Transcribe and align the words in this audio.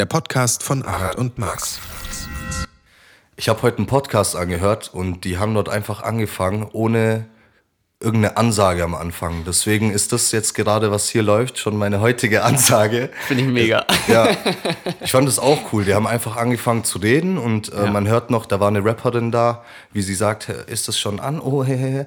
der 0.00 0.06
Podcast 0.06 0.62
von 0.62 0.82
Arat 0.82 1.16
und 1.16 1.36
Max. 1.36 1.78
Ich 3.36 3.50
habe 3.50 3.60
heute 3.60 3.76
einen 3.76 3.86
Podcast 3.86 4.34
angehört 4.34 4.88
und 4.94 5.24
die 5.26 5.36
haben 5.36 5.52
dort 5.52 5.68
einfach 5.68 6.02
angefangen, 6.02 6.66
ohne 6.72 7.26
irgendeine 8.00 8.38
Ansage 8.38 8.82
am 8.82 8.94
Anfang. 8.94 9.44
Deswegen 9.46 9.90
ist 9.90 10.14
das 10.14 10.32
jetzt 10.32 10.54
gerade, 10.54 10.90
was 10.90 11.10
hier 11.10 11.22
läuft, 11.22 11.58
schon 11.58 11.76
meine 11.76 12.00
heutige 12.00 12.44
Ansage. 12.44 13.10
Finde 13.28 13.42
ich 13.44 13.50
mega. 13.50 13.84
Ja, 14.08 14.28
ich 15.02 15.12
fand 15.12 15.28
das 15.28 15.38
auch 15.38 15.70
cool. 15.74 15.84
Die 15.84 15.92
haben 15.92 16.06
einfach 16.06 16.36
angefangen 16.36 16.82
zu 16.84 16.96
reden 16.98 17.36
und 17.36 17.70
äh, 17.70 17.84
Ja. 17.84 17.90
man 17.90 18.08
hört 18.08 18.30
noch, 18.30 18.46
da 18.46 18.58
war 18.58 18.68
eine 18.68 18.82
Rapperin 18.82 19.30
da, 19.30 19.62
wie 19.92 20.00
sie 20.00 20.14
sagt, 20.14 20.48
ist 20.48 20.88
das 20.88 20.98
schon 20.98 21.20
an? 21.20 21.40
Oh, 21.42 21.62
hehehe. 21.62 22.06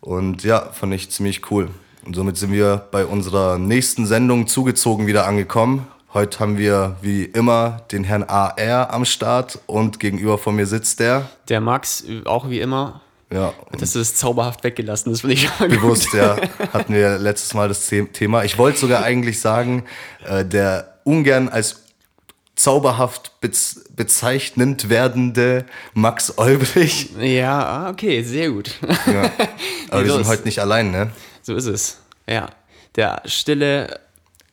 Und 0.00 0.44
ja, 0.44 0.60
fand 0.70 0.94
ich 0.94 1.10
ziemlich 1.10 1.50
cool. 1.50 1.70
Und 2.06 2.14
somit 2.14 2.36
sind 2.36 2.52
wir 2.52 2.86
bei 2.92 3.04
unserer 3.04 3.58
nächsten 3.58 4.06
Sendung 4.06 4.46
zugezogen 4.46 5.08
wieder 5.08 5.26
angekommen. 5.26 5.88
Heute 6.14 6.40
haben 6.40 6.58
wir 6.58 6.96
wie 7.00 7.24
immer 7.24 7.82
den 7.90 8.04
Herrn 8.04 8.24
AR 8.24 8.90
am 8.92 9.04
Start 9.06 9.58
und 9.66 9.98
gegenüber 9.98 10.36
von 10.36 10.54
mir 10.54 10.66
sitzt 10.66 11.00
der. 11.00 11.28
Der 11.48 11.60
Max, 11.60 12.04
auch 12.26 12.50
wie 12.50 12.60
immer, 12.60 13.00
Ja, 13.32 13.54
das 13.78 13.96
ist 13.96 14.18
zauberhaft 14.18 14.62
weggelassen. 14.62 15.10
Das 15.10 15.22
finde 15.22 15.34
ich 15.36 15.48
gut. 15.58 15.68
bewusst, 15.70 16.12
ja, 16.12 16.36
hatten 16.72 16.92
wir 16.92 17.18
letztes 17.18 17.54
Mal 17.54 17.68
das 17.68 17.88
The- 17.88 18.04
Thema. 18.06 18.44
Ich 18.44 18.58
wollte 18.58 18.78
sogar 18.78 19.02
eigentlich 19.04 19.40
sagen, 19.40 19.84
äh, 20.26 20.44
der 20.44 20.98
ungern 21.04 21.48
als 21.48 21.80
zauberhaft 22.56 23.40
bez 23.40 23.86
bezeichnend 23.96 24.90
werdende 24.90 25.64
Max 25.94 26.36
Olbrich. 26.36 27.08
Ja, 27.18 27.64
ah, 27.86 27.90
okay, 27.90 28.22
sehr 28.22 28.50
gut. 28.50 28.72
Ja. 29.06 29.30
Aber 29.88 30.02
Nee, 30.02 30.08
wir 30.08 30.12
sind 30.12 30.26
heute 30.26 30.44
nicht 30.44 30.58
allein, 30.58 30.90
ne? 30.90 31.10
So 31.40 31.56
ist 31.56 31.64
es. 31.66 31.98
Ja. 32.28 32.50
Der 32.96 33.22
stille 33.24 33.98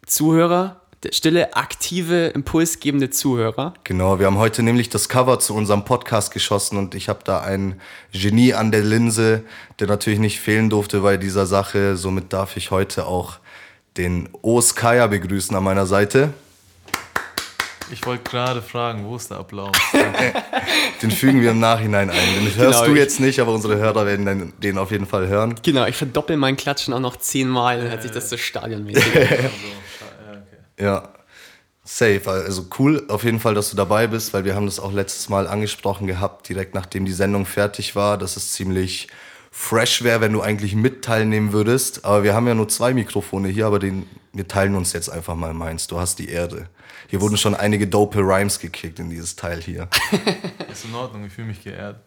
Zuhörer, 0.05 0.79
stille, 1.11 1.55
aktive, 1.55 2.27
impulsgebende 2.27 3.09
Zuhörer. 3.09 3.73
Genau, 3.83 4.19
wir 4.19 4.25
haben 4.25 4.37
heute 4.37 4.63
nämlich 4.63 4.89
das 4.89 5.07
Cover 5.09 5.39
zu 5.39 5.55
unserem 5.55 5.85
Podcast 5.85 6.31
geschossen 6.33 6.77
und 6.77 6.93
ich 6.95 7.07
habe 7.09 7.19
da 7.23 7.39
ein 7.41 7.79
Genie 8.11 8.53
an 8.53 8.71
der 8.71 8.81
Linse, 8.83 9.43
der 9.79 9.87
natürlich 9.87 10.19
nicht 10.19 10.39
fehlen 10.39 10.69
durfte 10.69 10.99
bei 11.01 11.17
dieser 11.17 11.45
Sache. 11.45 11.95
Somit 11.95 12.33
darf 12.33 12.57
ich 12.57 12.71
heute 12.71 13.05
auch 13.05 13.37
den 13.97 14.29
Os 14.41 14.75
Kaya 14.75 15.07
begrüßen 15.07 15.55
an 15.55 15.63
meiner 15.63 15.85
Seite. 15.85 16.33
Ich 17.91 18.05
wollte 18.05 18.23
gerade 18.29 18.61
fragen, 18.61 19.03
wo 19.05 19.15
ist 19.15 19.31
der 19.31 19.39
Applaus? 19.39 19.71
Den 21.01 21.09
fügen 21.09 21.41
wir 21.41 21.51
im 21.51 21.59
Nachhinein 21.59 22.11
ein. 22.11 22.17
Den 22.35 22.55
hörst 22.55 22.81
Genau, 22.81 22.93
du 22.93 22.95
jetzt 22.99 23.19
nicht, 23.19 23.39
aber 23.39 23.51
unsere 23.51 23.77
Hörer 23.77 24.05
werden 24.05 24.53
den, 24.61 24.77
auf 24.77 24.91
jeden 24.91 25.07
Fall 25.07 25.27
hören. 25.27 25.55
Genau, 25.63 25.87
ich 25.87 25.95
verdoppel 25.95 26.37
meinen 26.37 26.55
Klatschen 26.55 26.93
auch 26.93 26.99
noch 26.99 27.15
zehnmal, 27.15 27.79
dann 27.79 27.89
hört 27.89 28.03
sich 28.03 28.11
das 28.11 28.29
so 28.29 28.37
stadionmäßig 28.37 29.15
an. 29.15 29.27
Ja, 30.79 31.09
safe. 31.83 32.21
Also 32.29 32.67
cool 32.77 33.05
auf 33.09 33.23
jeden 33.23 33.39
Fall, 33.39 33.53
dass 33.53 33.69
du 33.69 33.75
dabei 33.75 34.07
bist, 34.07 34.33
weil 34.33 34.45
wir 34.45 34.55
haben 34.55 34.65
das 34.65 34.79
auch 34.79 34.93
letztes 34.93 35.29
Mal 35.29 35.47
angesprochen 35.47 36.07
gehabt, 36.07 36.47
direkt 36.49 36.75
nachdem 36.75 37.05
die 37.05 37.11
Sendung 37.11 37.45
fertig 37.45 37.95
war, 37.95 38.17
dass 38.17 38.37
es 38.37 38.53
ziemlich 38.53 39.07
fresh 39.51 40.03
wäre, 40.03 40.21
wenn 40.21 40.33
du 40.33 40.41
eigentlich 40.41 40.75
mit 40.75 41.03
teilnehmen 41.03 41.51
würdest. 41.51 42.05
Aber 42.05 42.23
wir 42.23 42.33
haben 42.33 42.47
ja 42.47 42.53
nur 42.53 42.69
zwei 42.69 42.93
Mikrofone 42.93 43.49
hier, 43.49 43.65
aber 43.65 43.79
den, 43.79 44.07
wir 44.31 44.47
teilen 44.47 44.75
uns 44.75 44.93
jetzt 44.93 45.09
einfach 45.09 45.35
mal 45.35 45.53
meins. 45.53 45.87
Du 45.87 45.99
hast 45.99 46.19
die 46.19 46.29
Erde. 46.29 46.69
Hier 47.07 47.21
wurden 47.21 47.37
schon 47.37 47.55
einige 47.55 47.87
dope 47.87 48.19
Rhymes 48.19 48.59
gekickt 48.59 48.99
in 48.99 49.09
dieses 49.09 49.35
Teil 49.35 49.61
hier. 49.61 49.89
Ist 50.71 50.85
in 50.85 50.93
Ordnung, 50.93 51.25
ich 51.25 51.33
fühle 51.33 51.47
mich 51.47 51.63
geehrt. 51.63 51.99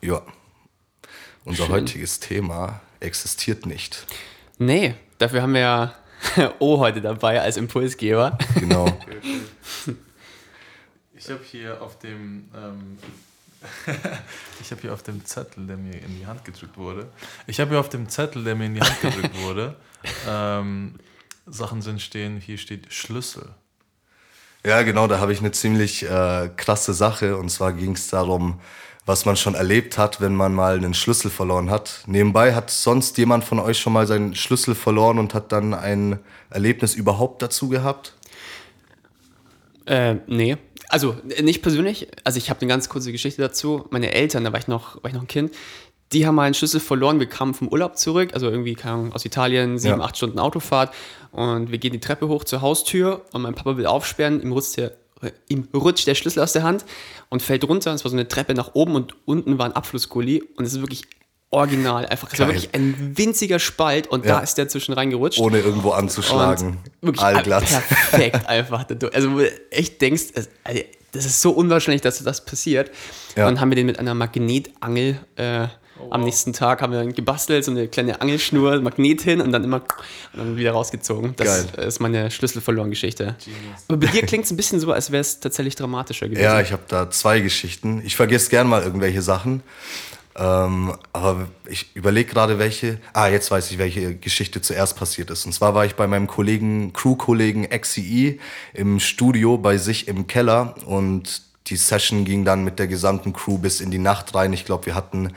Ja. 0.00 0.22
Unser 1.44 1.64
Schön. 1.64 1.74
heutiges 1.74 2.20
Thema 2.20 2.80
existiert 3.00 3.66
nicht. 3.66 4.06
Nee, 4.58 4.94
dafür 5.18 5.42
haben 5.42 5.54
wir 5.54 5.60
ja 5.60 5.94
O 6.58 6.78
heute 6.78 7.00
dabei 7.00 7.40
als 7.40 7.56
Impulsgeber. 7.56 8.38
Genau. 8.54 8.86
Ich 11.14 11.30
habe 11.30 11.44
hier 11.44 11.80
auf 11.80 12.00
dem 12.00 12.50
ähm, 12.52 12.98
ich 14.60 14.70
habe 14.70 14.80
hier 14.80 14.92
auf 14.92 15.02
dem 15.02 15.24
Zettel, 15.24 15.66
der 15.66 15.76
mir 15.76 15.94
in 15.94 16.18
die 16.18 16.26
Hand 16.26 16.44
gedrückt 16.44 16.76
wurde, 16.76 17.10
ich 17.46 17.60
habe 17.60 17.70
hier 17.70 17.80
auf 17.80 17.88
dem 17.88 18.08
Zettel, 18.08 18.44
der 18.44 18.54
mir 18.54 18.66
in 18.66 18.74
die 18.74 18.80
Hand 18.80 19.00
gedrückt 19.00 19.40
wurde, 19.42 19.76
ähm, 20.28 20.96
Sachen 21.46 21.82
sind 21.82 22.00
stehen, 22.00 22.40
hier 22.40 22.58
steht 22.58 22.92
Schlüssel. 22.92 23.48
Ja, 24.64 24.82
genau, 24.82 25.08
da 25.08 25.18
habe 25.18 25.32
ich 25.32 25.40
eine 25.40 25.50
ziemlich 25.50 26.04
äh, 26.04 26.48
krasse 26.56 26.94
Sache. 26.94 27.36
Und 27.36 27.50
zwar 27.50 27.72
ging 27.72 27.94
es 27.94 28.08
darum, 28.08 28.60
was 29.04 29.24
man 29.24 29.36
schon 29.36 29.54
erlebt 29.54 29.98
hat, 29.98 30.20
wenn 30.20 30.34
man 30.34 30.54
mal 30.54 30.76
einen 30.76 30.94
Schlüssel 30.94 31.30
verloren 31.30 31.70
hat. 31.70 32.02
Nebenbei 32.06 32.54
hat 32.54 32.70
sonst 32.70 33.18
jemand 33.18 33.42
von 33.44 33.58
euch 33.58 33.78
schon 33.78 33.92
mal 33.92 34.06
seinen 34.06 34.34
Schlüssel 34.34 34.74
verloren 34.74 35.18
und 35.18 35.34
hat 35.34 35.50
dann 35.50 35.74
ein 35.74 36.20
Erlebnis 36.50 36.94
überhaupt 36.94 37.42
dazu 37.42 37.68
gehabt? 37.68 38.14
Äh, 39.86 40.16
nee. 40.26 40.56
Also 40.88 41.16
äh, 41.36 41.42
nicht 41.42 41.62
persönlich. 41.62 42.08
Also 42.22 42.38
ich 42.38 42.50
habe 42.50 42.60
eine 42.60 42.68
ganz 42.68 42.88
kurze 42.88 43.10
Geschichte 43.10 43.42
dazu. 43.42 43.86
Meine 43.90 44.12
Eltern, 44.12 44.44
da 44.44 44.52
war 44.52 44.60
ich 44.60 44.68
noch, 44.68 45.02
war 45.02 45.08
ich 45.08 45.14
noch 45.14 45.22
ein 45.22 45.28
Kind, 45.28 45.52
die 46.12 46.26
haben 46.26 46.34
mal 46.34 46.44
einen 46.44 46.54
Schlüssel 46.54 46.78
verloren. 46.78 47.18
Wir 47.18 47.28
kamen 47.28 47.54
vom 47.54 47.68
Urlaub 47.68 47.96
zurück, 47.96 48.30
also 48.34 48.48
irgendwie 48.50 48.76
Ahnung, 48.84 49.12
aus 49.12 49.24
Italien, 49.24 49.78
sieben, 49.78 49.98
Ja. 49.98 50.04
acht 50.04 50.16
Stunden 50.16 50.38
Autofahrt. 50.38 50.94
Und 51.32 51.70
wir 51.70 51.78
gehen 51.78 51.92
die 51.92 52.00
Treppe 52.00 52.28
hoch 52.28 52.44
zur 52.44 52.60
Haustür 52.60 53.22
und 53.32 53.42
mein 53.42 53.54
Papa 53.54 53.76
will 53.76 53.86
aufsperren. 53.86 54.40
Ihm 54.42 54.52
rutscht 54.52 54.76
der, 54.76 54.92
ihm 55.48 55.68
rutscht 55.74 56.06
der 56.06 56.14
Schlüssel 56.14 56.40
aus 56.42 56.52
der 56.52 56.62
Hand 56.62 56.84
und 57.28 57.42
fällt 57.42 57.64
runter. 57.64 57.92
Es 57.94 58.04
war 58.04 58.10
so 58.10 58.16
eine 58.16 58.28
Treppe 58.28 58.54
nach 58.54 58.74
oben 58.74 58.94
und 58.94 59.14
unten 59.26 59.58
war 59.58 59.66
ein 59.66 59.72
Abflussgully. 59.72 60.42
Und 60.56 60.64
es 60.64 60.72
ist 60.74 60.80
wirklich 60.80 61.02
original. 61.50 62.06
Einfach, 62.06 62.32
es 62.32 62.38
war 62.38 62.46
Geil. 62.46 62.56
wirklich 62.56 62.74
ein 62.74 63.12
winziger 63.16 63.58
Spalt 63.58 64.06
und 64.06 64.24
Ja. 64.24 64.36
da 64.36 64.40
ist 64.40 64.56
der 64.56 64.68
zwischen 64.68 64.92
reingerutscht. 64.94 65.38
Ohne 65.38 65.60
irgendwo 65.60 65.90
anzuschlagen. 65.90 66.78
Und 67.00 67.08
wirklich 67.08 67.22
Allglatt. 67.22 67.64
perfekt 67.66 68.46
einfach. 68.46 68.86
Also 69.12 69.32
wo 69.32 69.38
du 69.38 69.70
echt 69.70 70.00
denkst, 70.00 70.24
also, 70.34 70.48
das 71.12 71.26
ist 71.26 71.40
so 71.40 71.52
unwahrscheinlich, 71.52 72.02
dass 72.02 72.22
das 72.22 72.44
passiert. 72.44 72.90
Ja. 73.36 73.46
Und 73.46 73.54
dann 73.54 73.60
haben 73.60 73.70
wir 73.70 73.76
den 73.76 73.86
mit 73.86 73.98
einer 73.98 74.14
Magnetangel 74.14 75.20
äh, 75.36 75.68
am 76.10 76.24
nächsten 76.24 76.52
Tag 76.52 76.82
haben 76.82 76.92
wir 76.92 76.98
dann 76.98 77.12
gebastelt, 77.12 77.64
so 77.64 77.70
eine 77.70 77.88
kleine 77.88 78.20
Angelschnur, 78.20 78.80
Magnet 78.80 79.22
hin 79.22 79.40
und 79.40 79.52
dann 79.52 79.64
immer 79.64 79.82
und 80.32 80.38
dann 80.38 80.56
wieder 80.56 80.72
rausgezogen. 80.72 81.34
Das 81.36 81.68
Geil. 81.74 81.86
ist 81.86 82.00
meine 82.00 82.30
Schlüssel 82.30 82.60
verloren 82.60 82.90
Geschichte. 82.90 83.36
Aber 83.88 83.98
bei 83.98 84.06
dir 84.06 84.22
klingt 84.22 84.44
es 84.44 84.50
ein 84.50 84.56
bisschen 84.56 84.80
so, 84.80 84.92
als 84.92 85.12
wäre 85.12 85.20
es 85.20 85.40
tatsächlich 85.40 85.76
dramatischer 85.76 86.28
gewesen. 86.28 86.42
Ja, 86.42 86.60
ich 86.60 86.72
habe 86.72 86.82
da 86.88 87.10
zwei 87.10 87.40
Geschichten. 87.40 88.02
Ich 88.04 88.16
vergesse 88.16 88.50
gern 88.50 88.68
mal 88.68 88.82
irgendwelche 88.82 89.22
Sachen. 89.22 89.62
Ähm, 90.34 90.94
aber 91.12 91.48
ich 91.66 91.94
überlege 91.94 92.32
gerade, 92.32 92.58
welche. 92.58 92.98
Ah, 93.12 93.28
jetzt 93.28 93.50
weiß 93.50 93.70
ich, 93.70 93.78
welche 93.78 94.14
Geschichte 94.16 94.62
zuerst 94.62 94.96
passiert 94.96 95.30
ist. 95.30 95.44
Und 95.44 95.52
zwar 95.52 95.74
war 95.74 95.84
ich 95.84 95.94
bei 95.94 96.06
meinem 96.06 96.26
Kollegen, 96.26 96.92
Crew-Kollegen 96.92 97.68
XCE 97.68 98.38
im 98.72 98.98
Studio 98.98 99.58
bei 99.58 99.76
sich 99.76 100.08
im 100.08 100.26
Keller 100.26 100.74
und 100.86 101.42
die 101.66 101.76
Session 101.76 102.24
ging 102.24 102.44
dann 102.44 102.64
mit 102.64 102.78
der 102.78 102.86
gesamten 102.86 103.32
Crew 103.32 103.58
bis 103.58 103.80
in 103.80 103.90
die 103.90 103.98
Nacht 103.98 104.34
rein. 104.34 104.52
Ich 104.52 104.64
glaube, 104.64 104.86
wir 104.86 104.94
hatten 104.94 105.32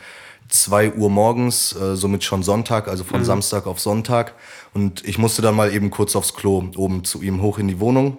2 0.49 0.93
Uhr 0.93 1.09
morgens, 1.09 1.75
äh, 1.75 1.95
somit 1.95 2.23
schon 2.23 2.43
Sonntag, 2.43 2.87
also 2.87 3.03
von 3.03 3.25
Samstag 3.25 3.67
auf 3.67 3.79
Sonntag. 3.79 4.33
Und 4.73 5.05
ich 5.05 5.17
musste 5.17 5.41
dann 5.41 5.55
mal 5.55 5.73
eben 5.73 5.91
kurz 5.91 6.15
aufs 6.15 6.33
Klo, 6.33 6.69
oben 6.77 7.03
zu 7.03 7.21
ihm 7.21 7.41
hoch 7.41 7.59
in 7.59 7.67
die 7.67 7.79
Wohnung, 7.79 8.17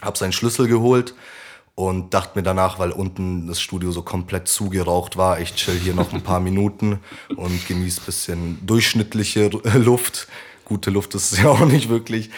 hab 0.00 0.16
seinen 0.16 0.32
Schlüssel 0.32 0.68
geholt 0.68 1.14
und 1.74 2.12
dachte 2.12 2.38
mir 2.38 2.42
danach, 2.42 2.78
weil 2.78 2.90
unten 2.90 3.46
das 3.46 3.60
Studio 3.60 3.92
so 3.92 4.02
komplett 4.02 4.48
zugeraucht 4.48 5.16
war, 5.16 5.40
ich 5.40 5.54
chill 5.54 5.78
hier 5.78 5.94
noch 5.94 6.12
ein 6.12 6.22
paar 6.22 6.40
Minuten 6.48 7.00
und 7.36 7.66
genieße 7.66 8.02
bisschen 8.02 8.64
durchschnittliche 8.66 9.48
Luft. 9.74 10.28
Gute 10.64 10.90
Luft 10.90 11.14
ist 11.14 11.32
es 11.32 11.38
ja 11.42 11.48
auch 11.48 11.64
nicht 11.64 11.88
wirklich. 11.88 12.30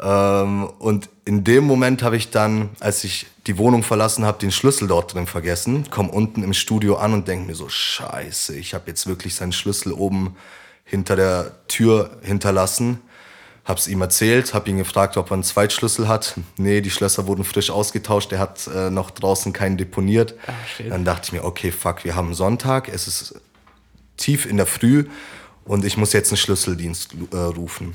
Ähm, 0.00 0.68
und 0.78 1.08
in 1.24 1.44
dem 1.44 1.64
Moment 1.64 2.02
habe 2.02 2.16
ich 2.16 2.30
dann, 2.30 2.70
als 2.80 3.04
ich 3.04 3.26
die 3.46 3.58
Wohnung 3.58 3.82
verlassen 3.82 4.24
habe, 4.24 4.38
den 4.38 4.52
Schlüssel 4.52 4.88
dort 4.88 5.14
drin 5.14 5.26
vergessen, 5.26 5.88
komme 5.90 6.10
unten 6.10 6.42
im 6.42 6.52
Studio 6.52 6.96
an 6.96 7.12
und 7.14 7.28
denke 7.28 7.46
mir 7.46 7.54
so, 7.54 7.68
scheiße, 7.68 8.56
ich 8.56 8.74
habe 8.74 8.84
jetzt 8.88 9.06
wirklich 9.06 9.34
seinen 9.34 9.52
Schlüssel 9.52 9.92
oben 9.92 10.36
hinter 10.84 11.16
der 11.16 11.66
Tür 11.68 12.18
hinterlassen. 12.22 13.00
Hab's 13.64 13.86
ihm 13.86 14.00
erzählt, 14.00 14.54
hab 14.54 14.66
ihn 14.66 14.78
gefragt, 14.78 15.16
ob 15.16 15.30
er 15.30 15.34
einen 15.34 15.44
Zweitschlüssel 15.44 16.08
hat. 16.08 16.34
Nee, 16.56 16.80
die 16.80 16.90
Schlösser 16.90 17.28
wurden 17.28 17.44
frisch 17.44 17.70
ausgetauscht, 17.70 18.32
er 18.32 18.40
hat 18.40 18.66
äh, 18.66 18.90
noch 18.90 19.12
draußen 19.12 19.52
keinen 19.52 19.76
deponiert. 19.76 20.34
shit. 20.76 20.90
Dann 20.90 21.04
dachte 21.04 21.26
ich 21.26 21.32
mir, 21.32 21.44
okay, 21.44 21.70
fuck, 21.70 22.04
wir 22.04 22.16
haben 22.16 22.34
Sonntag, 22.34 22.88
es 22.88 23.06
ist 23.06 23.40
tief 24.16 24.46
in 24.46 24.56
der 24.56 24.66
Früh 24.66 25.04
und 25.64 25.84
ich 25.84 25.96
muss 25.96 26.12
jetzt 26.12 26.32
einen 26.32 26.38
Schlüsseldienst 26.38 27.14
äh, 27.32 27.36
rufen. 27.36 27.94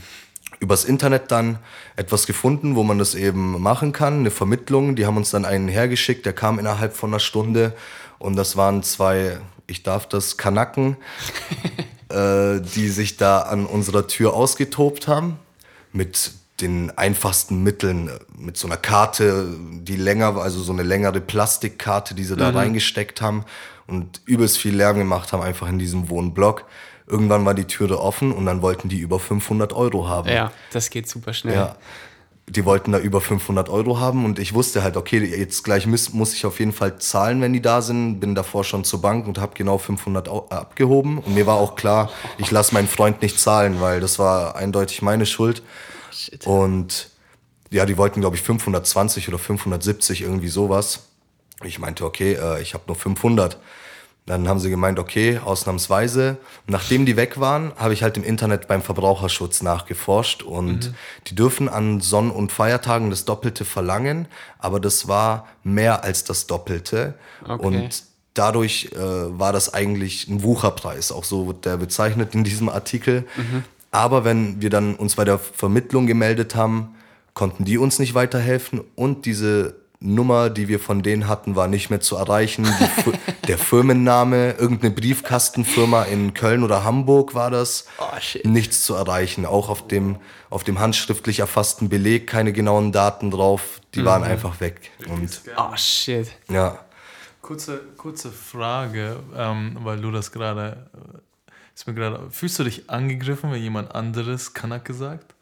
Übers 0.60 0.86
Internet 0.86 1.32
dann 1.32 1.60
etwas 1.98 2.28
gefunden, 2.28 2.78
wo 2.78 2.84
man 2.84 2.98
das 2.98 3.14
eben 3.14 3.62
machen 3.62 3.92
kann, 3.92 4.20
eine 4.20 4.32
Vermittlung. 4.32 4.96
Die 4.96 5.06
haben 5.06 5.18
uns 5.18 5.32
dann 5.32 5.44
einen 5.44 5.68
hergeschickt, 5.68 6.26
der 6.26 6.34
kam 6.34 6.60
innerhalb 6.60 6.96
von 6.96 7.10
einer 7.10 7.20
Stunde 7.20 7.76
und 8.20 8.38
das 8.38 8.56
waren 8.56 8.84
zwei, 8.84 9.38
ich 9.68 9.84
darf 9.84 10.08
das, 10.08 10.38
Kanaken, 10.38 10.96
äh, 12.10 12.62
die 12.62 12.88
sich 12.88 13.18
da 13.18 13.40
an 13.40 13.66
unserer 13.66 14.08
Tür 14.08 14.34
ausgetobt 14.34 15.10
haben 15.10 15.40
mit 15.98 16.32
den 16.62 16.98
einfachsten 16.98 17.62
Mitteln, 17.62 18.10
mit 18.36 18.58
so 18.58 18.68
einer 18.68 18.78
Karte, 18.78 19.48
die 19.82 19.96
länger 19.96 20.36
war, 20.36 20.44
also 20.44 20.62
so 20.62 20.72
eine 20.72 20.84
längere 20.84 21.22
Plastikkarte, 21.22 22.16
die 22.16 22.24
sie 22.24 22.36
da 22.36 22.50
reingesteckt 22.50 23.22
haben 23.22 23.44
und 23.86 24.22
übelst 24.26 24.58
viel 24.58 24.76
Lärm 24.76 24.98
gemacht 24.98 25.34
haben, 25.34 25.44
einfach 25.44 25.68
in 25.68 25.78
diesem 25.78 26.10
Wohnblock. 26.10 26.66
Irgendwann 27.06 27.46
war 27.46 27.54
die 27.54 27.66
Türe 27.66 28.00
offen 28.00 28.32
und 28.32 28.46
dann 28.46 28.62
wollten 28.62 28.90
die 28.90 29.00
über 29.00 29.20
500 29.20 29.72
Euro 29.74 30.08
haben. 30.08 30.30
Ja, 30.30 30.52
das 30.72 30.90
geht 30.90 31.08
super 31.08 31.34
schnell. 31.34 31.56
Ja. 31.56 31.76
Die 32.50 32.64
wollten 32.64 32.94
da 32.94 33.00
über 33.00 33.20
500 33.20 33.68
Euro 33.70 34.00
haben 34.00 34.24
und 34.24 34.40
ich 34.40 34.54
wusste 34.54 34.82
halt, 34.82 34.96
okay, 34.96 35.20
jetzt 35.20 35.64
gleich 35.64 35.86
muss, 35.86 36.14
muss 36.14 36.34
ich 36.34 36.46
auf 36.46 36.60
jeden 36.60 36.72
Fall 36.72 36.98
zahlen, 36.98 37.42
wenn 37.42 37.52
die 37.52 37.62
da 37.62 37.82
sind. 37.82 38.20
Bin 38.22 38.36
davor 38.36 38.64
schon 38.64 38.86
zur 38.86 39.02
Bank 39.02 39.28
und 39.28 39.38
habe 39.38 39.54
genau 39.56 39.78
500 39.78 40.30
au- 40.30 40.48
abgehoben. 40.50 41.18
Und 41.20 41.36
mir 41.36 41.46
war 41.46 41.56
auch 41.58 41.76
klar, 41.76 42.10
ich 42.38 42.50
lasse 42.50 42.74
meinen 42.74 42.88
Freund 42.88 43.22
nicht 43.22 43.38
zahlen, 43.40 43.82
weil 43.82 44.00
das 44.00 44.18
war 44.18 44.56
eindeutig 44.56 45.02
meine 45.02 45.26
Schuld. 45.26 45.62
Shit. 46.12 46.48
Und 46.48 47.10
ja, 47.70 47.86
die 47.86 47.98
wollten, 47.98 48.22
glaube 48.22 48.38
ich, 48.38 48.42
520 48.42 49.28
oder 49.28 49.40
570, 49.40 50.22
irgendwie 50.22 50.48
sowas. 50.48 51.02
Ich 51.66 51.80
meinte, 51.80 52.06
okay, 52.06 52.34
äh, 52.34 52.62
ich 52.62 52.74
habe 52.74 52.86
nur 52.88 52.96
500. 52.96 53.58
Dann 54.28 54.48
haben 54.50 54.60
sie 54.60 54.70
gemeint, 54.70 55.00
okay, 55.00 55.40
ausnahmsweise. 55.44 56.38
Nachdem 56.68 57.06
die 57.06 57.16
weg 57.16 57.40
waren, 57.40 57.72
habe 57.78 57.94
ich 57.94 58.04
halt 58.04 58.18
im 58.18 58.24
Internet 58.24 58.68
beim 58.68 58.82
Verbraucherschutz 58.82 59.64
nachgeforscht 59.64 60.44
und 60.44 60.94
die 61.28 61.36
dürfen 61.36 61.70
an 61.70 62.02
Sonn- 62.02 62.30
und 62.30 62.52
Feiertagen 62.52 63.10
das 63.10 63.24
Doppelte 63.24 63.64
verlangen, 63.64 64.28
aber 64.60 64.82
das 64.82 65.08
war 65.08 65.48
mehr 65.64 66.04
als 66.04 66.26
das 66.26 66.46
Doppelte. 66.46 67.16
Okay. 67.48 67.66
Und 67.66 68.04
dadurch 68.34 68.90
äh, 68.94 69.00
war 69.00 69.54
das 69.54 69.74
eigentlich 69.74 70.28
ein 70.28 70.44
Wucherpreis, 70.44 71.14
auch 71.14 71.24
so 71.24 71.48
wird 71.48 71.64
der 71.64 71.78
bezeichnet 71.78 72.36
in 72.36 72.44
diesem 72.44 72.68
Artikel. 72.68 73.26
Aber 73.92 74.26
wenn 74.26 74.62
wir 74.62 74.70
dann 74.70 74.96
uns 74.96 75.16
bei 75.16 75.24
der 75.24 75.40
Vermittlung 75.40 76.06
gemeldet 76.06 76.54
haben, 76.54 76.96
konnten 77.34 77.64
die 77.64 77.78
uns 77.78 77.98
nicht 77.98 78.14
weiterhelfen 78.14 78.82
und 78.96 79.26
diese 79.26 79.76
Nummer, 80.00 80.50
die 80.52 80.68
wir 80.68 80.80
von 80.80 81.02
denen 81.02 81.28
hatten, 81.28 81.56
war 81.56 81.68
nicht 81.68 81.90
mehr 81.90 82.00
zu 82.00 82.16
erreichen. 82.18 82.68
Der 83.48 83.58
Firmenname, 83.58 84.52
irgendeine 84.54 84.94
Briefkastenfirma 84.94 86.04
in 86.04 86.34
Köln 86.34 86.64
oder 86.64 86.84
Hamburg 86.84 87.34
war 87.34 87.50
das. 87.50 87.88
Oh, 87.98 88.20
shit. 88.20 88.46
Nichts 88.46 88.84
zu 88.84 88.94
erreichen. 88.94 89.46
Auch 89.46 89.70
auf 89.70 89.88
dem, 89.88 90.18
auf 90.50 90.64
dem 90.64 90.80
handschriftlich 90.80 91.40
erfassten 91.40 91.90
Beleg 91.90 92.28
keine 92.28 92.54
genauen 92.54 92.92
Daten 92.92 93.32
drauf. 93.32 93.82
Die 93.96 94.06
waren 94.06 94.24
einfach 94.24 94.60
weg. 94.60 94.92
Und 95.10 95.42
Oh, 95.58 95.76
shit. 95.76 96.28
ja. 96.50 96.78
Kurze, 97.42 97.82
kurze 97.96 98.30
Frage, 98.32 99.18
ähm, 99.36 99.78
weil 99.82 100.00
du 100.02 100.12
das 100.12 100.32
gerade, 100.34 100.90
ist 101.74 101.88
mir 101.88 101.94
gerade, 101.94 102.30
fühlst 102.30 102.60
du 102.60 102.66
dich 102.66 102.90
angegriffen, 102.90 103.52
wenn 103.52 103.62
jemand 103.62 103.96
anderes 103.96 104.54
Kanake 104.54 104.94
sagt? 104.94 105.34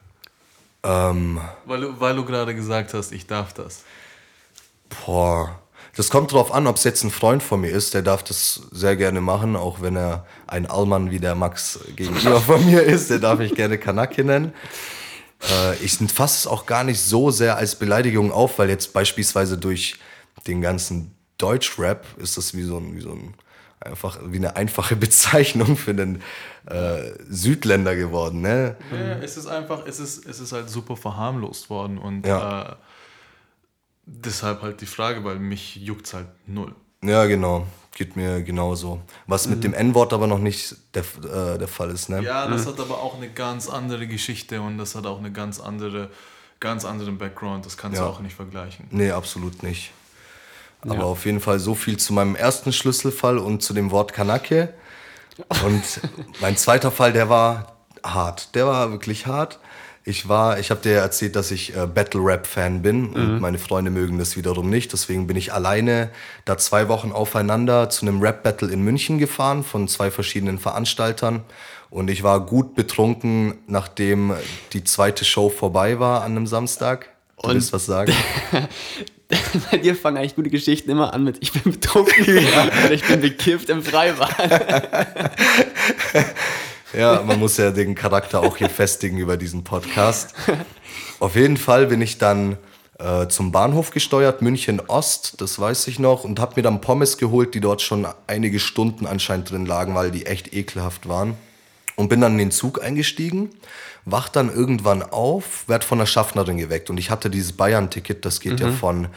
Ähm, 0.83 1.41
Weil 1.65 1.81
du, 1.81 1.99
weil 1.99 2.15
du 2.15 2.23
gerade 2.23 2.53
gesagt 2.53 2.93
hast, 2.93 3.11
ich 3.11 3.25
darf 3.25 3.53
das. 3.53 3.83
Boah. 5.05 5.59
Das 5.95 6.09
kommt 6.09 6.33
drauf 6.33 6.53
an, 6.53 6.67
ob 6.67 6.75
es 6.75 6.83
jetzt 6.83 7.03
ein 7.03 7.11
Freund 7.11 7.41
von 7.41 7.61
mir 7.61 7.69
ist, 7.69 7.93
der 7.93 8.01
darf 8.01 8.21
das 8.21 8.63
sehr 8.71 8.97
gerne 8.97 9.21
machen, 9.21 9.55
auch 9.55 9.81
wenn 9.81 9.95
er 9.95 10.25
ein 10.45 10.65
Allmann 10.65 11.09
wie 11.09 11.19
der 11.19 11.35
Max 11.35 11.79
gegenüber 11.95 12.41
von 12.41 12.65
mir 12.65 12.83
ist, 12.83 13.09
der 13.09 13.19
darf 13.19 13.39
mich 13.39 13.55
gerne 13.55 13.77
Kanake 13.77 14.25
nennen. 14.25 14.53
Äh, 15.49 15.75
ich 15.83 15.93
fasse 16.11 16.39
es 16.39 16.47
auch 16.47 16.65
gar 16.65 16.83
nicht 16.83 16.99
so 16.99 17.31
sehr 17.31 17.55
als 17.55 17.75
Beleidigung 17.75 18.33
auf, 18.33 18.59
weil 18.59 18.69
jetzt 18.69 18.91
beispielsweise 18.91 19.57
durch 19.57 19.97
den 20.47 20.61
ganzen 20.61 21.15
Deutschrap 21.37 22.05
ist 22.17 22.37
das 22.37 22.53
wie 22.53 22.63
so 22.63 22.77
ein, 22.77 22.93
wie 22.95 23.01
so 23.01 23.11
ein 23.11 23.33
einfach 23.79 24.19
wie 24.25 24.37
eine 24.37 24.55
einfache 24.57 24.95
Bezeichnung 24.97 25.77
für 25.77 25.91
einen 25.91 26.21
äh, 26.69 27.11
Südländer 27.29 27.95
geworden, 27.95 28.41
ne? 28.41 28.75
Ja, 28.91 29.17
es 29.21 29.37
ist 29.37 29.47
einfach, 29.47 29.85
es 29.85 29.99
ist, 29.99 30.25
es 30.25 30.39
ist 30.41 30.51
halt 30.51 30.69
super 30.69 30.97
verharmlost 30.97 31.69
worden 31.69 31.97
und 31.99 32.25
Ja. 32.25 32.71
äh, 32.71 32.75
deshalb 34.05 34.61
halt 34.61 34.81
die 34.81 34.85
Frage, 34.85 35.23
weil 35.23 35.39
mich 35.39 35.75
juckt 35.77 36.13
halt 36.13 36.27
null. 36.47 36.73
Ja, 37.03 37.25
genau. 37.25 37.65
Geht 37.95 38.15
mir 38.17 38.41
genauso. 38.43 38.99
Was 39.25 39.47
mit 39.47 39.63
dem 39.63 39.73
N-Wort 39.73 40.11
aber 40.11 40.27
noch 40.27 40.39
nicht 40.39 40.75
der, 40.95 41.03
äh, 41.23 41.57
der 41.57 41.67
Fall 41.67 41.91
ist, 41.91 42.09
ne? 42.09 42.21
Ja, 42.21 42.45
das 42.47 42.65
hat 42.65 42.79
aber 42.79 43.01
auch 43.01 43.15
eine 43.15 43.29
ganz 43.29 43.69
andere 43.69 44.05
Geschichte 44.07 44.59
und 44.61 44.77
das 44.77 44.95
hat 44.95 45.05
auch 45.05 45.19
eine 45.19 45.31
ganz 45.31 45.61
andere, 45.61 46.09
ganz 46.59 46.83
anderen 46.83 47.17
Background. 47.17 47.65
Das 47.65 47.77
kannst 47.77 47.97
Ja. 47.97 48.05
du 48.05 48.11
auch 48.11 48.19
nicht 48.19 48.35
vergleichen. 48.35 48.87
Nee, 48.91 49.11
absolut 49.11 49.63
nicht. 49.63 49.91
Aber 50.81 50.95
Ja. 50.95 51.01
auf 51.03 51.25
jeden 51.25 51.39
Fall 51.39 51.57
so 51.59 51.73
viel 51.73 51.95
zu 51.97 52.11
meinem 52.13 52.35
ersten 52.35 52.73
Schlüsselfall 52.73 53.37
und 53.37 53.63
zu 53.63 53.73
dem 53.73 53.91
Wort 53.91 54.11
Kanake. 54.11 54.73
Und 55.65 55.83
mein 56.41 56.57
zweiter 56.57 56.91
Fall, 56.91 57.13
der 57.13 57.29
war 57.29 57.77
hart. 58.03 58.55
Der 58.55 58.67
war 58.67 58.91
wirklich 58.91 59.25
hart. 59.25 59.59
Ich 60.07 60.29
war, 60.29 60.59
ich 60.59 60.69
habe 60.69 60.81
dir 60.81 60.97
erzählt, 60.97 61.35
dass 61.35 61.49
ich 61.49 61.75
äh, 61.75 61.87
Battle 61.87 62.21
Rap 62.23 62.45
Fan 62.45 62.83
bin 62.83 63.07
und 63.07 63.39
meine 63.39 63.57
Freunde 63.57 63.89
mögen 63.89 64.19
das 64.19 64.37
wiederum 64.37 64.69
nicht. 64.69 64.93
Deswegen 64.93 65.25
bin 65.25 65.35
ich 65.35 65.51
alleine 65.51 66.11
da 66.45 66.59
zwei 66.59 66.87
Wochen 66.89 67.11
aufeinander 67.11 67.89
zu 67.89 68.05
einem 68.05 68.21
Rap 68.21 68.43
Battle 68.43 68.71
in 68.71 68.83
München 68.83 69.17
gefahren 69.17 69.63
von 69.63 69.87
zwei 69.87 70.11
verschiedenen 70.11 70.59
Veranstaltern. 70.59 71.41
Und 71.89 72.11
ich 72.11 72.21
war 72.21 72.39
gut 72.45 72.75
betrunken, 72.75 73.55
nachdem 73.65 74.33
die 74.73 74.83
zweite 74.83 75.25
Show 75.25 75.49
vorbei 75.49 75.99
war 75.99 76.21
an 76.23 76.31
einem 76.35 76.45
Samstag. 76.45 77.09
Du 77.41 77.47
Und- 77.47 77.55
willst 77.55 77.73
was 77.73 77.87
sagen? 77.87 78.13
Bei 79.71 79.77
dir 79.77 79.95
fangen 79.95 80.17
eigentlich 80.17 80.35
gute 80.35 80.51
Geschichten 80.51 80.91
immer 80.91 81.11
an 81.15 81.23
mit 81.23 81.37
Ich 81.39 81.51
bin 81.51 81.71
betrunken 81.71 82.25
oder 82.37 82.91
ich 82.91 83.03
bin 83.03 83.21
bekifft 83.21 83.69
im 83.71 83.81
Freibad. 83.81 84.29
Ja, 86.97 87.21
man 87.21 87.39
muss 87.39 87.57
ja 87.57 87.71
den 87.71 87.93
Charakter 87.93 88.41
auch 88.41 88.57
hier 88.57 88.69
festigen 88.69 89.17
über 89.17 89.35
diesen 89.37 89.63
Podcast. 89.63 90.33
Auf 91.19 91.35
jeden 91.35 91.57
Fall 91.57 91.87
bin 91.87 92.01
ich 92.01 92.17
dann 92.17 92.57
äh, 92.99 93.27
zum 93.27 93.51
Bahnhof 93.51 93.91
gesteuert, 93.91 94.41
München 94.41 94.81
Ost, 94.87 95.41
das 95.41 95.59
weiß 95.59 95.87
ich 95.87 95.99
noch, 95.99 96.23
und 96.23 96.39
habe 96.39 96.53
mir 96.55 96.61
dann 96.61 96.79
Pommes 96.79 97.17
geholt, 97.17 97.53
die 97.53 97.59
dort 97.59 97.81
schon 97.81 98.07
einige 98.27 98.59
Stunden 98.59 99.05
anscheinend 99.05 99.51
drin 99.51 99.65
lagen, 99.65 99.95
weil 99.95 100.11
die 100.11 100.25
echt 100.25 100.53
ekelhaft 100.53 101.09
waren. 101.09 101.35
Und 101.97 102.09
bin 102.09 102.21
dann 102.21 102.33
in 102.33 102.37
den 102.39 102.51
Zug 102.51 102.83
eingestiegen, 102.83 103.49
wach 104.03 104.27
dann 104.27 104.53
irgendwann 104.53 105.01
auf, 105.01 105.67
werd 105.67 105.83
von 105.83 105.97
der 105.97 106.05
Schaffnerin 106.05 106.57
geweckt. 106.57 106.89
Und 106.89 106.97
ich 106.97 107.09
hatte 107.09 107.29
dieses 107.29 107.53
Bayern-Ticket, 107.53 108.25
das 108.25 108.41
geht 108.41 108.59
ja 108.59 108.71
von, 108.71 109.07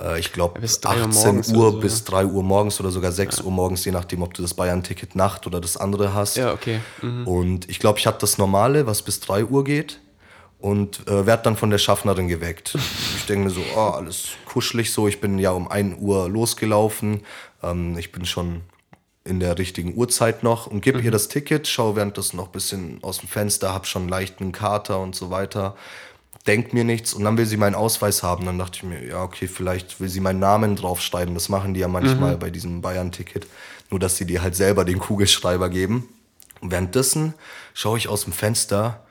äh, 0.00 0.18
ich 0.18 0.32
glaube, 0.32 0.60
bis 0.60 0.80
drei 0.80 1.00
Uhr 1.00 1.08
18 1.08 1.24
morgens 1.24 1.48
Uhr 1.48 1.72
so, 1.72 1.80
bis 1.80 2.04
3 2.04 2.26
Uhr 2.26 2.42
morgens 2.42 2.80
oder 2.80 2.90
sogar 2.90 3.12
6 3.12 3.40
Uhr 3.42 3.50
morgens, 3.50 3.84
je 3.84 3.92
nachdem, 3.92 4.22
ob 4.22 4.34
du 4.34 4.42
das 4.42 4.54
Bayern-Ticket 4.54 5.14
Nacht 5.14 5.46
oder 5.46 5.60
das 5.60 5.76
andere 5.76 6.14
hast. 6.14 6.36
Ja, 6.36 6.52
okay. 6.52 6.80
Mhm. 7.02 7.26
Und 7.26 7.70
ich 7.70 7.78
glaube, 7.78 7.98
ich 7.98 8.06
hatte 8.06 8.18
das 8.20 8.38
normale, 8.38 8.86
was 8.86 9.02
bis 9.02 9.20
3 9.20 9.44
Uhr 9.44 9.64
geht. 9.64 10.00
Und 10.58 11.06
äh, 11.06 11.26
werd 11.26 11.44
dann 11.44 11.54
von 11.54 11.68
der 11.68 11.76
Schaffnerin 11.76 12.28
geweckt. 12.28 12.76
Ich 13.16 13.26
denke 13.26 13.44
mir 13.44 13.50
so, 13.50 13.60
oh, 13.76 13.90
alles 13.90 14.28
kuschelig 14.46 14.90
so. 14.90 15.06
Ich 15.06 15.20
bin 15.20 15.38
ja 15.38 15.50
um 15.50 15.68
1 15.68 15.98
Uhr 16.00 16.30
losgelaufen. 16.30 17.20
Ähm, 17.62 17.96
ich 17.98 18.10
bin 18.10 18.24
schon 18.24 18.62
in 19.22 19.38
der 19.38 19.58
richtigen 19.58 19.94
Uhrzeit 19.96 20.42
noch 20.42 20.66
und 20.66 20.80
gebe 20.80 21.00
ihr 21.00 21.10
das 21.10 21.28
Ticket, 21.28 21.66
schaue 21.66 21.96
währenddessen 21.96 22.36
noch 22.36 22.46
ein 22.46 22.52
bisschen 22.52 22.98
aus 23.02 23.18
dem 23.18 23.28
Fenster, 23.28 23.74
hab 23.74 23.86
schon 23.86 24.08
leicht 24.08 24.40
einen 24.40 24.52
Kater 24.52 25.00
und 25.00 25.14
so 25.14 25.30
weiter. 25.30 25.76
Denkt 26.46 26.72
mir 26.72 26.84
nichts 26.84 27.12
und 27.12 27.24
dann 27.24 27.36
will 27.36 27.46
sie 27.46 27.56
meinen 27.56 27.74
Ausweis 27.74 28.22
haben. 28.22 28.46
Dann 28.46 28.58
dachte 28.58 28.76
ich 28.76 28.82
mir, 28.84 29.04
ja, 29.04 29.22
okay, 29.22 29.48
vielleicht 29.48 30.00
will 30.00 30.08
sie 30.08 30.20
meinen 30.20 30.38
Namen 30.38 30.76
draufschreiben. 30.76 31.34
Das 31.34 31.48
machen 31.48 31.74
die 31.74 31.80
ja 31.80 31.88
manchmal 31.88 32.36
bei 32.36 32.50
diesem 32.50 32.82
Bayern-Ticket. 32.82 33.46
Nur, 33.90 34.00
dass 34.00 34.16
sie 34.16 34.26
dir 34.26 34.42
halt 34.42 34.54
selber 34.54 34.84
den 34.84 34.98
Kugelschreiber 34.98 35.68
geben. 35.68 36.08
Und 36.60 36.70
währenddessen 36.70 37.34
schaue 37.74 37.98
ich 37.98 38.08
aus 38.08 38.24
dem 38.24 38.32
Fenster 38.32 39.04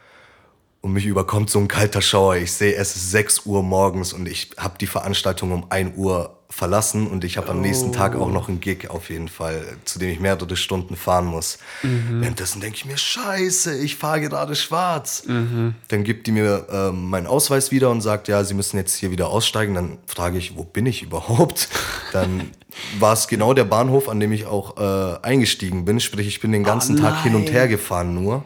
und 0.81 0.93
mich 0.93 1.05
überkommt 1.05 1.49
so 1.49 1.59
ein 1.59 1.67
kalter 1.67 2.01
Schauer. 2.01 2.35
Ich 2.35 2.53
sehe, 2.53 2.75
es 2.75 2.95
ist 2.95 3.11
6 3.11 3.45
Uhr 3.45 3.63
morgens 3.63 4.13
und 4.13 4.27
ich 4.27 4.51
habe 4.57 4.77
die 4.77 4.87
Veranstaltung 4.87 5.51
um 5.51 5.71
1 5.71 5.97
Uhr 5.97 6.37
verlassen 6.55 7.07
und 7.07 7.25
ich 7.25 7.35
habe 7.35 7.49
am 7.49 7.59
nächsten 7.59 7.91
Tag 7.91 8.15
auch 8.15 8.31
noch 8.31 8.47
einen 8.47 8.61
Gig 8.61 8.89
auf 8.89 9.09
jeden 9.09 9.27
Fall, 9.27 9.75
zu 9.83 9.99
dem 9.99 10.09
ich 10.09 10.21
mehrere 10.21 10.55
Stunden 10.55 10.95
fahren 10.95 11.25
muss. 11.25 11.57
Währenddessen 11.81 12.61
denke 12.61 12.77
ich 12.77 12.85
mir, 12.85 12.95
scheiße, 12.95 13.77
ich 13.77 13.97
fahre 13.97 14.21
gerade 14.21 14.55
schwarz. 14.55 15.23
Dann 15.27 16.03
gibt 16.05 16.27
die 16.27 16.31
mir 16.31 16.65
ähm, 16.71 17.09
meinen 17.09 17.27
Ausweis 17.27 17.71
wieder 17.71 17.89
und 17.89 17.99
sagt, 17.99 18.29
ja, 18.29 18.45
sie 18.45 18.53
müssen 18.53 18.77
jetzt 18.77 18.95
hier 18.95 19.11
wieder 19.11 19.27
aussteigen. 19.27 19.75
Dann 19.75 19.97
frage 20.07 20.37
ich, 20.37 20.55
wo 20.55 20.63
bin 20.63 20.85
ich 20.85 21.03
überhaupt? 21.03 21.67
Dann 22.13 22.51
war 22.99 23.11
es 23.11 23.27
genau 23.27 23.53
der 23.53 23.65
Bahnhof, 23.65 24.07
an 24.07 24.21
dem 24.21 24.31
ich 24.31 24.45
auch 24.45 24.77
äh, 24.77 25.19
eingestiegen 25.23 25.83
bin. 25.83 25.99
Sprich, 25.99 26.25
ich 26.25 26.39
bin 26.39 26.53
den 26.53 26.63
ganzen 26.63 26.95
Tag 26.95 27.21
hin 27.23 27.35
und 27.35 27.51
her 27.51 27.67
gefahren 27.67 28.15
nur. 28.15 28.45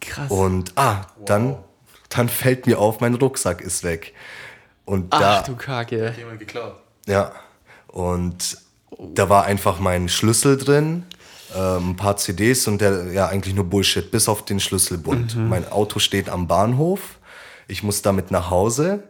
Krass. 0.00 0.30
Und 0.30 0.72
ah, 0.76 1.06
dann, 1.24 1.56
dann 2.08 2.28
fällt 2.28 2.68
mir 2.68 2.78
auf, 2.78 3.00
mein 3.00 3.14
Rucksack 3.14 3.60
ist 3.60 3.82
weg. 3.82 4.14
Und 4.84 5.06
Ach 5.10 5.20
da, 5.20 5.42
du 5.42 5.56
Kacke. 5.56 6.14
Jemand 6.16 6.38
geklaut. 6.38 6.81
Ja, 7.06 7.32
und 7.88 8.58
da 8.98 9.28
war 9.28 9.44
einfach 9.44 9.80
mein 9.80 10.08
Schlüssel 10.08 10.56
drin, 10.56 11.04
ähm, 11.54 11.90
ein 11.90 11.96
paar 11.96 12.16
CDs 12.16 12.66
und 12.68 12.80
der, 12.80 13.12
ja, 13.12 13.28
eigentlich 13.28 13.54
nur 13.54 13.64
Bullshit, 13.64 14.10
bis 14.10 14.28
auf 14.28 14.44
den 14.44 14.60
Schlüsselbund. 14.60 15.36
Mein 15.36 15.70
Auto 15.70 15.98
steht 15.98 16.28
am 16.28 16.46
Bahnhof, 16.46 17.18
ich 17.68 17.82
muss 17.82 18.02
damit 18.02 18.30
nach 18.30 18.50
Hause 18.50 19.02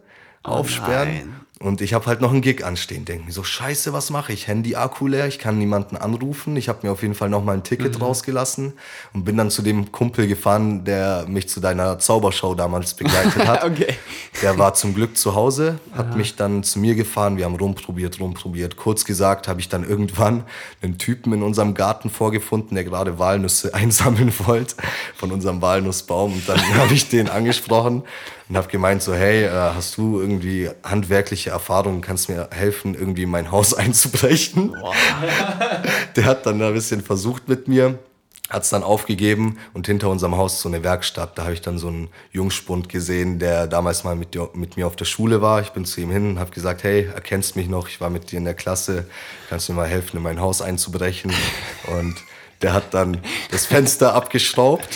aufsperren. 0.43 1.09
nein. 1.09 1.37
Und 1.63 1.81
ich 1.81 1.95
habe 1.95 2.07
halt 2.07 2.21
noch 2.21 2.33
einen 2.33 2.41
Gig 2.41 2.65
anstehen. 2.65 3.05
Denke 3.05 3.25
mir 3.27 3.33
so, 3.33 3.45
scheiße, 3.45 3.93
was 3.93 4.11
mache 4.11 4.33
ich? 4.33 4.49
Handy-Akku 4.49 5.07
leer, 5.07 5.29
ich 5.29 5.39
kann 5.39 5.59
niemanden 5.59 5.97
anrufen. 5.97 6.57
Ich 6.57 6.69
habe 6.69 6.81
mir 6.83 6.93
auf 6.93 7.03
jeden 7.03 7.15
Fall 7.15 7.29
noch 7.29 7.45
mal 7.45 7.53
ein 7.53 7.63
Ticket 7.63 7.97
Mhm. 7.99 8.03
rausgelassen 8.03 8.73
und 9.13 9.25
bin 9.25 9.37
dann 9.37 9.49
zu 9.51 9.63
dem 9.63 9.93
Kumpel 9.93 10.27
gefahren, 10.27 10.85
der 10.85 11.25
mich 11.29 11.49
zu 11.49 11.61
deiner 11.61 11.99
Zaubershow 12.01 12.55
damals 12.55 12.95
begleitet 12.95 13.47
hat. 13.47 13.63
Okay. 13.73 13.95
Der 14.43 14.59
war 14.59 14.75
zum 14.75 14.93
Glück 14.95 15.17
zu 15.17 15.35
Hause, 15.37 15.79
hat 15.93 16.17
mich 16.17 16.35
dann 16.37 16.65
zu 16.65 16.81
mir 16.81 16.95
gefahren. 16.97 17.37
Wir 17.37 17.45
haben 17.45 17.55
rumprobiert, 17.55 18.19
rumprobiert. 18.19 18.77
Kurz 18.77 19.05
gesagt 19.05 19.47
habe 19.47 19.61
ich 19.61 19.69
dann 19.69 19.89
irgendwann 19.89 20.43
einen 20.83 20.99
Typen 20.99 21.33
in 21.33 21.43
unserem 21.43 21.75
Garten 21.75 22.11
vorgefunden, 22.11 22.75
der 22.75 22.83
gerade 22.85 23.19
Walnüsse 23.21 23.73
einsammeln 23.75 24.33
wollte 24.47 24.75
von 25.15 25.31
unserem 25.31 25.63
Walnussbaum. 25.63 26.33
Und 26.33 26.49
dann 26.49 26.61
habe 26.77 26.93
ich 26.93 27.09
den 27.09 27.29
angesprochen 27.29 28.03
und 28.53 28.59
habe 28.59 28.69
gemeint 28.69 29.03
so, 29.03 29.15
hey, 29.15 29.45
äh, 29.45 29.51
hast 29.51 29.97
du 29.97 30.21
irgendwie 30.21 30.69
handwerkliche 30.85 31.49
Erfahrungen, 31.49 32.03
kannst 32.03 32.29
mir 32.29 32.51
helfen, 32.51 32.95
irgendwie 32.95 33.23
in 33.23 33.31
mein 33.31 33.51
Haus 33.51 33.73
einzubrechen? 33.79 34.77
Der 36.17 36.25
hat 36.27 36.45
dann 36.45 36.61
ein 36.61 36.75
bisschen 36.75 37.01
versucht 37.01 37.49
mit 37.49 37.67
mir, 37.67 37.99
hat 38.51 38.65
es 38.65 38.69
dann 38.69 38.83
aufgegeben 38.83 39.57
und 39.73 39.87
hinter 39.87 40.11
unserem 40.11 40.37
Haus 40.37 40.61
so 40.61 40.69
eine 40.69 40.85
Werkstatt. 40.85 41.39
Da 41.39 41.45
habe 41.45 41.55
ich 41.55 41.63
dann 41.63 41.79
so 41.79 41.89
einen 41.89 42.11
Jungspund 42.31 42.91
gesehen, 42.91 43.39
der 43.39 43.69
damals 43.69 44.05
mal 44.05 44.17
mit, 44.17 44.37
mit 44.55 44.77
mir 44.77 44.87
auf 44.87 44.97
der 44.97 45.07
Schule 45.07 45.41
war. 45.41 45.63
Ich 45.63 45.71
bin 45.71 45.87
zu 45.87 46.03
ihm 46.03 46.11
hin 46.11 46.33
und 46.33 46.39
habe 46.39 46.51
gesagt, 46.51 46.83
hey, 46.83 47.07
erkennst 47.07 47.57
mich 47.57 47.71
noch? 47.71 47.89
Ich 47.89 48.03
war 48.03 48.11
mit 48.11 48.33
dir 48.33 48.37
in 48.37 48.45
der 48.45 48.53
Klasse, 48.53 49.07
kannst 49.49 49.67
du 49.67 49.73
mir 49.73 49.79
mal 49.79 49.89
helfen, 49.89 50.19
in 50.19 50.23
mein 50.23 50.41
Haus 50.43 50.61
einzubrechen? 50.61 51.33
Und 51.87 52.17
der 52.63 52.73
hat 52.73 52.95
dann 52.95 53.19
das 53.51 53.67
Fenster 53.67 54.15
abgeschraubt, 54.15 54.89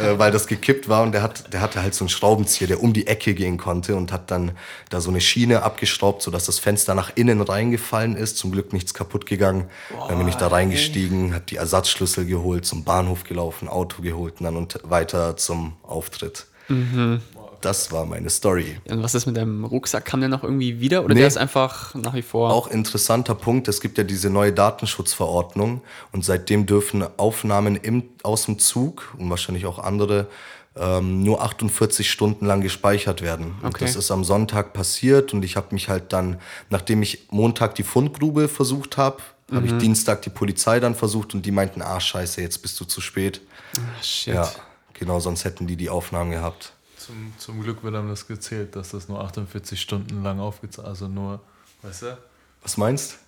äh, 0.00 0.18
weil 0.18 0.30
das 0.30 0.46
gekippt 0.46 0.88
war 0.88 1.02
und 1.02 1.12
der, 1.12 1.22
hat, 1.22 1.52
der 1.52 1.60
hatte 1.60 1.82
halt 1.82 1.94
so 1.94 2.04
einen 2.04 2.08
Schraubenzieher, 2.08 2.68
der 2.68 2.82
um 2.82 2.92
die 2.92 3.06
Ecke 3.06 3.34
gehen 3.34 3.58
konnte 3.58 3.96
und 3.96 4.12
hat 4.12 4.30
dann 4.30 4.52
da 4.90 5.00
so 5.00 5.10
eine 5.10 5.20
Schiene 5.20 5.62
abgeschraubt, 5.62 6.22
sodass 6.22 6.46
das 6.46 6.58
Fenster 6.58 6.94
nach 6.94 7.12
innen 7.14 7.40
reingefallen 7.40 8.16
ist. 8.16 8.36
Zum 8.36 8.52
Glück 8.52 8.72
nichts 8.72 8.94
kaputt 8.94 9.26
gegangen. 9.26 9.68
dann 10.08 10.18
bin 10.18 10.28
ich 10.28 10.36
da 10.36 10.48
reingestiegen, 10.48 11.34
habe 11.34 11.44
die 11.48 11.56
Ersatzschlüssel 11.56 12.26
geholt, 12.26 12.64
zum 12.64 12.84
Bahnhof 12.84 13.24
gelaufen, 13.24 13.68
Auto 13.68 14.02
geholt 14.02 14.34
und 14.38 14.44
dann 14.44 14.56
und 14.56 14.78
weiter 14.84 15.36
zum 15.36 15.74
Auftritt. 15.82 16.46
Das 17.60 17.90
war 17.90 18.04
meine 18.06 18.30
Story. 18.30 18.78
Und 18.88 19.02
was 19.02 19.14
ist 19.14 19.26
mit 19.26 19.36
deinem 19.36 19.64
Rucksack? 19.64 20.04
Kam 20.04 20.20
der 20.20 20.28
noch 20.28 20.42
irgendwie 20.44 20.80
wieder 20.80 21.04
oder 21.04 21.14
Nee. 21.14 21.20
der 21.20 21.28
ist 21.28 21.36
einfach 21.38 21.94
nach 21.94 22.14
wie 22.14 22.22
vor? 22.22 22.52
Auch 22.52 22.68
interessanter 22.68 23.34
Punkt, 23.34 23.66
es 23.68 23.80
gibt 23.80 23.98
ja 23.98 24.04
diese 24.04 24.30
neue 24.30 24.52
Datenschutzverordnung 24.52 25.82
und 26.12 26.24
seitdem 26.24 26.66
dürfen 26.66 27.04
Aufnahmen 27.18 27.76
im, 27.76 28.04
aus 28.22 28.44
dem 28.46 28.58
Zug 28.58 29.14
und 29.18 29.28
wahrscheinlich 29.30 29.66
auch 29.66 29.78
andere 29.78 30.26
ähm, 30.76 31.22
nur 31.24 31.42
48 31.42 32.08
Stunden 32.08 32.46
lang 32.46 32.60
gespeichert 32.60 33.22
werden. 33.22 33.54
Und 33.62 33.68
Okay. 33.74 33.84
das 33.84 33.96
ist 33.96 34.10
am 34.10 34.22
Sonntag 34.24 34.72
passiert 34.72 35.32
und 35.32 35.44
ich 35.44 35.56
habe 35.56 35.68
mich 35.74 35.88
halt 35.88 36.12
dann, 36.12 36.38
nachdem 36.70 37.02
ich 37.02 37.26
Montag 37.30 37.74
die 37.74 37.82
Fundgrube 37.82 38.48
versucht 38.48 38.96
habe, 38.96 39.18
habe 39.52 39.66
ich 39.66 39.72
Dienstag 39.78 40.20
die 40.22 40.30
Polizei 40.30 40.78
dann 40.78 40.94
versucht 40.94 41.34
und 41.34 41.44
die 41.46 41.50
meinten, 41.52 41.80
ah 41.80 41.98
scheiße, 41.98 42.42
jetzt 42.42 42.58
bist 42.60 42.78
du 42.80 42.84
zu 42.84 43.00
spät. 43.00 43.40
Ah, 43.78 44.02
Shit. 44.02 44.34
Ja, 44.34 44.48
genau, 44.92 45.20
sonst 45.20 45.44
hätten 45.44 45.66
die 45.66 45.76
die 45.76 45.88
Aufnahmen 45.88 46.30
gehabt. 46.32 46.74
Zum, 47.08 47.32
zum 47.38 47.62
Glück 47.62 47.82
wird 47.82 47.94
einem 47.94 48.10
das 48.10 48.26
gezählt, 48.26 48.76
dass 48.76 48.90
das 48.90 49.08
nur 49.08 49.18
48 49.24 49.80
Stunden 49.80 50.22
lang 50.22 50.40
aufgezeichnet 50.40 50.90
Also 50.90 51.08
nur, 51.08 51.40
weißt 51.80 52.02
du? 52.02 52.18
Was 52.60 52.76
meinst? 52.76 53.18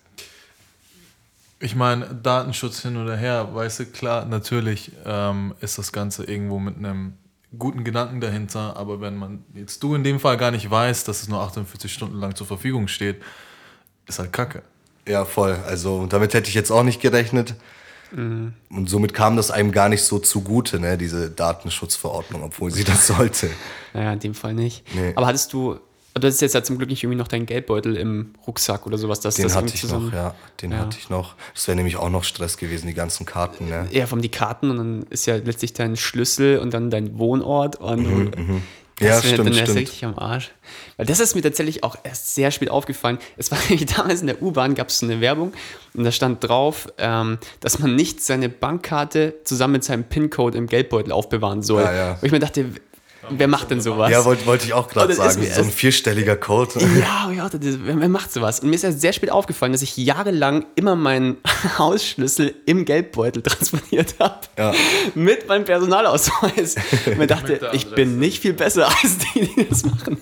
Ich 1.59 1.75
meine, 1.75 2.13
Datenschutz 2.13 2.83
hin 2.83 2.95
oder 2.95 3.17
her, 3.17 3.55
weißt 3.55 3.79
du, 3.79 3.85
klar, 3.87 4.25
natürlich 4.25 4.91
ähm, 5.03 5.55
ist 5.61 5.79
das 5.79 5.91
Ganze 5.91 6.25
irgendwo 6.25 6.59
mit 6.59 6.77
einem 6.77 7.13
guten 7.57 7.83
Gedanken 7.83 8.21
dahinter, 8.21 8.77
aber 8.77 9.01
wenn 9.01 9.17
man 9.17 9.43
jetzt 9.55 9.81
du 9.81 9.95
in 9.95 10.03
dem 10.03 10.19
Fall 10.19 10.37
gar 10.37 10.51
nicht 10.51 10.69
weißt, 10.69 11.07
dass 11.07 11.23
es 11.23 11.27
nur 11.27 11.41
48 11.41 11.91
Stunden 11.91 12.19
lang 12.19 12.35
zur 12.35 12.45
Verfügung 12.45 12.87
steht, 12.87 13.23
ist 14.05 14.19
halt 14.19 14.31
Kacke. 14.31 14.61
Ja, 15.07 15.25
voll. 15.25 15.57
Also 15.65 16.05
damit 16.05 16.35
hätte 16.35 16.49
ich 16.49 16.53
jetzt 16.53 16.69
auch 16.69 16.83
nicht 16.83 17.01
gerechnet. 17.01 17.55
Und 18.13 18.89
somit 18.89 19.13
kam 19.13 19.37
das 19.37 19.51
einem 19.51 19.71
gar 19.71 19.89
nicht 19.89 20.03
so 20.03 20.19
zugute, 20.19 20.79
ne, 20.79 20.97
diese 20.97 21.29
Datenschutzverordnung, 21.29 22.43
obwohl 22.43 22.71
sie 22.71 22.83
das 22.83 23.07
sollte. 23.07 23.49
Naja, 23.93 24.13
in 24.13 24.19
dem 24.19 24.33
Fall 24.33 24.53
nicht. 24.53 24.83
Nee. 24.95 25.13
Aber 25.15 25.27
hattest 25.27 25.53
du, 25.53 25.77
du 26.13 26.27
hast 26.27 26.41
jetzt 26.41 26.53
ja 26.53 26.63
zum 26.63 26.77
Glück 26.77 26.89
nicht 26.89 27.03
irgendwie 27.03 27.17
noch 27.17 27.27
deinen 27.29 27.45
Geldbeutel 27.45 27.95
im 27.95 28.33
Rucksack 28.45 28.85
oder 28.85 28.97
sowas, 28.97 29.19
dass 29.21 29.35
Den 29.35 29.43
das 29.43 29.55
hatte 29.55 29.73
ich 29.73 29.81
zusammen- 29.81 30.07
noch, 30.07 30.13
ja. 30.13 30.35
Den 30.61 30.71
Ja. 30.71 30.79
hatte 30.79 30.97
ich 30.99 31.09
noch. 31.09 31.35
Das 31.53 31.67
wäre 31.67 31.75
nämlich 31.77 31.95
auch 31.97 32.09
noch 32.09 32.23
Stress 32.25 32.57
gewesen, 32.57 32.87
die 32.87 32.93
ganzen 32.93 33.25
Karten, 33.25 33.69
ne? 33.69 33.87
Ja, 33.91 34.05
vom 34.07 34.21
die 34.21 34.29
Karten 34.29 34.69
und 34.71 34.77
dann 34.77 35.03
ist 35.09 35.25
ja 35.25 35.37
letztlich 35.37 35.73
dein 35.73 35.95
Schlüssel 35.95 36.59
und 36.59 36.73
dann 36.73 36.89
dein 36.89 37.17
Wohnort 37.17 37.77
und 37.77 38.01
Mhm, 38.03 38.31
Ja, 38.35 38.51
das 39.09 39.23
wär- 39.23 39.29
stimmt, 39.33 39.39
dann 39.49 39.55
wär's 39.55 39.69
stimmt. 39.69 39.79
richtig 39.79 40.05
am 40.05 40.17
Arsch. 40.17 40.51
Weil 40.97 41.05
das 41.05 41.19
ist 41.19 41.35
mir 41.35 41.41
tatsächlich 41.41 41.83
auch 41.83 41.95
erst 42.03 42.35
sehr 42.35 42.51
spät 42.51 42.69
aufgefallen. 42.69 43.17
Es 43.37 43.51
war 43.51 43.57
nämlich 43.69 43.85
damals 43.85 44.21
in 44.21 44.27
der 44.27 44.41
U-Bahn, 44.41 44.75
gab 44.75 44.89
es 44.89 44.99
so 44.99 45.05
eine 45.05 45.19
Werbung 45.21 45.53
und 45.93 46.03
da 46.03 46.11
stand 46.11 46.43
drauf, 46.43 46.87
ähm, 46.97 47.37
dass 47.59 47.79
man 47.79 47.95
nicht 47.95 48.21
seine 48.21 48.49
Bankkarte 48.49 49.35
zusammen 49.43 49.73
mit 49.73 49.83
seinem 49.83 50.03
PIN-Code 50.03 50.57
im 50.57 50.67
Geldbeutel 50.67 51.11
aufbewahren 51.11 51.61
soll. 51.61 51.83
Ja, 51.83 51.93
ja. 51.93 52.11
Und 52.13 52.23
ich 52.23 52.31
mir 52.31 52.39
dachte, 52.39 52.65
wer 53.37 53.47
macht 53.47 53.71
denn 53.71 53.81
sowas? 53.81 54.11
Ja, 54.11 54.23
wollte 54.25 54.45
wollte 54.45 54.65
ich 54.65 54.73
auch 54.73 54.87
gerade 54.87 55.07
das 55.15 55.17
ist 55.17 55.23
sagen. 55.35 55.47
So 55.53 55.61
ein 55.61 55.65
erst- 55.67 55.77
vierstelliger 55.77 56.35
Code. 56.35 56.71
Ja, 56.99 57.31
ja, 57.31 57.49
wer, 57.51 58.09
macht 58.09 58.31
sowas? 58.31 58.59
Und 58.59 58.69
mir 58.69 58.75
ist 58.75 58.83
ja 58.83 58.91
sehr 58.91 59.13
spät 59.13 59.31
aufgefallen, 59.31 59.71
dass 59.71 59.81
ich 59.81 59.95
jahrelang 59.97 60.65
immer 60.75 60.95
meinen 60.95 61.37
Hausschlüssel 61.77 62.53
im 62.65 62.85
Geldbeutel 62.85 63.41
transportiert 63.43 64.15
habe. 64.19 64.39
Ja. 64.57 64.73
Mit 65.15 65.47
meinem 65.47 65.65
Personalausweis. 65.65 66.75
Und 67.05 67.17
mir 67.17 67.27
dachte, 67.27 67.69
ich 67.73 67.89
bin 67.91 68.19
nicht 68.19 68.41
viel 68.41 68.53
besser 68.53 68.87
als 68.87 69.17
die, 69.33 69.41
die 69.55 69.67
das 69.67 69.83
machen. 69.85 70.17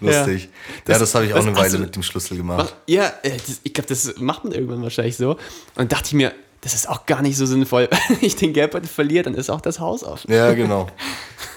Lustig. 0.00 0.44
Ja, 0.44 0.48
Das- 0.86 0.98
das, 1.00 1.14
habe 1.14 1.26
ich 1.26 1.32
auch 1.32 1.36
das- 1.36 1.46
eine 1.46 1.54
Weile 1.56 1.64
also- 1.64 1.78
mit 1.78 1.94
dem 1.94 2.02
Schlüssel 2.02 2.36
gemacht. 2.36 2.70
Mach- 2.70 2.88
Ja, 2.92 3.12
äh, 3.22 3.30
das, 3.36 3.60
ich 3.62 3.72
glaube, 3.74 3.88
das 3.88 4.14
macht 4.18 4.44
man 4.44 4.52
irgendwann 4.52 4.82
wahrscheinlich 4.82 5.16
so. 5.16 5.30
Und 5.32 5.38
dann 5.76 5.88
dachte 5.88 6.06
ich 6.08 6.12
mir, 6.14 6.32
das 6.60 6.74
ist 6.74 6.88
auch 6.88 7.06
gar 7.06 7.22
nicht 7.22 7.36
so 7.36 7.44
sinnvoll. 7.46 7.88
Wenn 8.08 8.18
ich 8.20 8.36
den 8.36 8.52
Geldbeutel 8.52 8.88
verliere, 8.88 9.24
dann 9.24 9.34
ist 9.34 9.50
auch 9.50 9.60
das 9.60 9.80
Haus 9.80 10.04
auf. 10.04 10.24
Ja, 10.28 10.52
genau. 10.54 10.86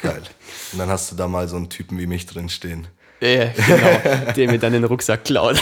Geil. 0.02 0.22
Und 0.76 0.80
dann 0.80 0.90
hast 0.90 1.10
du 1.10 1.16
da 1.16 1.30
mal 1.30 1.48
so 1.48 1.56
einen 1.56 1.70
Typen 1.70 1.98
wie 2.00 2.06
mich 2.06 2.26
drin 2.26 2.50
stehen. 2.50 2.90
Ja, 3.22 3.46
genau. 3.46 4.34
der 4.36 4.52
mir 4.52 4.60
dann 4.60 4.74
den 4.74 4.84
Rucksack 4.84 5.24
klaut. 5.24 5.58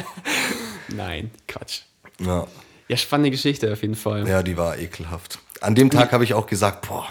Nein, 0.88 1.32
Quatsch. 1.48 1.80
Ja. 2.20 2.46
Ja, 2.86 2.96
spannende 2.96 3.32
Geschichte 3.32 3.72
auf 3.72 3.82
jeden 3.82 3.96
Fall. 3.96 4.28
Ja, 4.28 4.44
die 4.44 4.56
war 4.56 4.78
ekelhaft. 4.78 5.40
An 5.60 5.74
dem 5.74 5.90
Tag 5.90 6.12
habe 6.12 6.22
ich 6.22 6.34
auch 6.34 6.46
gesagt, 6.46 6.86
boah, 6.86 7.08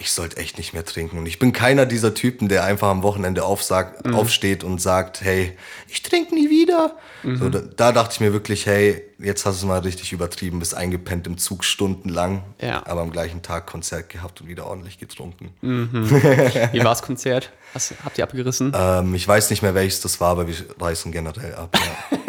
ich 0.00 0.10
sollte 0.12 0.38
echt 0.38 0.56
nicht 0.58 0.72
mehr 0.72 0.84
trinken. 0.84 1.18
Und 1.18 1.26
ich 1.26 1.38
bin 1.38 1.52
keiner 1.52 1.84
dieser 1.86 2.14
Typen, 2.14 2.48
der 2.48 2.64
einfach 2.64 2.88
am 2.88 3.02
Wochenende 3.02 3.44
aufsagt, 3.44 4.06
Mhm. 4.06 4.14
aufsteht 4.16 4.64
und 4.64 4.80
sagt, 4.80 5.20
hey, 5.20 5.56
ich 5.88 6.02
trinke 6.02 6.34
nie 6.34 6.48
wieder. 6.48 6.96
Mhm. 7.22 7.36
So, 7.36 7.48
da, 7.50 7.60
da 7.60 7.92
dachte 7.92 8.14
ich 8.14 8.20
mir 8.20 8.32
wirklich, 8.32 8.64
hey, 8.66 9.02
jetzt 9.18 9.44
hast 9.44 9.60
du 9.60 9.66
es 9.66 9.68
mal 9.68 9.78
richtig 9.80 10.12
übertrieben, 10.12 10.58
bist 10.58 10.74
eingepennt 10.74 11.26
im 11.26 11.36
Zug 11.36 11.64
stundenlang, 11.64 12.42
Ja. 12.60 12.82
aber 12.86 13.02
am 13.02 13.10
gleichen 13.12 13.42
Tag 13.42 13.66
Konzert 13.66 14.08
gehabt 14.08 14.40
und 14.40 14.48
wieder 14.48 14.66
ordentlich 14.66 14.98
getrunken. 14.98 15.50
Wie 15.60 16.78
war 16.78 16.84
das 16.84 17.02
Konzert? 17.02 17.52
Was, 17.74 17.94
habt 18.04 18.16
ihr 18.18 18.24
abgerissen? 18.24 18.72
Ähm, 18.74 19.14
ich 19.14 19.28
weiß 19.28 19.50
nicht 19.50 19.60
mehr, 19.62 19.74
welches 19.74 20.00
das 20.00 20.18
war, 20.20 20.30
aber 20.30 20.48
wir 20.48 20.54
reißen 20.80 21.12
generell 21.12 21.54
ab. 21.54 21.76
Ja. 21.78 22.18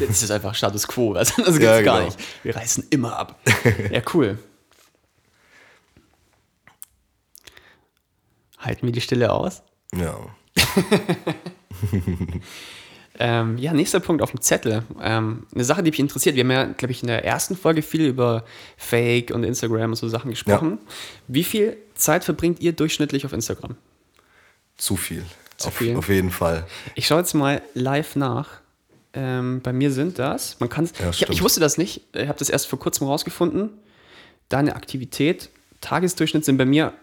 Das 0.00 0.22
ist 0.22 0.30
einfach 0.30 0.54
Status 0.54 0.88
Quo, 0.88 1.14
was 1.14 1.36
anderes 1.36 1.58
gibt's 1.58 1.64
Ja, 1.76 1.82
gar 1.82 1.96
genau. 1.98 2.06
nicht. 2.06 2.18
Wir 2.42 2.56
reißen 2.56 2.86
immer 2.90 3.16
ab. 3.18 3.38
Ja, 3.90 4.00
cool. 4.14 4.38
Halten 8.62 8.86
wir 8.86 8.92
die 8.92 9.00
Stille 9.00 9.32
aus? 9.32 9.62
ja. 9.94 10.16
Ähm, 13.18 13.58
ja, 13.58 13.72
nächster 13.72 14.00
Punkt 14.00 14.22
auf 14.22 14.30
dem 14.30 14.40
Zettel. 14.40 14.82
Ähm, 15.00 15.46
eine 15.54 15.64
Sache, 15.64 15.82
die 15.82 15.90
mich 15.90 16.00
interessiert. 16.00 16.34
Wir 16.34 16.44
haben 16.44 16.50
ja, 16.50 16.64
glaube 16.64 16.92
ich, 16.92 17.02
in 17.02 17.08
der 17.08 17.24
ersten 17.24 17.56
Folge 17.56 17.82
viel 17.82 18.06
über 18.06 18.44
Fake 18.76 19.30
und 19.30 19.44
Instagram 19.44 19.90
und 19.90 19.96
so 19.96 20.08
Sachen 20.08 20.30
gesprochen. 20.30 20.78
Wie 21.28 21.44
viel 21.44 21.76
Zeit 21.94 22.24
verbringt 22.24 22.60
ihr 22.60 22.72
durchschnittlich 22.72 23.26
auf 23.26 23.32
Instagram? 23.32 23.76
Zu 24.76 24.96
viel. 24.96 25.24
Zu 25.56 25.68
auf, 25.68 25.76
viel? 25.76 25.96
auf 25.96 26.08
jeden 26.08 26.30
Fall. 26.30 26.66
Ich 26.94 27.06
schaue 27.06 27.18
jetzt 27.18 27.34
mal 27.34 27.62
live 27.74 28.16
nach. 28.16 28.60
Ähm, 29.12 29.60
bei 29.62 29.74
mir 29.74 29.92
sind 29.92 30.18
das, 30.18 30.58
man 30.58 30.70
kann 30.70 30.88
Ja, 30.98 31.10
ich, 31.10 31.28
ich 31.28 31.42
wusste 31.42 31.60
das 31.60 31.76
nicht, 31.76 32.00
ich 32.14 32.28
habe 32.28 32.38
das 32.38 32.48
erst 32.48 32.66
vor 32.66 32.78
kurzem 32.78 33.06
rausgefunden. 33.06 33.68
Deine 34.48 34.74
Aktivität, 34.74 35.50
Tagesdurchschnitt 35.82 36.46
sind 36.46 36.56
bei 36.56 36.64
mir 36.64 36.94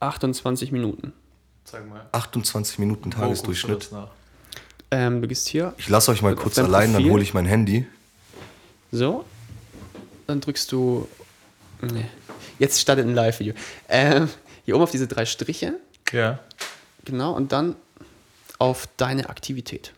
28 0.00 0.72
Minuten. 0.72 1.12
Zeig 1.64 1.86
mal. 1.88 2.06
28 2.12 2.78
Minuten 2.78 3.10
du 3.10 3.16
Tagesdurchschnitt. 3.18 3.90
Ähm, 4.90 5.20
du 5.20 5.28
gehst 5.28 5.48
hier, 5.48 5.74
Ich 5.76 5.88
lasse 5.88 6.10
euch 6.10 6.22
mal 6.22 6.34
kurz 6.34 6.58
allein, 6.58 6.92
dann 6.92 7.02
Profil? 7.02 7.10
hole 7.12 7.22
ich 7.22 7.34
mein 7.34 7.46
Handy. 7.46 7.86
so. 8.90 9.24
Dann 10.26 10.40
drückst 10.40 10.70
du. 10.72 11.08
Nee. 11.80 12.06
Jetzt 12.58 12.80
startet 12.80 13.06
ein 13.06 13.14
Live-Video. 13.14 13.54
Ähm, 13.88 14.28
hier 14.64 14.74
oben 14.74 14.82
auf 14.84 14.90
diese 14.90 15.06
drei 15.06 15.24
Striche, 15.24 15.78
Ja. 16.12 16.38
genau, 17.04 17.32
und 17.34 17.52
dann 17.52 17.76
auf 18.58 18.88
deine 18.98 19.28
Aktivität. 19.30 19.94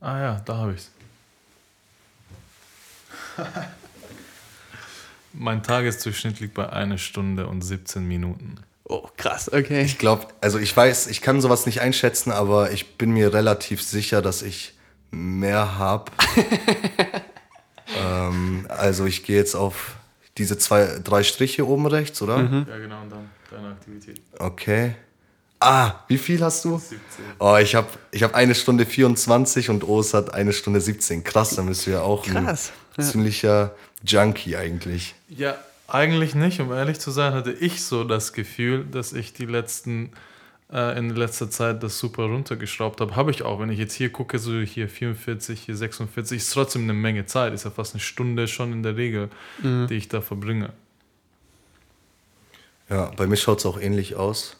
Ah 0.00 0.18
ja, 0.20 0.40
da 0.44 0.56
habe 0.58 0.74
ich's. 0.74 0.90
mein 5.32 5.62
Tagesdurchschnitt 5.62 6.40
liegt 6.40 6.54
bei 6.54 6.68
einer 6.70 6.98
Stunde 6.98 7.46
und 7.46 7.62
17 7.62 8.06
Minuten. 8.06 8.56
Oh, 8.84 9.08
krass, 9.16 9.52
okay. 9.52 9.82
Ich 9.82 9.98
glaube, 9.98 10.26
also 10.40 10.58
ich 10.58 10.76
weiß, 10.76 11.06
ich 11.06 11.22
kann 11.22 11.40
sowas 11.40 11.66
nicht 11.66 11.80
einschätzen, 11.80 12.30
aber 12.30 12.72
ich 12.72 12.98
bin 12.98 13.12
mir 13.12 13.32
relativ 13.32 13.82
sicher, 13.82 14.20
dass 14.20 14.42
ich 14.42 14.74
mehr 15.10 15.78
habe. 15.78 16.10
ähm, 17.96 18.66
also 18.68 19.06
ich 19.06 19.24
gehe 19.24 19.36
jetzt 19.36 19.54
auf 19.54 19.96
diese 20.38 20.58
zwei, 20.58 20.98
drei 21.02 21.22
Striche 21.22 21.66
oben 21.66 21.86
rechts, 21.86 22.20
oder? 22.22 22.36
Ja, 22.36 22.78
genau, 22.78 23.02
und 23.02 23.10
dann 23.10 23.30
deine 23.50 23.68
Aktivität. 23.68 24.20
Okay. 24.38 24.94
Ah, 25.60 26.00
wie 26.08 26.18
viel 26.18 26.42
hast 26.42 26.64
du? 26.64 26.78
17. 26.78 26.98
Oh, 27.38 27.56
ich 27.56 27.76
habe 27.76 27.86
ich 28.10 28.22
hab 28.24 28.34
eine 28.34 28.54
Stunde 28.54 28.84
24 28.84 29.70
und 29.70 29.84
Os 29.88 30.12
hat 30.12 30.34
eine 30.34 30.52
Stunde 30.52 30.80
17. 30.80 31.22
Krass, 31.22 31.54
dann 31.54 31.66
bist 31.66 31.86
du 31.86 31.92
ja 31.92 32.00
auch 32.00 32.24
Krass, 32.26 32.72
ein 32.96 33.04
ziemlicher 33.04 33.74
Junkie 34.04 34.56
eigentlich. 34.56 35.14
Ja, 35.28 35.56
eigentlich 35.88 36.34
nicht. 36.34 36.60
Um 36.60 36.72
ehrlich 36.72 37.00
zu 37.00 37.10
sein, 37.10 37.34
hatte 37.34 37.52
ich 37.52 37.84
so 37.84 38.04
das 38.04 38.32
Gefühl, 38.32 38.84
dass 38.84 39.12
ich 39.12 39.32
die 39.32 39.46
letzten, 39.46 40.12
äh, 40.72 40.98
in 40.98 41.10
letzter 41.10 41.50
Zeit 41.50 41.82
das 41.82 41.98
super 41.98 42.24
runtergeschraubt 42.24 43.00
habe. 43.00 43.16
Habe 43.16 43.30
ich 43.30 43.42
auch. 43.42 43.60
Wenn 43.60 43.70
ich 43.70 43.78
jetzt 43.78 43.94
hier 43.94 44.10
gucke, 44.10 44.38
so 44.38 44.60
hier 44.60 44.88
44, 44.88 45.60
hier 45.60 45.76
46, 45.76 46.38
ist 46.38 46.52
trotzdem 46.52 46.82
eine 46.82 46.94
Menge 46.94 47.26
Zeit. 47.26 47.52
Ist 47.52 47.64
ja 47.64 47.70
fast 47.70 47.94
eine 47.94 48.00
Stunde 48.00 48.48
schon 48.48 48.72
in 48.72 48.82
der 48.82 48.96
Regel, 48.96 49.28
die 49.62 49.94
ich 49.94 50.08
da 50.08 50.20
verbringe. 50.20 50.72
Ja, 52.88 53.10
bei 53.16 53.26
mir 53.26 53.36
schaut 53.36 53.58
es 53.58 53.66
auch 53.66 53.80
ähnlich 53.80 54.16
aus. 54.16 54.58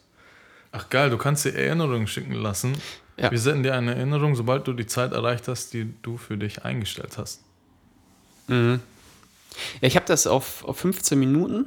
Ach 0.70 0.88
geil, 0.88 1.10
du 1.10 1.18
kannst 1.18 1.44
dir 1.44 1.54
Erinnerungen 1.54 2.06
schicken 2.06 2.32
lassen. 2.32 2.72
Ja. 3.18 3.30
Wir 3.30 3.38
senden 3.38 3.62
dir 3.62 3.74
eine 3.74 3.94
Erinnerung, 3.94 4.34
sobald 4.34 4.66
du 4.66 4.72
die 4.72 4.86
Zeit 4.86 5.12
erreicht 5.12 5.48
hast, 5.48 5.74
die 5.74 5.92
du 6.00 6.16
für 6.16 6.38
dich 6.38 6.64
eingestellt 6.64 7.18
hast. 7.18 7.42
Ja, 8.48 9.88
ich 9.88 9.96
habe 9.96 10.06
das 10.06 10.26
auf, 10.26 10.64
auf 10.64 10.78
15 10.78 11.18
Minuten 11.18 11.66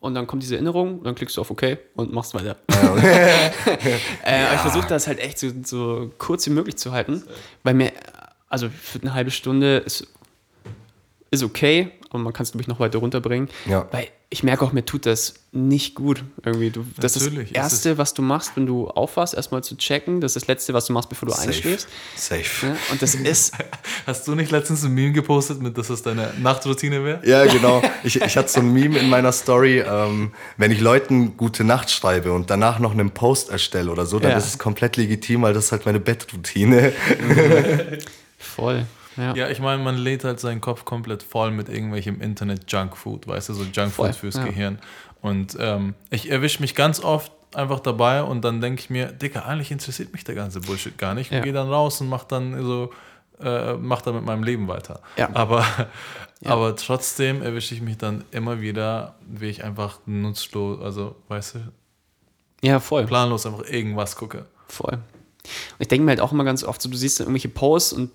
und 0.00 0.14
dann 0.14 0.26
kommt 0.26 0.42
diese 0.42 0.54
Erinnerung, 0.54 1.02
dann 1.02 1.14
klickst 1.14 1.36
du 1.36 1.40
auf 1.40 1.50
OK 1.50 1.78
und 1.94 2.12
machst 2.12 2.34
weiter. 2.34 2.56
äh, 4.24 4.44
aber 4.44 4.54
Ich 4.54 4.60
versuche 4.60 4.86
das 4.88 5.06
halt 5.06 5.18
echt 5.18 5.38
so, 5.38 5.50
so 5.64 6.10
kurz 6.18 6.46
wie 6.46 6.50
möglich 6.50 6.76
zu 6.76 6.92
halten, 6.92 7.22
weil 7.62 7.74
mir, 7.74 7.92
also 8.48 8.68
für 8.68 9.00
eine 9.00 9.14
halbe 9.14 9.30
Stunde 9.30 9.78
ist, 9.78 10.06
ist 11.30 11.42
okay, 11.42 11.90
aber 12.10 12.20
man 12.20 12.32
kann 12.32 12.44
es, 12.44 12.52
glaube 12.52 12.62
ich, 12.62 12.68
noch 12.68 12.80
weiter 12.80 12.98
runterbringen. 12.98 13.48
Ja. 13.66 13.86
Weil 13.90 14.08
ich 14.30 14.42
merke 14.42 14.62
auch, 14.64 14.72
mir 14.72 14.84
tut 14.84 15.06
das 15.06 15.34
nicht 15.52 15.94
gut 15.94 16.22
irgendwie. 16.44 16.68
Du, 16.70 16.84
das 16.98 17.16
Natürlich, 17.16 17.48
ist 17.48 17.56
das 17.56 17.72
ist- 17.72 17.84
Erste, 17.86 17.98
was 17.98 18.12
du 18.14 18.20
machst, 18.22 18.52
wenn 18.56 18.66
du 18.66 18.88
aufwachst, 18.88 19.32
erstmal 19.34 19.62
zu 19.64 19.76
checken. 19.76 20.20
Das 20.20 20.32
ist 20.36 20.42
das 20.42 20.46
Letzte, 20.48 20.74
was 20.74 20.84
du 20.86 20.92
machst, 20.92 21.08
bevor 21.08 21.28
du 21.28 21.34
einschläfst. 21.34 21.88
Safe. 22.14 22.66
Ja, 22.66 22.76
und 22.92 23.00
das 23.00 23.14
ist 23.14 23.52
Hast 24.06 24.28
du 24.28 24.34
nicht 24.34 24.50
letztens 24.50 24.84
ein 24.84 24.92
Meme 24.92 25.12
gepostet, 25.12 25.60
mit 25.62 25.76
dass 25.78 25.88
das 25.88 26.02
deine 26.02 26.32
Nachtroutine 26.38 27.02
wäre? 27.04 27.26
Ja, 27.26 27.44
genau. 27.46 27.82
Ich, 28.04 28.20
ich 28.20 28.36
hatte 28.36 28.48
so 28.50 28.60
ein 28.60 28.70
Meme 28.72 28.98
in 28.98 29.08
meiner 29.08 29.32
Story, 29.32 29.80
ähm, 29.80 30.32
wenn 30.58 30.70
ich 30.72 30.80
Leuten 30.80 31.36
gute 31.38 31.64
Nacht 31.64 31.90
schreibe 31.90 32.32
und 32.32 32.50
danach 32.50 32.78
noch 32.80 32.92
einen 32.92 33.10
Post 33.10 33.48
erstelle 33.50 33.90
oder 33.90 34.04
so, 34.06 34.18
dann 34.18 34.32
Ja. 34.32 34.36
ist 34.38 34.46
es 34.46 34.58
komplett 34.58 34.96
legitim, 34.98 35.42
weil 35.42 35.54
das 35.54 35.66
ist 35.66 35.72
halt 35.72 35.86
meine 35.86 36.00
Bettroutine. 36.00 36.92
voll. 38.38 38.86
Ja. 39.18 39.34
Ja, 39.34 39.48
ich 39.48 39.60
meine, 39.60 39.82
man 39.82 39.96
lädt 39.96 40.24
halt 40.24 40.40
seinen 40.40 40.60
Kopf 40.60 40.84
komplett 40.84 41.22
voll 41.22 41.50
mit 41.50 41.68
irgendwelchem 41.68 42.20
Internet-Junkfood, 42.20 43.26
weißt 43.26 43.50
du, 43.50 43.54
so 43.54 43.64
Junkfood 43.64 44.14
fürs 44.14 44.36
ja. 44.36 44.44
Gehirn. 44.44 44.78
Und 45.20 45.56
ähm, 45.60 45.94
ich 46.10 46.30
erwische 46.30 46.60
mich 46.62 46.74
ganz 46.74 47.00
oft 47.00 47.32
einfach 47.54 47.80
dabei 47.80 48.22
und 48.22 48.44
dann 48.44 48.60
denke 48.60 48.80
ich 48.80 48.90
mir, 48.90 49.06
Digga, 49.06 49.42
eigentlich 49.42 49.70
interessiert 49.70 50.12
mich 50.12 50.24
der 50.24 50.34
ganze 50.34 50.60
Bullshit 50.60 50.96
gar 50.96 51.14
nicht. 51.14 51.32
Ja. 51.32 51.38
Und 51.38 51.44
gehe 51.44 51.52
dann 51.52 51.68
raus 51.68 52.00
und 52.00 52.08
mach 52.08 52.24
dann 52.24 52.62
so, 52.64 52.92
äh, 53.40 53.74
mach 53.74 54.02
dann 54.02 54.14
mit 54.14 54.24
meinem 54.24 54.42
Leben 54.42 54.68
weiter. 54.68 55.00
Ja. 55.16 55.30
Aber, 55.34 55.64
aber 56.44 56.76
trotzdem 56.76 57.42
erwische 57.42 57.74
ich 57.74 57.80
mich 57.80 57.98
dann 57.98 58.24
immer 58.30 58.60
wieder, 58.60 59.16
wie 59.26 59.46
ich 59.46 59.64
einfach 59.64 59.98
nutzlos, 60.06 60.80
also 60.80 61.16
weißt 61.28 61.56
du, 61.56 61.58
ja, 62.62 62.80
voll. 62.80 63.06
planlos 63.06 63.46
einfach 63.46 63.64
irgendwas 63.68 64.16
gucke. 64.16 64.46
Voll. 64.68 64.94
Und 64.94 65.80
ich 65.80 65.88
denke 65.88 66.04
mir 66.04 66.10
halt 66.10 66.20
auch 66.20 66.32
immer 66.32 66.44
ganz 66.44 66.64
oft 66.64 66.82
so, 66.82 66.88
du 66.88 66.96
siehst 66.96 67.20
dann 67.20 67.26
irgendwelche 67.26 67.48
Posts 67.48 67.92
und 67.94 68.10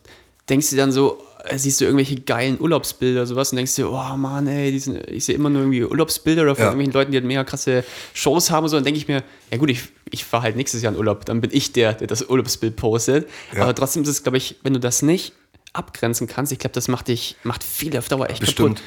denkst 0.49 0.69
dir 0.71 0.77
dann 0.77 0.91
so, 0.91 1.21
äh, 1.45 1.57
siehst 1.57 1.79
du 1.81 1.85
irgendwelche 1.85 2.15
geilen 2.21 2.59
Urlaubsbilder, 2.59 3.25
sowas 3.25 3.51
und 3.51 3.57
denkst 3.57 3.75
dir, 3.75 3.89
oh 3.91 4.17
Mann, 4.17 4.47
ey, 4.47 4.71
die 4.71 4.79
sind, 4.79 5.09
ich 5.09 5.25
sehe 5.25 5.35
immer 5.35 5.49
nur 5.49 5.61
irgendwie 5.61 5.83
Urlaubsbilder 5.83 6.43
oder 6.43 6.55
von 6.55 6.63
Ja. 6.63 6.69
irgendwelchen 6.71 6.93
Leuten, 6.93 7.11
die 7.11 7.17
halt 7.17 7.25
mega 7.25 7.43
krasse 7.43 7.83
Shows 8.13 8.49
haben 8.51 8.63
und 8.63 8.69
so, 8.69 8.77
dann 8.77 8.83
denke 8.85 8.97
ich 8.97 9.07
mir, 9.07 9.23
ja 9.51 9.57
gut, 9.57 9.69
ich, 9.69 9.83
ich 10.11 10.25
fahre 10.25 10.43
halt 10.43 10.55
nächstes 10.55 10.81
Jahr 10.81 10.93
in 10.93 10.99
Urlaub, 10.99 11.25
dann 11.25 11.41
bin 11.41 11.51
ich 11.53 11.71
der, 11.73 11.93
der 11.93 12.07
das 12.07 12.29
Urlaubsbild 12.29 12.75
postet. 12.75 13.27
Ja. 13.55 13.63
Aber 13.63 13.75
trotzdem 13.75 14.03
ist 14.03 14.09
es, 14.09 14.23
glaube 14.23 14.37
ich, 14.37 14.57
wenn 14.63 14.73
du 14.73 14.79
das 14.79 15.01
nicht 15.01 15.33
abgrenzen 15.73 16.27
kannst, 16.27 16.51
ich 16.51 16.59
glaube, 16.59 16.73
das 16.73 16.87
macht 16.87 17.07
dich, 17.07 17.35
macht 17.43 17.63
viel 17.63 17.97
auf 17.97 18.07
Dauer 18.07 18.29
echt 18.29 18.39
Bestimmt. 18.41 18.81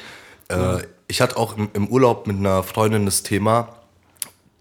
kaputt. 0.47 0.83
Äh, 0.83 0.87
ich 1.09 1.21
hatte 1.21 1.37
auch 1.37 1.57
im, 1.57 1.69
im 1.73 1.87
Urlaub 1.87 2.27
mit 2.27 2.37
einer 2.37 2.63
Freundin 2.63 3.05
das 3.05 3.23
Thema, 3.23 3.75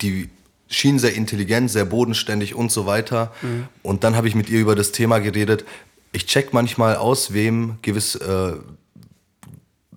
die 0.00 0.28
schien 0.68 0.98
sehr 0.98 1.14
intelligent, 1.14 1.70
sehr 1.70 1.84
bodenständig 1.84 2.54
und 2.56 2.72
so 2.72 2.86
weiter. 2.86 3.32
Und 3.84 4.02
dann 4.02 4.16
habe 4.16 4.26
ich 4.26 4.34
mit 4.34 4.48
ihr 4.50 4.58
über 4.60 4.74
das 4.74 4.90
Thema 4.90 5.20
geredet. 5.20 5.64
Ich 6.12 6.26
check 6.26 6.52
manchmal 6.52 6.96
aus, 6.96 7.32
wem 7.32 7.78
gewiss, 7.82 8.14
äh, 8.14 8.52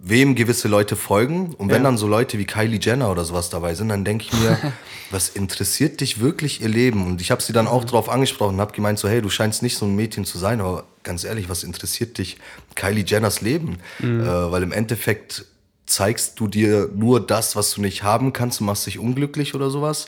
wem 0.02 0.36
gewisse 0.36 0.68
Leute 0.68 0.96
folgen. 0.96 1.54
Und 1.56 1.70
wenn 1.70 1.78
Ja. 1.78 1.84
dann 1.84 1.98
so 1.98 2.08
Leute 2.08 2.38
wie 2.38 2.46
Kylie 2.46 2.80
Jenner 2.82 3.12
oder 3.12 3.26
sowas 3.26 3.50
dabei 3.50 3.76
sind, 3.76 3.90
dann 3.90 4.06
denke 4.06 4.26
ich 4.26 4.34
mir, 4.34 4.58
was 5.12 5.30
interessiert 5.30 6.00
dich 6.02 6.20
wirklich 6.20 6.62
ihr 6.62 6.70
Leben? 6.70 7.06
Und 7.06 7.22
ich 7.22 7.32
habe 7.32 7.42
sie 7.42 7.54
dann 7.54 7.68
auch 7.68 7.84
drauf 7.84 8.10
angesprochen 8.10 8.56
und 8.56 8.62
habe 8.62 8.72
gemeint, 8.74 8.98
so 9.00 9.10
hey, 9.10 9.22
du 9.22 9.30
scheinst 9.30 9.62
nicht 9.62 9.78
so 9.78 9.86
ein 9.86 9.96
Mädchen 9.96 10.26
zu 10.26 10.38
sein, 10.38 10.62
aber 10.62 10.86
ganz 11.04 11.24
ehrlich, 11.24 11.50
was 11.50 11.64
interessiert 11.64 12.18
dich 12.18 12.38
Kylie 12.76 13.04
Jenners 13.06 13.42
Leben? 13.42 13.78
Äh, 14.02 14.06
weil 14.08 14.64
im 14.64 14.72
Endeffekt 14.72 15.46
zeigst 15.86 16.40
du 16.40 16.48
dir 16.48 16.88
nur 16.96 17.20
das, 17.26 17.56
was 17.56 17.72
du 17.72 17.82
nicht 17.82 18.04
haben 18.04 18.32
kannst 18.32 18.62
und 18.62 18.68
machst 18.68 18.86
dich 18.86 19.00
unglücklich 19.00 19.56
oder 19.56 19.72
sowas. 19.72 20.08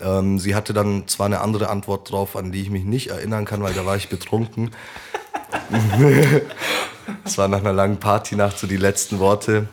Ja. 0.00 0.18
Ähm, 0.18 0.40
sie 0.40 0.56
hatte 0.56 0.72
dann 0.74 1.06
zwar 1.06 1.26
eine 1.26 1.40
andere 1.40 1.70
Antwort 1.70 2.10
drauf, 2.10 2.34
an 2.34 2.50
die 2.50 2.60
ich 2.60 2.68
mich 2.70 2.82
nicht 2.84 3.08
erinnern 3.10 3.44
kann, 3.44 3.62
weil 3.62 3.74
da 3.74 3.86
war 3.86 3.96
ich 3.96 4.08
betrunken. 4.08 4.72
Es 7.24 7.36
war 7.38 7.48
nach 7.48 7.60
einer 7.60 7.72
langen 7.72 7.98
Partynacht 7.98 8.58
so 8.58 8.66
die 8.66 8.76
letzten 8.76 9.18
Worte, 9.18 9.68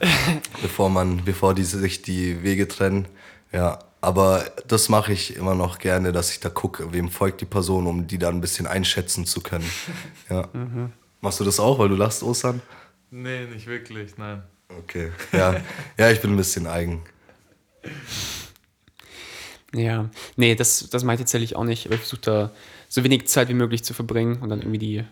bevor 0.62 0.90
man, 0.90 1.24
bevor 1.24 1.54
die 1.54 1.64
sich 1.64 2.02
die 2.02 2.44
Wege 2.44 2.68
trennen. 2.68 3.08
Ja, 3.54 3.80
aber 4.02 4.46
das 4.68 4.90
mache 4.90 5.14
ich 5.14 5.36
immer 5.36 5.56
noch 5.56 5.80
gerne, 5.80 6.12
dass 6.12 6.32
ich 6.32 6.40
da 6.40 6.50
gucke, 6.50 6.92
wem 6.92 7.10
folgt 7.10 7.42
die 7.42 7.46
Person, 7.46 7.88
um 7.88 8.08
die 8.08 8.18
dann 8.18 8.36
ein 8.36 8.42
bisschen 8.42 8.68
einschätzen 8.68 9.26
zu 9.26 9.42
können. 9.42 9.70
Ja. 10.30 10.50
Machst 11.22 11.40
du 11.40 11.44
das 11.44 11.60
auch, 11.60 11.78
weil 11.80 11.90
du 11.90 11.96
lachst, 11.96 12.24
Osan? 12.24 12.62
Nee, 13.12 13.46
nicht 13.46 13.68
wirklich, 13.68 14.18
nein. 14.18 14.44
Okay. 14.80 15.12
Ja, 15.32 15.58
ja, 15.98 16.10
ich 16.10 16.22
bin 16.22 16.32
ein 16.32 16.38
bisschen 16.38 16.66
eigen. 16.66 17.02
Ja, 19.74 20.10
nee, 20.36 20.56
das, 20.56 20.90
das 20.90 21.04
meinte 21.04 21.22
ich 21.22 21.26
tatsächlich 21.26 21.56
auch 21.56 21.64
nicht. 21.64 21.86
Aber 21.86 21.96
ich 21.96 22.02
versuche 22.02 22.22
da 22.22 22.52
so 22.90 23.04
wenig 23.04 23.28
Zeit 23.28 23.50
wie 23.50 23.54
möglich 23.54 23.84
zu 23.84 23.94
verbringen 23.94 24.42
und 24.42 24.50
dann 24.50 24.60
irgendwie 24.60 24.80
die 24.80 25.04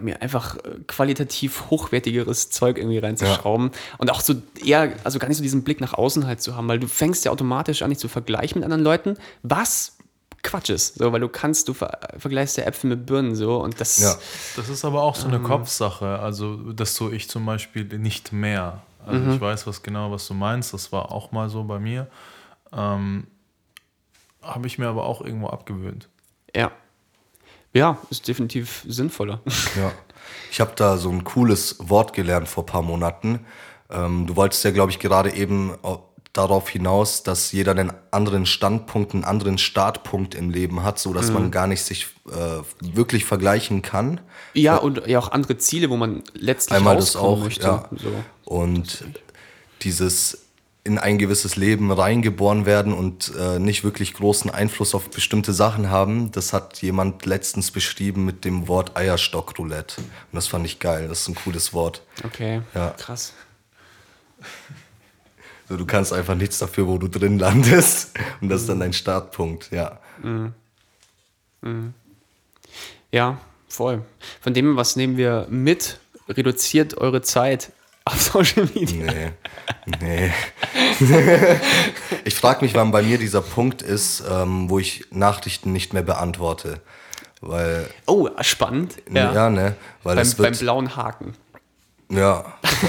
mir 0.00 0.22
einfach 0.22 0.56
äh, 0.56 0.78
qualitativ 0.86 1.64
hochwertigeres 1.70 2.50
Zeug 2.50 2.78
irgendwie 2.78 2.98
reinzuschrauben 2.98 3.70
und 3.98 4.10
auch 4.10 4.20
so 4.20 4.34
eher, 4.64 4.94
also 5.04 5.18
gar 5.18 5.28
nicht 5.28 5.36
so 5.36 5.42
diesen 5.42 5.62
Blick 5.62 5.80
nach 5.80 5.92
außen 5.94 6.26
halt 6.26 6.40
zu 6.40 6.56
haben, 6.56 6.68
weil 6.68 6.78
du 6.78 6.86
fängst 6.88 7.24
ja 7.24 7.30
automatisch 7.32 7.82
an, 7.82 7.90
dich 7.90 7.98
zu 7.98 8.08
vergleichen 8.08 8.60
mit 8.60 8.64
anderen 8.64 8.82
Leuten, 8.82 9.16
was 9.42 9.98
Quatsch 10.42 10.68
ist, 10.70 10.96
so, 10.98 11.10
weil 11.12 11.20
du 11.20 11.28
kannst, 11.28 11.68
du 11.68 11.74
ver 11.74 11.98
vergleichst 12.18 12.56
ja 12.58 12.64
Äpfel 12.64 12.90
mit 12.90 13.06
Birnen 13.06 13.34
so 13.34 13.62
und 13.62 13.80
das, 13.80 13.98
Ja. 13.98 14.14
Das 14.56 14.68
ist 14.68 14.84
aber 14.84 15.02
auch 15.02 15.14
so 15.16 15.26
Ähm. 15.28 15.34
eine 15.34 15.42
Kopfsache. 15.42 16.18
Also, 16.18 16.56
das 16.72 16.94
so 16.96 17.10
ich 17.10 17.28
zum 17.30 17.46
Beispiel 17.46 17.84
nicht 17.98 18.32
mehr. 18.32 18.82
Also, 19.06 19.20
Mhm. 19.20 19.32
ich 19.34 19.40
weiß 19.40 19.66
was 19.66 19.82
genau, 19.82 20.10
was 20.10 20.26
du 20.26 20.34
meinst. 20.34 20.72
Das 20.74 20.92
war 20.92 21.12
auch 21.12 21.32
mal 21.32 21.48
so 21.48 21.64
bei 21.64 21.78
mir. 21.78 22.08
Ähm, 22.74 23.26
Habe 24.42 24.66
ich 24.66 24.76
mir 24.78 24.88
aber 24.88 25.04
auch 25.06 25.20
irgendwo 25.22 25.48
abgewöhnt. 25.48 26.08
ja. 26.54 26.70
Ja, 27.74 27.98
ist 28.10 28.26
definitiv 28.28 28.84
sinnvoller. 28.88 29.40
Ja. 29.76 29.92
Ich 30.50 30.60
habe 30.60 30.72
da 30.76 30.96
so 30.96 31.10
ein 31.10 31.24
cooles 31.24 31.76
Wort 31.80 32.12
gelernt 32.12 32.46
vor 32.48 32.62
ein 32.62 32.66
paar 32.66 32.82
Monaten. 32.82 33.40
Ähm, 33.90 34.26
du 34.26 34.36
wolltest 34.36 34.62
ja, 34.64 34.70
glaube 34.70 34.92
ich, 34.92 35.00
gerade 35.00 35.34
eben 35.34 35.72
au- 35.82 36.04
darauf 36.32 36.68
hinaus, 36.68 37.24
dass 37.24 37.50
jeder 37.52 37.72
einen 37.72 37.92
anderen 38.12 38.46
Standpunkt, 38.46 39.14
einen 39.14 39.24
anderen 39.24 39.58
Startpunkt 39.58 40.34
im 40.34 40.50
Leben 40.50 40.82
hat, 40.84 40.98
so 41.00 41.12
dass 41.12 41.30
man 41.32 41.50
gar 41.50 41.66
nicht 41.66 41.82
sich 41.82 42.06
äh, 42.28 42.62
wirklich 42.80 43.24
vergleichen 43.24 43.82
kann. 43.82 44.20
Ja, 44.54 44.76
und 44.76 45.06
ja 45.08 45.18
auch 45.18 45.30
andere 45.32 45.58
Ziele, 45.58 45.90
wo 45.90 45.96
man 45.96 46.22
letztlich 46.34 46.76
Einmal 46.78 46.96
das 46.96 47.16
auch, 47.16 47.38
möchte. 47.40 47.66
ja. 47.66 47.88
So. 47.96 48.12
Und 48.44 49.04
dieses 49.82 50.43
in 50.86 50.98
ein 50.98 51.16
gewisses 51.16 51.56
Leben 51.56 51.90
reingeboren 51.90 52.66
werden 52.66 52.92
und 52.92 53.32
äh, 53.38 53.58
nicht 53.58 53.84
wirklich 53.84 54.12
großen 54.12 54.50
Einfluss 54.50 54.94
auf 54.94 55.08
bestimmte 55.08 55.54
Sachen 55.54 55.88
haben, 55.88 56.30
das 56.30 56.52
hat 56.52 56.82
jemand 56.82 57.24
letztens 57.24 57.70
beschrieben 57.70 58.26
mit 58.26 58.44
dem 58.44 58.68
Wort 58.68 58.94
Eierstockroulette. 58.94 60.02
Und 60.02 60.06
das 60.34 60.46
fand 60.46 60.66
ich 60.66 60.78
geil, 60.80 61.08
das 61.08 61.22
ist 61.22 61.28
ein 61.28 61.36
cooles 61.36 61.72
Wort. 61.72 62.02
Okay, 62.22 62.60
Ja. 62.74 62.90
krass. 62.90 63.32
So, 65.66 65.78
du 65.78 65.86
kannst 65.86 66.12
einfach 66.12 66.34
nichts 66.34 66.58
dafür, 66.58 66.86
wo 66.86 66.98
du 66.98 67.08
drin 67.08 67.38
landest. 67.38 68.10
Und 68.42 68.50
das 68.50 68.60
ist 68.60 68.68
dann 68.68 68.80
dein 68.80 68.92
Startpunkt, 68.92 69.70
ja. 69.72 69.98
Ja, 73.10 73.38
voll. 73.68 74.02
Von 74.42 74.52
dem, 74.52 74.76
was 74.76 74.96
nehmen 74.96 75.16
wir 75.16 75.46
mit, 75.48 75.98
reduziert 76.28 76.98
eure 76.98 77.22
Zeit 77.22 77.72
auf 78.04 78.20
Social 78.20 78.68
Media. 78.74 79.04
Nee, 79.12 79.32
nee. 80.00 80.32
Ich 82.24 82.34
frage 82.34 82.64
mich, 82.64 82.74
wann 82.74 82.90
bei 82.90 83.02
mir 83.02 83.18
dieser 83.18 83.40
Punkt 83.40 83.82
ist, 83.82 84.22
ähm, 84.30 84.68
wo 84.68 84.78
ich 84.78 85.06
Nachrichten 85.10 85.72
nicht 85.72 85.92
mehr 85.92 86.02
beantworte. 86.02 86.80
Weil, 87.40 87.88
Oh, 88.06 88.28
spannend. 88.40 88.96
ja, 89.10 89.50
ne? 89.50 89.76
Weil 90.02 90.16
Beim, 90.16 90.22
es 90.22 90.34
beim 90.34 90.44
wird, 90.46 90.58
blauen 90.60 90.96
Haken. 90.96 91.34
ja, 92.10 92.44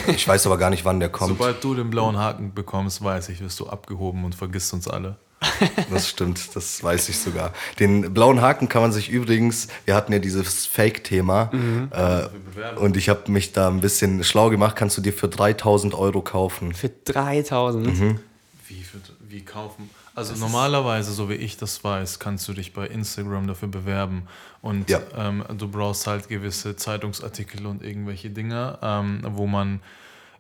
ich 0.08 0.28
weiß 0.28 0.46
aber 0.48 0.58
gar 0.58 0.70
nicht, 0.70 0.86
wann 0.86 1.00
der 1.00 1.10
kommt. 1.10 1.38
Sobald 1.38 1.64
du 1.64 1.76
den 1.76 1.90
blauen 1.90 2.18
Haken 2.18 2.54
bekommst, 2.54 3.04
weiß 3.04 3.30
ich, 3.30 3.42
wirst 3.42 3.60
du 3.60 3.68
abgehoben 3.68 4.24
und 4.26 4.36
vergisst 4.36 4.74
uns 4.74 4.88
alle. 4.88 5.18
Das 5.92 6.10
stimmt, 6.10 6.56
das 6.56 6.84
weiß 6.84 7.10
ich 7.10 7.18
sogar. 7.20 7.54
Den 7.80 8.14
blauen 8.14 8.42
Haken 8.42 8.68
kann 8.70 8.82
man 8.82 8.92
sich 8.92 9.10
übrigens, 9.10 9.68
wir 9.86 9.96
hatten 9.96 10.12
ja 10.14 10.20
dieses 10.20 10.66
Fake-Thema 10.66 11.52
äh, 11.92 12.76
und 12.80 12.98
ich 12.98 13.10
habe 13.10 13.32
mich 13.32 13.52
da 13.54 13.68
ein 13.68 13.82
bisschen 13.82 14.24
schlau 14.24 14.50
gemacht, 14.50 14.76
kannst 14.76 14.98
du 14.98 15.02
dir 15.02 15.14
für 15.14 15.28
3000 15.28 15.94
Euro 15.94 16.22
kaufen. 16.22 16.74
Für 16.74 16.90
3000. 16.90 17.88
Mhm. 17.88 18.20
Wie, 18.68 18.84
für, 18.84 18.98
wie 19.28 19.42
kaufen? 19.42 19.90
Also 20.16 20.34
normalerweise, 20.36 21.12
so 21.12 21.30
wie 21.30 21.34
ich 21.34 21.58
das 21.58 21.84
weiß, 21.84 22.20
kannst 22.20 22.48
du 22.48 22.54
dich 22.54 22.72
bei 22.74 22.88
Instagram 22.88 23.48
dafür 23.48 23.68
bewerben 23.68 24.24
und 24.62 24.90
Ja. 24.90 25.02
ähm, 25.18 25.44
du 25.58 25.68
brauchst 25.68 26.08
halt 26.08 26.30
gewisse 26.30 26.76
Zeitungsartikel 26.78 27.66
und 27.66 27.84
irgendwelche 27.84 28.30
Dinge, 28.30 28.80
ähm, 28.82 29.20
wo 29.28 29.46
man 29.46 29.82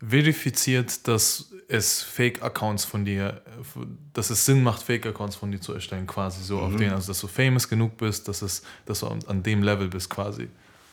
verifiziert, 0.07 1.07
dass 1.07 1.51
es 1.67 2.03
Fake-Accounts 2.03 2.85
von 2.85 3.05
dir, 3.05 3.41
dass 4.13 4.29
es 4.29 4.45
Sinn 4.45 4.61
macht, 4.63 4.83
Fake-Accounts 4.83 5.35
von 5.35 5.51
dir 5.51 5.59
zu 5.59 5.73
erstellen, 5.73 6.05
quasi 6.07 6.43
so 6.43 6.59
auf 6.59 6.75
denen, 6.75 6.93
also 6.93 7.07
dass 7.07 7.19
du 7.21 7.27
famous 7.27 7.67
genug 7.67 7.97
bist, 7.97 8.27
dass, 8.27 8.41
es, 8.41 8.61
dass 8.85 8.99
du 8.99 9.07
an- 9.07 9.43
dem 9.43 9.63
Level 9.63 9.87
bist 9.87 10.09
quasi. 10.09 10.47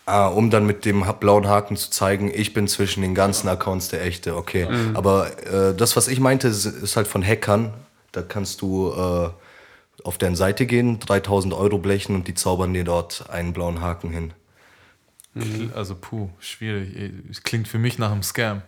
Ah, 0.07 0.27
um 0.27 0.51
dann 0.51 0.67
mit 0.67 0.85
dem 0.85 1.05
blauen 1.21 1.47
Haken 1.47 1.77
zu 1.77 1.91
zeigen, 1.91 2.31
ich 2.35 2.55
bin 2.55 2.67
zwischen 2.69 3.03
den 3.03 3.15
ganzen 3.15 3.49
Accounts 3.49 3.89
der 3.89 4.03
echte, 4.05 4.35
okay. 4.37 4.67
Aber 4.95 5.31
äh, 5.47 5.77
das, 5.77 5.95
was 5.97 6.09
ich 6.09 6.19
meinte, 6.19 6.49
ist, 6.49 6.65
ist 6.65 6.97
halt 6.97 7.07
von 7.07 7.23
Hackern. 7.25 7.73
Da 8.11 8.23
kannst 8.23 8.63
du 8.63 8.91
äh, 8.93 9.31
auf 10.05 10.19
deren 10.19 10.35
Seite 10.35 10.67
gehen, 10.67 10.99
3000 10.99 11.55
Euro 11.55 11.79
blechen 11.79 12.17
und 12.17 12.27
die 12.27 12.35
zaubern 12.35 12.75
dir 12.75 12.83
dort 12.85 13.31
einen 13.31 13.53
blauen 13.53 13.81
Haken 13.81 14.11
hin. 14.11 14.33
Kl- 15.37 15.73
Also 15.73 15.95
puh, 15.95 16.31
schwierig. 16.41 17.43
Klingt 17.45 17.69
für 17.69 17.79
mich 17.79 17.99
nach 17.99 18.11
einem 18.11 18.23
Scam. 18.25 18.63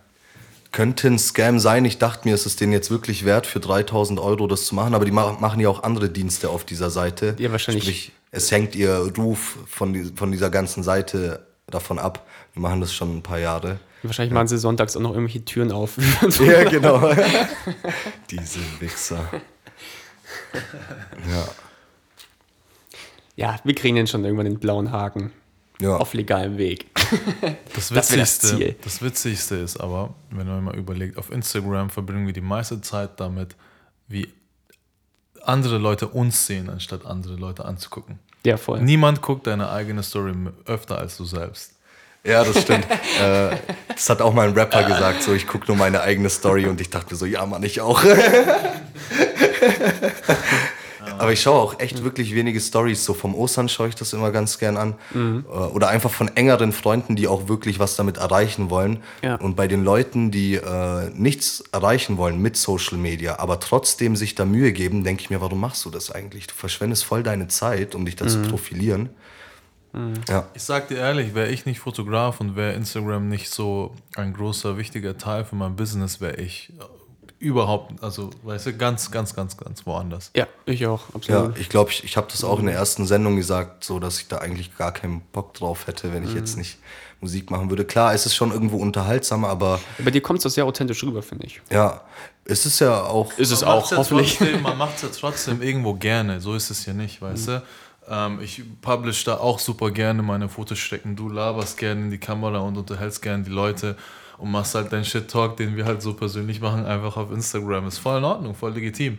Könnte 0.75 1.07
ein 1.07 1.17
Scam 1.17 1.57
sein. 1.57 1.85
Ich 1.85 1.99
dachte 1.99 2.27
mir, 2.27 2.35
es 2.35 2.45
ist 2.45 2.59
denen 2.59 2.73
jetzt 2.73 2.91
wirklich 2.91 3.23
wert, 3.23 3.47
für 3.47 3.61
3000 3.61 4.19
Euro 4.19 4.45
das 4.45 4.65
zu 4.65 4.75
machen. 4.75 4.93
Aber 4.93 5.05
die 5.05 5.11
ma 5.11 5.37
machen 5.39 5.61
ja 5.61 5.69
auch 5.69 5.83
andere 5.83 6.09
Dienste 6.09 6.49
auf 6.49 6.65
dieser 6.65 6.89
Seite. 6.89 7.37
Ja, 7.39 7.49
wahrscheinlich. 7.49 7.85
Sprich, 7.85 8.11
es 8.31 8.51
hängt 8.51 8.75
ihr 8.75 9.13
Ruf 9.17 9.57
von, 9.67 10.11
von 10.17 10.33
dieser 10.33 10.49
ganzen 10.49 10.83
Seite 10.83 11.47
davon 11.67 11.97
ab. 11.97 12.27
Die 12.55 12.59
machen 12.59 12.81
das 12.81 12.93
schon 12.93 13.19
ein 13.19 13.23
paar 13.23 13.39
Jahre. 13.39 13.79
Wahrscheinlich 14.03 14.33
machen 14.33 14.49
sie 14.49 14.57
sonntags 14.57 14.97
auch 14.97 15.01
noch 15.01 15.13
irgendwelche 15.13 15.45
Türen 15.45 15.71
auf. 15.71 15.97
Ja, 16.45 16.65
genau. 16.65 17.09
Diese 18.29 18.59
Wichser. 18.81 19.29
Ja. 21.31 21.47
ja, 23.37 23.59
wir 23.63 23.75
kriegen 23.75 23.95
den 23.95 24.07
schon 24.07 24.25
irgendwann 24.25 24.47
den 24.47 24.59
blauen 24.59 24.91
Haken. 24.91 25.31
Ja. 25.79 25.95
Auf 25.95 26.13
legalem 26.13 26.57
Weg. 26.57 26.87
Das 27.73 27.89
Das 27.89 27.89
das 27.89 28.11
Witzigste, 28.11 28.47
Ziel. 28.47 28.75
das, 28.83 29.01
Witzigste 29.01 29.55
ist 29.55 29.77
aber, 29.77 30.13
wenn 30.31 30.47
man 30.47 30.63
mal 30.63 30.75
überlegt, 30.75 31.17
auf 31.17 31.31
Instagram 31.31 31.89
verbringen 31.89 32.25
wir 32.25 32.33
die 32.33 32.41
meiste 32.41 32.81
Zeit 32.81 33.19
damit, 33.19 33.55
wie 34.07 34.31
andere 35.43 35.77
Leute 35.77 36.07
uns 36.07 36.45
sehen, 36.45 36.69
anstatt 36.69 37.05
andere 37.05 37.35
Leute 37.35 37.65
anzugucken. 37.65 38.19
Ja, 38.45 38.57
voll. 38.57 38.81
Niemand 38.81 39.21
guckt 39.21 39.47
deine 39.47 39.69
eigene 39.69 40.03
Story 40.03 40.33
öfter 40.65 40.97
als 40.97 41.17
du 41.17 41.25
selbst. 41.25 41.73
Ja, 42.23 42.43
das 42.43 42.61
stimmt. 42.61 42.85
äh, 43.21 43.55
das 43.87 44.09
hat 44.09 44.21
auch 44.21 44.33
mal 44.33 44.47
ein 44.47 44.53
Rapper 44.53 44.83
gesagt, 44.83 45.21
so 45.21 45.33
ich 45.33 45.45
gucke 45.47 45.67
nur 45.67 45.77
meine 45.77 46.01
eigene 46.01 46.29
Story 46.29 46.65
und 46.65 46.81
ich 46.81 46.89
dachte 46.89 47.13
mir 47.13 47.17
so, 47.17 47.25
ja 47.25 47.45
Mann, 47.45 47.63
ich 47.63 47.81
auch. 47.81 48.03
Aber 51.19 51.31
ich 51.31 51.41
schaue 51.41 51.59
auch 51.59 51.79
echt 51.79 52.03
wirklich 52.03 52.35
wenige 52.35 52.59
Stories. 52.59 53.03
So 53.05 53.13
vom 53.13 53.35
Ostern 53.35 53.69
schaue 53.69 53.89
ich 53.89 53.95
das 53.95 54.13
immer 54.13 54.31
ganz 54.31 54.57
gern 54.59 54.77
an. 54.77 54.95
Äh, 55.13 55.47
Oder 55.47 55.89
einfach 55.89 56.11
von 56.11 56.29
engeren 56.35 56.71
Freunden, 56.71 57.15
die 57.15 57.27
auch 57.27 57.47
wirklich 57.47 57.79
was 57.79 57.95
damit 57.95 58.17
erreichen 58.17 58.69
wollen. 58.69 58.99
Ja. 59.23 59.35
Und 59.35 59.55
bei 59.55 59.67
den 59.67 59.83
Leuten, 59.83 60.31
die 60.31 60.55
äh, 60.55 61.09
nichts 61.13 61.63
erreichen 61.71 62.17
wollen 62.17 62.41
mit 62.41 62.57
Social 62.57 62.97
Media, 62.97 63.39
aber 63.39 63.59
trotzdem 63.59 64.15
sich 64.15 64.35
da 64.35 64.45
Mühe 64.45 64.73
geben, 64.73 65.03
denke 65.03 65.21
ich 65.21 65.29
mir, 65.29 65.41
warum 65.41 65.59
machst 65.59 65.85
du 65.85 65.89
das 65.89 66.11
eigentlich? 66.11 66.47
Du 66.47 66.53
verschwendest 66.53 67.03
voll 67.05 67.23
deine 67.23 67.47
Zeit, 67.47 67.95
um 67.95 68.05
dich 68.05 68.15
da 68.15 68.27
zu 68.27 68.41
profilieren. 68.41 69.09
Ja. 70.27 70.47
Ich 70.53 70.63
sag 70.63 70.89
dir 70.89 70.97
ehrlich, 70.97 71.35
wäre 71.35 71.49
ich 71.49 71.65
nicht 71.65 71.79
Fotograf 71.79 72.41
und 72.41 72.57
wäre 72.57 72.73
Instagram 72.73 73.29
nicht 73.29 73.49
so 73.49 73.95
ein 74.15 74.33
großer, 74.33 74.77
wichtiger 74.77 75.17
Teil 75.17 75.45
für 75.45 75.55
mein 75.55 75.77
Business, 75.77 76.19
wäre 76.19 76.35
ich 76.35 76.73
überhaupt, 77.39 78.01
also 78.03 78.29
weißt 78.43 78.67
du, 78.67 78.77
ganz, 78.77 79.11
ganz, 79.11 79.35
ganz, 79.35 79.57
ganz 79.57 79.85
woanders. 79.85 80.31
Ja, 80.35 80.47
ich 80.65 80.85
auch, 80.87 81.09
Ja, 81.09 81.15
absolut. 81.15 81.57
ich 81.59 81.69
glaube, 81.69 81.91
ich, 81.91 82.03
ich 82.03 82.17
habe 82.17 82.27
das 82.31 82.43
auch 82.43 82.59
in 82.59 82.65
der 82.67 82.75
ersten 82.75 83.05
Sendung 83.05 83.35
gesagt, 83.35 83.83
so 83.83 83.99
dass 83.99 84.19
ich 84.19 84.27
da 84.27 84.37
eigentlich 84.37 84.77
gar 84.77 84.91
keinen 84.91 85.21
Bock 85.31 85.53
drauf 85.53 85.87
hätte, 85.87 86.13
wenn 86.13 86.23
ich 86.23 86.33
jetzt 86.33 86.57
nicht 86.57 86.77
Musik 87.21 87.49
machen 87.51 87.69
würde. 87.69 87.85
Klar, 87.85 88.13
es 88.13 88.25
ist 88.25 88.35
schon 88.35 88.51
irgendwo 88.51 88.77
unterhaltsam, 88.77 89.45
aber 89.45 89.79
Bei 90.03 90.11
dir 90.11 90.21
kommt 90.21 90.37
es 90.39 90.43
doch 90.43 90.49
sehr 90.49 90.65
authentisch 90.65 91.03
rüber, 91.03 91.21
finde 91.21 91.47
ich. 91.47 91.61
ja, 91.71 92.01
es 92.47 92.65
ist 92.65 92.79
ja 92.79 93.01
auch. 93.03 93.33
Ist 93.39 93.51
es 93.51 93.61
Man 93.61 93.69
auch, 93.71 93.91
ja 93.91 93.97
hoffentlich. 93.97 94.37
Trotzdem, 94.37 94.61
man 94.61 94.77
macht 94.77 94.97
es 94.97 95.01
ja 95.01 95.09
trotzdem 95.19 95.61
irgendwo 95.61 95.95
gerne. 95.95 96.39
So 96.41 96.53
ist 96.53 96.69
es 96.69 96.85
ja 96.85 96.93
nicht, 96.93 97.21
weißt 97.21 97.47
du? 97.47 97.63
Ähm, 98.07 98.39
ich 98.41 98.61
publish 98.81 99.23
da 99.23 99.37
auch 99.37 99.57
super 99.57 99.89
gerne 99.89 100.21
meine 100.21 100.47
Fotos 100.47 100.77
stecken. 100.77 101.15
Du 101.15 101.27
laberst 101.29 101.77
gerne 101.77 102.01
in 102.01 102.11
die 102.11 102.19
Kamera 102.19 102.59
und 102.59 102.77
unterhältst 102.77 103.21
gerne 103.23 103.43
die 103.43 103.49
Leute 103.49 103.97
und 104.37 104.51
machst 104.51 104.75
halt 104.75 104.91
deinen 104.91 105.05
Shit-Talk, 105.05 105.57
den 105.57 105.75
wir 105.75 105.85
halt 105.85 106.01
so 106.01 106.13
persönlich 106.13 106.59
machen, 106.61 106.85
einfach 106.85 107.17
auf 107.17 107.31
Instagram. 107.31 107.87
Ist 107.87 107.99
voll 107.99 108.17
in 108.17 108.23
Ordnung, 108.23 108.55
voll 108.55 108.73
legitim. 108.73 109.17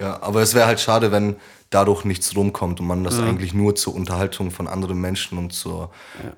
Ja, 0.00 0.22
aber 0.22 0.42
es 0.42 0.54
wäre 0.54 0.66
halt 0.66 0.78
schade, 0.80 1.10
wenn 1.10 1.36
dadurch 1.70 2.04
nichts 2.04 2.34
rumkommt 2.36 2.78
und 2.80 2.86
man 2.86 3.02
das 3.02 3.18
eigentlich 3.18 3.52
nur 3.52 3.74
zur 3.74 3.94
Unterhaltung 3.96 4.50
von 4.52 4.68
anderen 4.68 5.00
Menschen 5.00 5.36
und 5.38 5.52
zur 5.52 5.90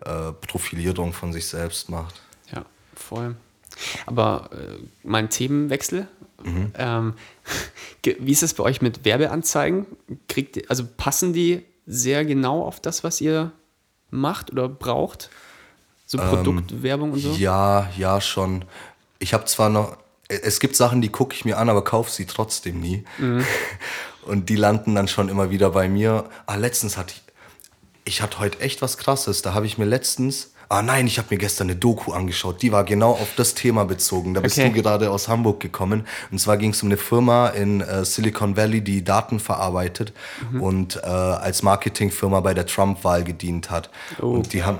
äh, 0.04 0.32
Profilierung 0.32 1.12
von 1.12 1.32
sich 1.32 1.46
selbst 1.46 1.90
macht. 1.90 2.22
Ja, 2.52 2.64
voll. 2.94 3.36
Aber 4.06 4.48
äh, 4.52 4.78
mein 5.02 5.28
Themenwechsel. 5.28 6.08
Ähm, 6.78 7.12
ge- 8.02 8.16
wie 8.18 8.32
ist 8.32 8.42
es 8.42 8.54
bei 8.54 8.64
euch 8.64 8.80
mit 8.80 9.04
Werbeanzeigen? 9.04 9.84
Kriegt, 10.26 10.70
also 10.70 10.84
passen 10.96 11.34
die 11.34 11.62
sehr 11.86 12.24
genau 12.24 12.64
auf 12.64 12.80
das, 12.80 13.04
was 13.04 13.20
ihr 13.20 13.52
macht 14.10 14.50
oder 14.50 14.68
braucht? 14.70 15.28
So 16.10 16.18
Produktwerbung 16.18 17.12
und 17.12 17.20
so? 17.20 17.30
Ja, 17.34 17.88
ja, 17.96 18.20
schon. 18.20 18.64
Ich 19.20 19.32
habe 19.32 19.44
zwar 19.44 19.68
noch, 19.68 19.96
es 20.28 20.58
gibt 20.58 20.74
Sachen, 20.74 21.00
die 21.02 21.08
gucke 21.08 21.36
ich 21.36 21.44
mir 21.44 21.56
an, 21.56 21.68
aber 21.68 21.84
kaufe 21.84 22.10
sie 22.10 22.26
trotzdem 22.26 22.80
nie. 22.80 23.04
Und 24.26 24.48
die 24.48 24.56
landen 24.56 24.94
dann 24.96 25.06
schon 25.08 25.28
immer 25.28 25.50
wieder 25.50 25.70
bei 25.70 25.88
mir. 25.88 26.24
Ah, 26.46 26.56
letztens 26.56 26.96
hatte 26.96 27.14
ich, 27.14 27.22
ich 28.04 28.22
hatte 28.22 28.38
heute 28.40 28.58
echt 28.60 28.82
was 28.82 28.98
Krasses. 28.98 29.42
Da 29.42 29.54
habe 29.54 29.66
ich 29.66 29.78
mir 29.78 29.84
letztens, 29.86 30.52
ah 30.68 30.82
nein, 30.82 31.06
ich 31.06 31.18
habe 31.18 31.28
mir 31.30 31.38
gestern 31.38 31.68
eine 31.68 31.76
Doku 31.76 32.12
angeschaut. 32.12 32.60
Die 32.60 32.70
war 32.72 32.84
genau 32.84 33.12
auf 33.12 33.28
das 33.36 33.54
Thema 33.54 33.84
bezogen. 33.84 34.34
Da 34.34 34.40
bist 34.40 34.58
Okay. 34.58 34.68
du 34.68 34.82
gerade 34.82 35.10
aus 35.10 35.28
Hamburg 35.28 35.60
gekommen. 35.60 36.06
Und 36.30 36.38
zwar 36.38 36.56
ging 36.58 36.70
es 36.72 36.82
um 36.82 36.88
eine 36.88 36.96
Firma 36.96 37.48
in 37.48 37.80
äh, 37.80 38.04
Silicon 38.04 38.56
Valley, 38.56 38.82
die 38.82 39.02
Daten 39.04 39.40
verarbeitet 39.40 40.12
und 40.60 40.96
äh, 40.96 41.06
als 41.06 41.62
Marketingfirma 41.62 42.40
bei 42.40 42.52
der 42.52 42.66
Trump-Wahl 42.66 43.24
gedient 43.24 43.70
hat. 43.70 43.90
Und 44.18 44.52
die 44.52 44.64
haben, 44.64 44.78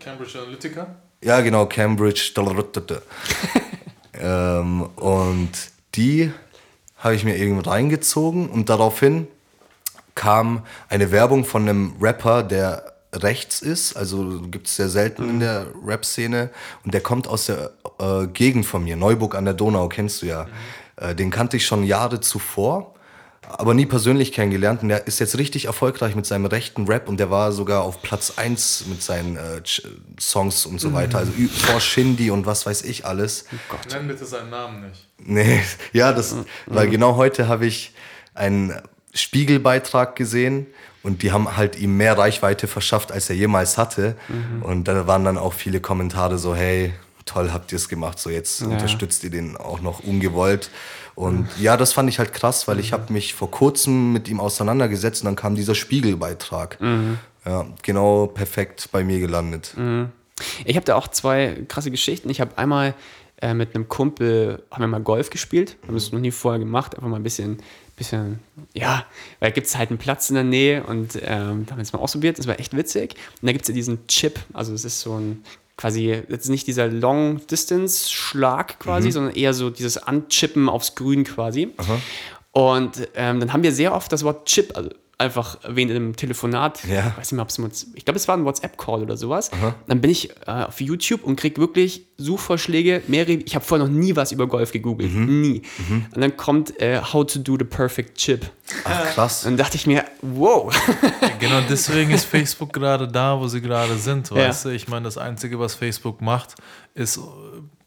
Cambridge 0.00 0.38
Analytica? 0.38 0.96
ja, 1.22 1.40
genau, 1.40 1.66
Cambridge. 1.66 2.32
ähm, 4.14 4.82
und 4.96 5.50
die 5.94 6.32
habe 6.96 7.14
ich 7.14 7.24
mir 7.24 7.36
irgendwo 7.36 7.68
reingezogen 7.68 8.48
und 8.48 8.68
daraufhin 8.68 9.26
kam 10.14 10.64
eine 10.88 11.10
Werbung 11.12 11.44
von 11.44 11.68
einem 11.68 11.94
Rapper, 12.00 12.42
der 12.42 12.92
rechts 13.12 13.60
ist, 13.60 13.96
also 13.96 14.40
gibt 14.50 14.68
es 14.68 14.76
sehr 14.76 14.88
selten 14.88 15.28
in 15.28 15.40
der 15.40 15.66
Rap-Szene 15.84 16.50
und 16.84 16.94
der 16.94 17.00
kommt 17.00 17.26
aus 17.26 17.46
der 17.46 17.72
äh, 17.98 18.26
Gegend 18.28 18.66
von 18.66 18.84
mir, 18.84 18.96
Neuburg 18.96 19.34
an 19.34 19.44
der 19.44 19.54
Donau, 19.54 19.88
kennst 19.88 20.22
du 20.22 20.26
ja. 20.26 20.46
Äh, 20.96 21.14
den 21.14 21.30
kannte 21.30 21.56
ich 21.56 21.66
schon 21.66 21.82
Jahre 21.84 22.20
zuvor, 22.20 22.94
aber 23.58 23.74
nie 23.74 23.86
persönlich 23.86 24.32
kennengelernt 24.32 24.82
und 24.82 24.88
der 24.88 25.06
ist 25.06 25.18
jetzt 25.18 25.38
richtig 25.38 25.66
erfolgreich 25.66 26.14
mit 26.14 26.26
seinem 26.26 26.46
rechten 26.46 26.86
Rap 26.86 27.08
und 27.08 27.18
der 27.18 27.30
war 27.30 27.52
sogar 27.52 27.82
auf 27.82 28.02
Platz 28.02 28.34
1 28.36 28.86
mit 28.88 29.02
seinen 29.02 29.36
äh, 29.36 29.62
Songs 30.18 30.66
und 30.66 30.80
so 30.80 30.92
weiter, 30.92 31.18
also 31.18 31.32
vor 31.48 31.80
Shindy 31.80 32.30
und 32.30 32.46
was 32.46 32.66
weiß 32.66 32.82
ich 32.82 33.04
alles. 33.06 33.46
Nenn 33.90 34.08
bitte 34.08 34.24
seinen 34.24 34.50
Namen 34.50 34.88
nicht. 34.88 35.06
Nee, 35.18 35.60
ja, 35.92 36.12
das, 36.12 36.36
weil 36.66 36.88
genau 36.88 37.16
heute 37.16 37.48
habe 37.48 37.66
ich 37.66 37.92
einen 38.34 38.74
Spiegelbeitrag 39.14 40.16
gesehen 40.16 40.66
und 41.02 41.22
die 41.22 41.32
haben 41.32 41.56
halt 41.56 41.78
ihm 41.78 41.96
mehr 41.96 42.16
Reichweite 42.16 42.66
verschafft, 42.66 43.10
als 43.10 43.30
er 43.30 43.36
jemals 43.36 43.78
hatte. 43.78 44.16
Und 44.60 44.84
da 44.84 45.06
waren 45.06 45.24
dann 45.24 45.38
auch 45.38 45.54
viele 45.54 45.80
Kommentare 45.80 46.38
so, 46.38 46.54
hey, 46.54 46.92
toll 47.30 47.52
habt 47.52 47.72
ihr 47.72 47.76
es 47.76 47.88
gemacht, 47.88 48.18
so 48.18 48.30
jetzt 48.30 48.62
unterstützt 48.62 49.22
ihr 49.24 49.30
den 49.30 49.56
auch 49.56 49.80
noch 49.80 50.00
ungewollt. 50.00 50.70
Und 51.14 51.48
ja, 51.60 51.76
das 51.76 51.92
fand 51.92 52.08
ich 52.08 52.18
halt 52.18 52.32
krass, 52.32 52.66
weil 52.66 52.78
ich 52.80 52.92
habe 52.92 53.12
mich 53.12 53.34
vor 53.34 53.50
kurzem 53.50 54.12
mit 54.12 54.28
ihm 54.28 54.40
auseinandergesetzt 54.40 55.22
und 55.22 55.26
dann 55.26 55.36
kam 55.36 55.54
dieser 55.54 55.74
Spiegelbeitrag. 55.74 56.78
Ja, 57.44 57.66
genau 57.82 58.26
perfekt 58.26 58.88
bei 58.92 59.04
mir 59.04 59.18
gelandet. 59.20 59.74
Ich 60.64 60.76
habe 60.76 60.86
da 60.86 60.96
auch 60.96 61.08
zwei 61.08 61.64
krasse 61.68 61.90
Geschichten. 61.90 62.30
Ich 62.30 62.40
habe 62.40 62.56
einmal 62.58 62.94
äh, 63.42 63.54
mit 63.54 63.74
einem 63.74 63.88
Kumpel, 63.88 64.62
haben 64.70 64.82
wir 64.82 64.86
mal 64.88 65.00
Golf 65.00 65.30
gespielt. 65.30 65.76
Haben 65.86 65.94
das 65.94 66.12
noch 66.12 66.20
nie 66.20 66.30
vorher 66.30 66.58
gemacht, 66.58 66.94
einfach 66.94 67.08
mal 67.08 67.16
ein 67.16 67.22
bisschen, 67.22 67.58
bisschen 67.96 68.38
ja, 68.74 69.04
weil 69.38 69.50
da 69.50 69.54
gibt 69.54 69.66
es 69.66 69.78
halt 69.78 69.90
einen 69.90 69.98
Platz 69.98 70.28
in 70.28 70.34
der 70.34 70.44
Nähe 70.44 70.84
und 70.84 71.16
ähm, 71.16 71.64
da 71.64 71.72
haben 71.72 71.78
wir 71.78 71.82
es 71.82 71.92
mal 71.92 72.00
ausprobiert. 72.00 72.38
Das 72.38 72.46
war 72.46 72.60
echt 72.60 72.76
witzig. 72.76 73.14
Und 73.40 73.46
da 73.46 73.52
gibt 73.52 73.62
es 73.62 73.68
ja 73.68 73.74
diesen 73.74 74.06
Chip, 74.08 74.38
also 74.52 74.74
es 74.74 74.84
ist 74.84 75.00
so 75.00 75.18
ein 75.18 75.42
quasi 75.80 76.22
jetzt 76.28 76.48
nicht 76.50 76.66
dieser 76.66 76.88
Long-Distance-Schlag 76.88 78.78
quasi, 78.78 79.08
Mhm. 79.08 79.12
sondern 79.12 79.34
eher 79.34 79.54
so 79.54 79.70
dieses 79.70 79.96
Anchippen 79.98 80.68
aufs 80.68 80.94
Grün 80.94 81.24
quasi. 81.24 81.70
Und 82.52 83.08
ähm, 83.14 83.40
dann 83.40 83.52
haben 83.52 83.62
wir 83.62 83.72
sehr 83.72 83.94
oft 83.94 84.12
das 84.12 84.24
Wort 84.24 84.46
Chip 84.46 84.76
also 84.76 84.90
einfach 85.20 85.62
erwähnt 85.62 85.90
in 85.90 85.96
einem 85.96 86.16
Telefonat. 86.16 86.82
Ja. 86.84 87.08
Ich 87.08 87.18
weiß 87.18 87.32
nicht 87.32 87.32
mehr, 87.32 87.42
ob 87.42 87.72
es 87.72 87.86
ich 87.94 88.04
glaube, 88.04 88.16
es 88.16 88.26
war 88.26 88.36
ein 88.36 88.44
WhatsApp-Call 88.44 89.02
oder 89.02 89.16
sowas. 89.16 89.50
Dann 89.86 90.00
bin 90.00 90.10
ich 90.10 90.30
äh, 90.46 90.50
auf 90.64 90.80
YouTube 90.80 91.22
und 91.24 91.36
krieg 91.36 91.58
wirklich 91.58 92.06
Suchvorschläge, 92.16 93.02
mehrere. 93.06 93.32
Ich 93.32 93.54
habe 93.54 93.64
vorher 93.64 93.86
noch 93.86 93.92
nie 93.92 94.16
was 94.16 94.32
über 94.32 94.46
Golf 94.46 94.72
gegoogelt. 94.72 95.12
Mhm. 95.12 95.40
Nie. 95.40 95.62
Und 96.14 96.20
dann 96.20 96.36
kommt 96.36 96.80
äh, 96.80 97.00
How 97.00 97.24
to 97.26 97.38
do 97.38 97.56
the 97.58 97.64
perfect 97.64 98.16
chip. 98.16 98.50
Ach, 98.84 99.14
krass. 99.14 99.44
Und 99.44 99.52
dann 99.52 99.58
dachte 99.58 99.76
ich 99.76 99.86
mir, 99.86 100.04
wow. 100.22 100.74
Genau 101.38 101.60
deswegen 101.68 102.10
ist 102.10 102.24
Facebook 102.24 102.72
gerade 102.72 103.06
da, 103.08 103.38
wo 103.38 103.46
sie 103.48 103.60
gerade 103.60 103.96
sind. 103.96 104.30
Ja. 104.30 104.36
Weißt 104.48 104.64
du? 104.66 104.68
Ich 104.70 104.88
meine, 104.88 105.04
das 105.04 105.18
Einzige, 105.18 105.58
was 105.58 105.74
Facebook 105.74 106.20
macht, 106.20 106.54
ist 106.94 107.18
äh, 107.18 107.20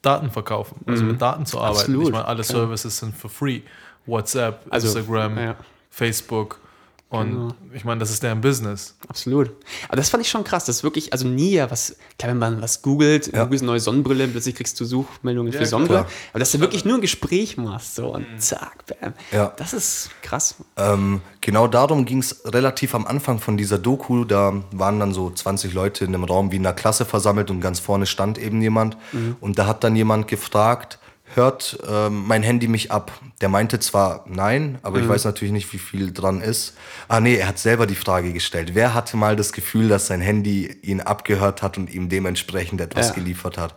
Daten 0.01 0.29
verkaufen, 0.31 0.81
also 0.85 1.03
mit 1.03 1.21
Daten 1.21 1.45
zu 1.45 1.59
arbeiten. 1.59 1.79
Absolut, 1.79 2.07
Ich 2.07 2.11
meine, 2.11 2.25
alle 2.25 2.43
Services 2.43 2.97
sind 2.97 3.15
for 3.15 3.29
free. 3.29 3.61
WhatsApp, 4.05 4.65
Also, 4.69 4.87
Instagram, 4.97 5.37
ja. 5.37 5.55
Facebook. 5.89 6.59
Und 7.13 7.29
Genau. 7.29 7.47
ich 7.75 7.85
meine, 7.85 7.99
das 7.99 8.09
ist 8.09 8.23
deren 8.23 8.41
Business. 8.41 8.95
Absolut. 9.07 9.51
Aber 9.87 9.97
das 9.97 10.09
fand 10.09 10.23
ich 10.23 10.29
schon 10.31 10.43
krass. 10.43 10.65
Das 10.65 10.77
ist 10.77 10.83
wirklich, 10.83 11.13
also 11.13 11.27
nie 11.27 11.51
ja 11.51 11.69
was, 11.69 11.95
klar, 12.17 12.31
wenn 12.31 12.39
man 12.39 12.59
was 12.59 12.81
googelt, 12.81 13.31
Ja. 13.31 13.43
googelst 13.43 13.61
eine 13.61 13.71
neue 13.73 13.79
Sonnenbrille, 13.79 14.27
plötzlich 14.27 14.55
kriegst 14.55 14.79
du 14.79 14.85
Suchmeldungen 14.85 15.51
für 15.51 15.59
klar. 15.59 15.69
Sonnenbrille. 15.69 15.99
Klar. 16.05 16.11
Aber 16.31 16.39
dass 16.39 16.51
du 16.51 16.59
wirklich 16.59 16.85
nur 16.85 16.95
ein 16.95 17.01
Gespräch 17.01 17.55
machst, 17.57 17.93
so 17.93 18.15
und 18.15 18.25
zack, 18.39 18.85
bam. 18.87 19.13
Ja. 19.31 19.53
Das 19.57 19.73
ist 19.73 20.09
krass. 20.23 20.55
Ähm, 20.75 21.21
genau 21.41 21.67
darum 21.67 22.05
ging 22.05 22.17
es 22.17 22.41
relativ 22.45 22.95
am 22.95 23.05
Anfang 23.05 23.37
von 23.39 23.57
dieser 23.57 23.77
Doku. 23.77 24.25
Da 24.25 24.63
waren 24.71 24.99
dann 24.99 25.13
so 25.13 25.29
20 25.29 25.71
Leute 25.75 26.05
in 26.05 26.15
einem 26.15 26.23
Raum 26.23 26.51
wie 26.51 26.55
in 26.55 26.65
einer 26.65 26.73
Klasse 26.73 27.05
versammelt 27.05 27.51
und 27.51 27.61
ganz 27.61 27.79
vorne 27.79 28.07
stand 28.07 28.39
eben 28.39 28.59
jemand. 28.59 28.97
Und 29.39 29.59
da 29.59 29.67
hat 29.67 29.83
dann 29.83 29.95
jemand 29.95 30.27
gefragt, 30.27 30.97
hört 31.35 31.79
ähm, 31.87 32.23
mein 32.27 32.43
Handy 32.43 32.67
mich 32.67 32.91
ab? 32.91 33.11
Der 33.41 33.49
meinte 33.49 33.79
zwar 33.79 34.25
nein, 34.27 34.79
aber 34.83 34.99
ich 34.99 35.07
weiß 35.07 35.25
natürlich 35.25 35.51
nicht, 35.51 35.71
wie 35.73 35.77
viel 35.79 36.13
dran 36.13 36.41
ist. 36.41 36.75
Ah 37.07 37.19
nee, 37.19 37.35
er 37.35 37.47
hat 37.47 37.59
selber 37.59 37.87
die 37.87 37.95
Frage 37.95 38.33
gestellt. 38.33 38.71
Wer 38.73 38.93
hatte 38.93 39.17
mal 39.17 39.35
das 39.35 39.51
Gefühl, 39.53 39.89
dass 39.89 40.07
sein 40.07 40.21
Handy 40.21 40.77
ihn 40.81 41.01
abgehört 41.01 41.61
hat 41.61 41.77
und 41.77 41.93
ihm 41.93 42.09
dementsprechend 42.09 42.81
etwas 42.81 43.09
Ja. 43.09 43.13
geliefert 43.13 43.57
hat? 43.57 43.75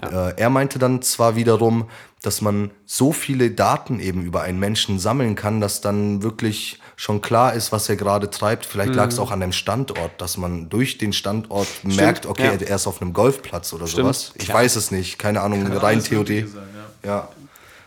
Äh, 0.00 0.34
er 0.36 0.48
meinte 0.48 0.78
dann 0.78 1.02
zwar 1.02 1.36
wiederum, 1.36 1.88
dass 2.22 2.40
man 2.40 2.70
so 2.86 3.12
viele 3.12 3.50
Daten 3.50 4.00
eben 4.00 4.22
über 4.24 4.42
einen 4.42 4.58
Menschen 4.58 4.98
sammeln 4.98 5.34
kann, 5.34 5.60
dass 5.60 5.80
dann 5.82 6.22
wirklich 6.22 6.78
schon 7.02 7.20
klar 7.20 7.52
ist, 7.54 7.72
was 7.72 7.88
er 7.88 7.96
gerade 7.96 8.30
treibt. 8.30 8.64
Vielleicht 8.64 8.94
lag 8.94 9.08
es 9.08 9.16
Mhm. 9.16 9.22
auch 9.24 9.30
an 9.32 9.42
einem 9.42 9.50
Standort, 9.52 10.12
dass 10.20 10.36
man 10.36 10.68
durch 10.68 10.98
den 10.98 11.12
Standort 11.12 11.66
merkt, 11.82 12.26
okay, 12.26 12.44
ja. 12.60 12.66
er 12.66 12.76
ist 12.76 12.86
auf 12.86 13.02
einem 13.02 13.12
Golfplatz 13.12 13.72
oder 13.72 13.88
Stimmt, 13.88 14.04
sowas. 14.04 14.32
Ich 14.36 14.44
klar. 14.44 14.58
weiß 14.58 14.76
es 14.76 14.92
nicht, 14.92 15.18
keine 15.18 15.40
Ahnung, 15.40 15.66
rein 15.66 15.78
Alles 15.96 16.04
Theorie. 16.04 16.42
Sein, 16.46 16.62
ja. 17.02 17.28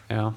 Ja. 0.09 0.15
Ja. 0.17 0.33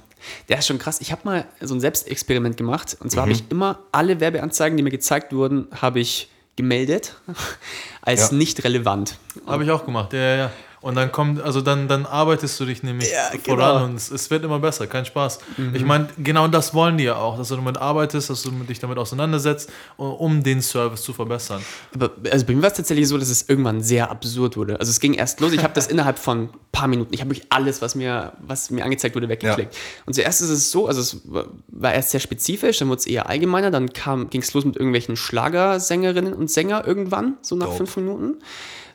Der 0.48 0.58
ist 0.58 0.68
schon 0.68 0.78
krass. 0.78 1.00
Ich 1.00 1.10
habe 1.10 1.22
mal 1.24 1.44
so 1.60 1.74
ein 1.74 1.80
Selbstexperiment 1.80 2.56
gemacht. 2.56 2.96
Und 3.00 3.06
Mhm. 3.06 3.10
zwar 3.10 3.22
habe 3.22 3.32
ich 3.32 3.42
immer 3.50 3.80
alle 3.90 4.20
Werbeanzeigen, 4.20 4.76
die 4.76 4.84
mir 4.84 4.90
gezeigt 4.90 5.32
wurden, 5.32 5.66
habe 5.82 5.98
ich 5.98 6.30
gemeldet 6.54 7.16
als 8.02 8.30
Ja. 8.30 8.36
nicht 8.36 8.62
relevant. 8.62 9.16
Habe 9.44 9.64
ich 9.64 9.70
auch 9.72 9.84
gemacht, 9.86 10.12
ja, 10.12 10.18
ja, 10.20 10.36
ja. 10.36 10.50
Und 10.80 10.94
dann 10.94 11.10
kommt, 11.10 11.40
also 11.42 11.60
dann, 11.60 11.88
dann 11.88 12.06
arbeitest 12.06 12.58
du 12.60 12.64
dich 12.64 12.82
nämlich 12.84 13.10
Ja, 13.10 13.36
voran 13.44 13.74
genau. 13.74 13.84
und 13.86 13.94
es, 13.96 14.10
es 14.12 14.30
wird 14.30 14.44
immer 14.44 14.58
besser, 14.60 14.86
kein 14.86 15.04
Spaß. 15.04 15.40
Ich 15.74 15.84
meine, 15.84 16.08
genau 16.18 16.46
das 16.46 16.72
wollen 16.72 16.98
die 16.98 17.04
ja 17.04 17.16
auch, 17.16 17.36
dass 17.36 17.48
du 17.48 17.56
damit 17.56 17.76
arbeitest, 17.78 18.30
dass 18.30 18.42
du 18.42 18.50
dich 18.50 18.78
damit 18.78 18.96
auseinandersetzt, 18.98 19.70
um 19.96 20.42
den 20.42 20.62
Service 20.62 21.02
zu 21.02 21.12
verbessern. 21.12 21.60
Aber 21.94 22.10
also 22.30 22.46
bei 22.46 22.54
mir 22.54 22.62
war 22.62 22.70
es 22.70 22.76
tatsächlich 22.76 23.08
so, 23.08 23.18
dass 23.18 23.28
es 23.28 23.48
irgendwann 23.48 23.82
sehr 23.82 24.10
absurd 24.10 24.56
wurde. 24.56 24.78
Also 24.78 24.90
es 24.90 25.00
ging 25.00 25.14
erst 25.14 25.40
los, 25.40 25.52
ich 25.52 25.62
habe 25.64 25.74
das 25.74 25.86
innerhalb 25.88 26.18
von 26.18 26.42
ein 26.44 26.50
paar 26.70 26.86
Minuten, 26.88 27.12
ich 27.12 27.20
habe 27.20 27.30
wirklich 27.30 27.46
alles, 27.50 27.82
was 27.82 27.94
mir, 27.96 28.32
was 28.40 28.70
mir 28.70 28.84
angezeigt 28.84 29.16
wurde, 29.16 29.28
weggeklickt. 29.28 29.74
Und 30.06 30.12
zuerst 30.14 30.40
ist 30.42 30.50
es 30.50 30.70
so, 30.70 30.86
also 30.86 31.00
es 31.00 31.20
war- 31.24 31.46
war 31.68 31.92
erst 31.94 32.10
sehr 32.10 32.20
spezifisch, 32.20 32.78
dann 32.78 32.88
wurde 32.88 33.00
es 33.00 33.06
eher 33.06 33.28
allgemeiner, 33.28 33.70
dann 33.70 33.86
ging 34.30 34.42
es 34.42 34.54
los 34.54 34.64
mit 34.64 34.76
irgendwelchen 34.76 35.16
Schlagersängerinnen 35.16 36.32
und 36.34 36.50
Sänger 36.50 36.86
irgendwann, 36.86 37.36
so 37.42 37.56
nach 37.56 37.66
Dope. 37.66 37.78
fünf 37.78 37.96
Minuten. 37.96 38.36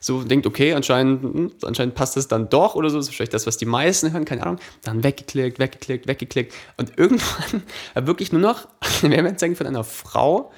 So 0.03 0.21
denkt, 0.21 0.45
okay, 0.45 0.73
anscheinend, 0.73 1.23
hm, 1.23 1.51
anscheinend 1.63 1.95
passt 1.95 2.17
das 2.17 2.27
dann 2.27 2.49
doch 2.49 2.75
oder 2.75 2.89
so, 2.89 2.97
das 2.97 3.05
ist 3.05 3.11
wahrscheinlich 3.13 3.29
das, 3.29 3.47
was 3.47 3.55
die 3.55 3.65
meisten 3.65 4.11
hören, 4.11 4.25
keine 4.25 4.43
Ahnung. 4.43 4.59
Dann 4.81 5.01
weggeklickt, 5.01 5.59
weggeklickt, 5.59 6.07
weggeklickt. 6.07 6.53
Und 6.75 6.91
irgendwann 6.97 7.63
wirklich 7.95 8.33
nur 8.33 8.41
noch 8.41 8.67
eine 9.01 9.15
Werbeanzeige 9.15 9.55
von 9.55 9.65
einer 9.65 9.85
Frau, 9.85 10.51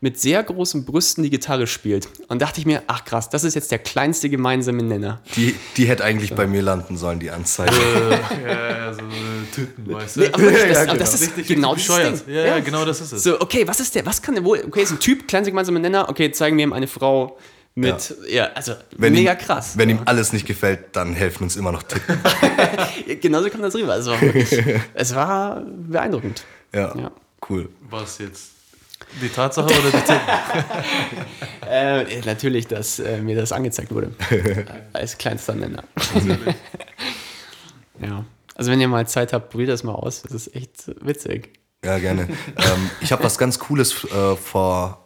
mit 0.00 0.20
sehr 0.20 0.42
großen 0.42 0.84
Brüsten 0.84 1.24
die 1.24 1.30
Gitarre 1.30 1.66
spielt. 1.66 2.08
Und 2.28 2.42
dachte 2.42 2.60
ich 2.60 2.66
mir, 2.66 2.82
ach 2.86 3.04
krass, 3.04 3.28
das 3.28 3.42
ist 3.42 3.54
jetzt 3.54 3.72
der 3.72 3.78
kleinste 3.80 4.28
gemeinsame 4.28 4.82
Nenner. 4.84 5.20
Die, 5.36 5.54
die 5.76 5.86
hätte 5.86 6.04
eigentlich 6.04 6.34
bei 6.34 6.46
mir 6.46 6.62
landen 6.62 6.96
sollen, 6.96 7.18
die 7.18 7.30
Anzeige. 7.30 7.72
ja, 8.44 8.78
ja, 8.78 8.94
so 8.94 9.00
Tüten, 9.52 9.92
weißt 9.92 10.16
du? 10.16 10.20
Nee, 10.20 10.30
aber 10.32 10.42
das, 10.50 10.68
Ja, 10.72 10.84
genau. 10.84 10.96
das 10.96 11.14
ist 11.14 11.22
Richtig, 11.22 11.46
genau 11.48 11.72
richtig 11.72 11.86
das 11.88 11.96
bescheuert. 11.96 12.26
Ding. 12.26 12.34
Ja, 12.34 12.44
ja, 12.46 12.60
genau 12.60 12.84
das 12.84 13.00
ist 13.00 13.12
es. 13.12 13.22
So, 13.24 13.40
okay, 13.40 13.66
was 13.66 13.80
ist 13.80 13.94
der, 13.96 14.06
was 14.06 14.22
kann 14.22 14.34
der 14.36 14.44
wohl, 14.44 14.62
okay, 14.64 14.82
ist 14.82 14.92
ein 14.92 15.00
Typ, 15.00 15.26
kleinster 15.26 15.50
gemeinsamer 15.50 15.78
Nenner, 15.80 16.08
okay, 16.08 16.30
zeigen 16.30 16.56
wir 16.56 16.64
ihm 16.64 16.72
eine 16.72 16.86
Frau 16.88 17.36
mit, 17.74 18.14
ja, 18.28 18.50
also 18.54 18.74
Wenn 18.96 19.14
mega 19.14 19.32
ihm, 19.32 19.38
krass. 19.38 19.78
Wenn 19.78 19.88
ihm 19.88 20.00
alles 20.04 20.32
nicht 20.32 20.46
gefällt, 20.46 20.94
dann 20.94 21.14
helfen 21.14 21.44
uns 21.44 21.56
immer 21.56 21.72
noch 21.72 21.82
Tippen. 21.82 22.18
Genauso 23.20 23.48
kam 23.48 23.62
das 23.62 23.74
rüber. 23.74 23.96
Es 23.96 24.06
war 24.06 24.20
wirklich, 24.20 24.62
es 24.94 25.14
war 25.14 25.60
beeindruckend. 25.62 26.44
Ja, 26.74 26.94
Ja. 26.96 27.10
cool. 27.48 27.68
Was 27.88 28.18
jetzt? 28.18 28.50
Die 29.20 29.28
Tatsache 29.28 29.66
oder 29.66 29.90
die 29.90 30.04
Tippen? 30.04 30.20
Äh, 31.68 32.20
natürlich, 32.26 32.66
dass 32.66 32.98
äh, 32.98 33.18
mir 33.22 33.34
das 33.34 33.50
angezeigt 33.52 33.90
wurde. 33.94 34.12
Als 34.92 35.16
kleinster 35.16 35.54
Nenner. 35.54 35.84
ja. 38.00 38.24
Also 38.54 38.70
wenn 38.70 38.80
ihr 38.80 38.88
mal 38.88 39.06
Zeit 39.06 39.32
habt, 39.32 39.50
probiert 39.50 39.70
das 39.70 39.82
mal 39.84 39.94
aus. 39.94 40.22
Das 40.22 40.32
ist 40.32 40.54
echt 40.54 40.90
witzig. 41.04 41.58
Ja, 41.84 41.98
gerne. 41.98 42.22
ähm, 42.58 42.90
ich 43.00 43.10
habe 43.10 43.24
was 43.24 43.38
ganz 43.38 43.58
Cooles 43.58 44.04
äh, 44.04 44.36
vor 44.36 45.01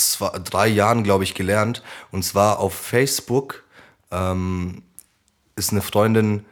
zwei, 0.00 0.38
drei 0.38 0.68
Jahren, 0.68 1.04
glaube 1.04 1.24
ich, 1.24 1.34
gelernt. 1.34 1.82
Und 2.10 2.24
zwar 2.24 2.58
auf 2.58 2.74
Facebook 2.74 3.64
ähm, 4.10 4.82
ist 5.56 5.72
eine 5.72 5.82
Freundin, 5.82 6.44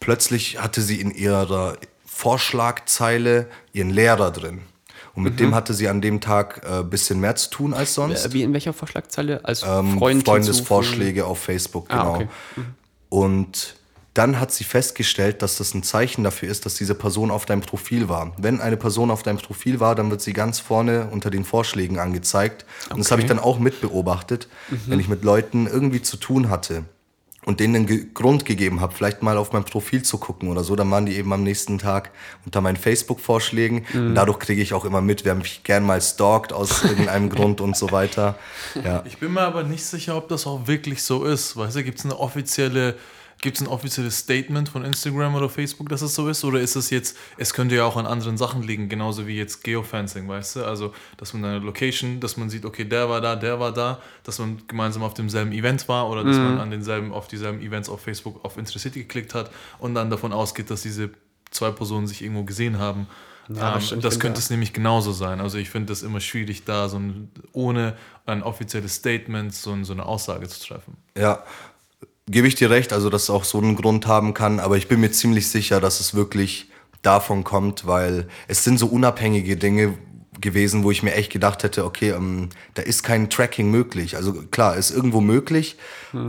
plötzlich 0.00 0.60
hatte 0.60 0.82
sie 0.82 1.00
in 1.00 1.10
ihrer 1.10 1.76
Vorschlagzeile 2.06 3.48
ihren 3.72 3.90
Lehrer 3.90 4.30
drin. 4.30 4.62
Und 5.14 5.22
mit 5.22 5.38
dem 5.38 5.54
hatte 5.54 5.74
sie 5.74 5.88
an 5.88 6.00
dem 6.00 6.20
Tag 6.20 6.66
ein 6.68 6.80
äh, 6.80 6.82
bisschen 6.84 7.20
mehr 7.20 7.36
zu 7.36 7.48
tun 7.48 7.72
als 7.72 7.94
sonst. 7.94 8.32
Wie 8.32 8.42
in 8.42 8.52
welcher 8.52 8.72
Vorschlagzeile? 8.72 9.44
Als 9.44 9.62
Ähm, 9.62 9.96
Freund 9.98 10.24
Freundesvorschläge 10.24 11.24
auf 11.24 11.38
Facebook, 11.38 11.86
Ah, 11.88 11.98
genau. 11.98 12.14
okay. 12.16 12.28
Und 13.10 13.76
dann 14.14 14.38
hat 14.38 14.52
sie 14.52 14.64
festgestellt, 14.64 15.42
dass 15.42 15.56
das 15.56 15.74
ein 15.74 15.82
Zeichen 15.82 16.22
dafür 16.22 16.48
ist, 16.48 16.64
dass 16.64 16.76
diese 16.76 16.94
Person 16.94 17.32
auf 17.32 17.46
deinem 17.46 17.62
Profil 17.62 18.08
war. 18.08 18.32
Wenn 18.38 18.60
eine 18.60 18.76
Person 18.76 19.10
auf 19.10 19.24
deinem 19.24 19.38
Profil 19.38 19.80
war, 19.80 19.96
dann 19.96 20.10
wird 20.10 20.20
sie 20.20 20.32
ganz 20.32 20.60
vorne 20.60 21.08
unter 21.10 21.30
den 21.30 21.44
Vorschlägen 21.44 21.98
angezeigt. 21.98 22.64
Und 22.90 23.00
das 23.00 23.10
habe 23.10 23.22
ich 23.22 23.28
dann 23.28 23.40
auch 23.40 23.58
mitbeobachtet, 23.58 24.48
wenn 24.86 25.00
ich 25.00 25.08
mit 25.08 25.24
Leuten 25.24 25.66
irgendwie 25.66 26.00
zu 26.00 26.16
tun 26.16 26.48
hatte 26.48 26.84
und 27.44 27.60
denen 27.60 27.76
einen 27.76 27.86
Ge 27.86 28.06
Grund 28.14 28.44
gegeben 28.44 28.80
habe, 28.80 28.94
vielleicht 28.94 29.22
mal 29.22 29.36
auf 29.36 29.52
mein 29.52 29.64
Profil 29.64 30.02
zu 30.02 30.18
gucken 30.18 30.48
oder 30.48 30.64
so, 30.64 30.76
dann 30.76 30.90
waren 30.90 31.06
die 31.06 31.16
eben 31.16 31.32
am 31.32 31.42
nächsten 31.42 31.78
Tag 31.78 32.10
unter 32.44 32.60
meinen 32.60 32.76
Facebook-Vorschlägen. 32.76 33.84
Und 33.92 34.14
dadurch 34.14 34.38
kriege 34.38 34.62
ich 34.62 34.72
auch 34.74 34.84
immer 34.84 35.00
mit, 35.00 35.24
wer 35.24 35.34
mich 35.34 35.62
gern 35.64 35.84
mal 35.84 36.00
stalkt 36.00 36.52
aus 36.52 36.84
irgendeinem 36.84 37.30
Grund 37.30 37.60
und 37.60 37.76
so 37.76 37.90
weiter. 37.92 38.38
Ja. 38.82 39.02
Ich 39.06 39.18
bin 39.18 39.32
mir 39.32 39.42
aber 39.42 39.64
nicht 39.64 39.84
sicher, 39.84 40.16
ob 40.16 40.28
das 40.28 40.46
auch 40.46 40.66
wirklich 40.66 41.02
so 41.02 41.24
ist. 41.24 41.56
Weißt 41.56 41.76
du, 41.76 41.84
gibt 41.84 41.98
es 41.98 42.04
eine 42.04 42.18
offizielle, 42.18 42.96
gibt 43.44 43.58
es 43.58 43.62
ein 43.62 43.68
offizielles 43.68 44.20
Statement 44.20 44.70
von 44.70 44.86
Instagram 44.86 45.34
oder 45.34 45.50
Facebook, 45.50 45.90
dass 45.90 46.00
es 46.00 46.14
so 46.14 46.28
ist? 46.28 46.44
Oder 46.44 46.60
ist 46.60 46.76
es 46.76 46.88
jetzt, 46.88 47.14
es 47.36 47.52
könnte 47.52 47.74
ja 47.76 47.84
auch 47.84 47.98
an 47.98 48.06
anderen 48.06 48.38
Sachen 48.38 48.62
liegen, 48.62 48.88
genauso 48.88 49.26
wie 49.26 49.36
jetzt 49.36 49.62
Geofencing, 49.62 50.26
weißt 50.26 50.56
du? 50.56 50.64
Also, 50.64 50.94
dass 51.18 51.34
man 51.34 51.44
eine 51.44 51.58
Location, 51.58 52.20
dass 52.20 52.38
man 52.38 52.48
sieht, 52.48 52.64
okay, 52.64 52.86
der 52.86 53.10
war 53.10 53.20
da, 53.20 53.36
der 53.36 53.60
war 53.60 53.70
da, 53.70 54.00
dass 54.22 54.38
man 54.38 54.62
gemeinsam 54.66 55.02
auf 55.02 55.12
demselben 55.12 55.52
Event 55.52 55.86
war 55.90 56.08
oder 56.08 56.24
dass 56.24 56.38
man 56.38 56.58
an 56.58 56.70
denselben, 56.70 57.12
auf 57.12 57.28
dieselben 57.28 57.60
Events 57.60 57.90
auf 57.90 58.00
Facebook 58.00 58.42
auf 58.46 58.56
Intercity 58.56 59.00
geklickt 59.00 59.34
hat 59.34 59.50
und 59.78 59.94
dann 59.94 60.08
davon 60.08 60.32
ausgeht, 60.32 60.70
dass 60.70 60.80
diese 60.80 61.10
zwei 61.50 61.70
Personen 61.70 62.06
sich 62.06 62.22
irgendwo 62.22 62.44
gesehen 62.44 62.78
haben. 62.78 63.06
Ja, 63.48 63.78
ähm, 63.78 64.00
das 64.00 64.20
könnte 64.20 64.38
es 64.38 64.48
nämlich 64.48 64.72
genauso 64.72 65.12
sein. 65.12 65.42
Also 65.42 65.58
ich 65.58 65.68
finde 65.68 65.88
das 65.88 66.02
immer 66.02 66.20
schwierig, 66.20 66.64
da 66.64 66.88
so 66.88 66.98
ein, 66.98 67.30
ohne 67.52 67.94
ein 68.24 68.42
offizielles 68.42 68.94
Statement 68.94 69.54
so, 69.54 69.72
ein, 69.72 69.84
so 69.84 69.92
eine 69.92 70.06
Aussage 70.06 70.48
zu 70.48 70.66
treffen. 70.66 70.96
Ja, 71.14 71.44
gebe 72.26 72.48
ich 72.48 72.54
dir 72.54 72.70
recht, 72.70 72.92
also 72.92 73.10
dass 73.10 73.24
es 73.24 73.30
auch 73.30 73.44
so 73.44 73.58
einen 73.58 73.76
Grund 73.76 74.06
haben 74.06 74.34
kann, 74.34 74.60
aber 74.60 74.76
ich 74.76 74.88
bin 74.88 75.00
mir 75.00 75.12
ziemlich 75.12 75.48
sicher, 75.48 75.80
dass 75.80 76.00
es 76.00 76.14
wirklich 76.14 76.70
davon 77.02 77.44
kommt, 77.44 77.86
weil 77.86 78.28
es 78.48 78.64
sind 78.64 78.78
so 78.78 78.86
unabhängige 78.86 79.56
Dinge, 79.56 79.94
gewesen, 80.40 80.84
wo 80.84 80.90
ich 80.90 81.02
mir 81.02 81.14
echt 81.14 81.32
gedacht 81.32 81.62
hätte, 81.62 81.84
okay, 81.84 82.10
ähm, 82.10 82.50
da 82.74 82.82
ist 82.82 83.02
kein 83.02 83.30
Tracking 83.30 83.70
möglich. 83.70 84.16
Also 84.16 84.32
klar, 84.50 84.76
ist 84.76 84.90
irgendwo 84.90 85.20
möglich, 85.20 85.76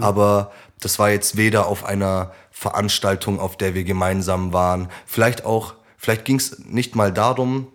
aber 0.01 0.51
das 0.79 0.99
war 0.99 1.09
jetzt 1.09 1.37
weder 1.37 1.67
auf 1.67 1.83
einer 1.85 2.31
Veranstaltung, 2.51 3.39
auf 3.39 3.57
der 3.57 3.73
wir 3.73 3.83
gemeinsam 3.83 4.53
waren. 4.53 4.89
Vielleicht 5.05 5.45
auch, 5.45 5.75
vielleicht 5.97 6.25
ging 6.25 6.37
es 6.37 6.59
nicht 6.59 6.95
mal 6.95 7.11
darum, 7.11 7.67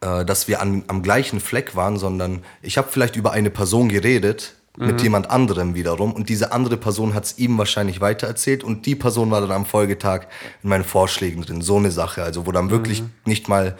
äh, 0.00 0.24
dass 0.24 0.48
wir 0.48 0.60
an, 0.60 0.84
am 0.88 1.02
gleichen 1.02 1.40
Fleck 1.40 1.76
waren, 1.76 1.98
sondern 1.98 2.42
ich 2.62 2.78
habe 2.78 2.88
vielleicht 2.90 3.16
über 3.16 3.32
eine 3.32 3.50
Person 3.50 3.88
geredet 3.88 4.54
mit 4.76 5.02
jemand 5.02 5.30
anderem 5.30 5.74
wiederum 5.74 6.12
und 6.12 6.28
diese 6.28 6.52
andere 6.52 6.76
Person 6.76 7.14
hat 7.14 7.24
es 7.24 7.38
ihm 7.38 7.56
wahrscheinlich 7.58 8.00
weitererzählt 8.00 8.62
und 8.62 8.86
die 8.86 8.94
Person 8.94 9.30
war 9.30 9.40
dann 9.40 9.52
am 9.52 9.66
Folgetag 9.66 10.26
in 10.62 10.68
meinen 10.68 10.84
Vorschlägen 10.84 11.42
drin. 11.42 11.62
So 11.62 11.76
eine 11.76 11.90
Sache, 11.90 12.22
also 12.22 12.46
wo 12.46 12.52
dann 12.52 12.70
wirklich 12.70 13.02
nicht 13.24 13.48
mal 13.48 13.76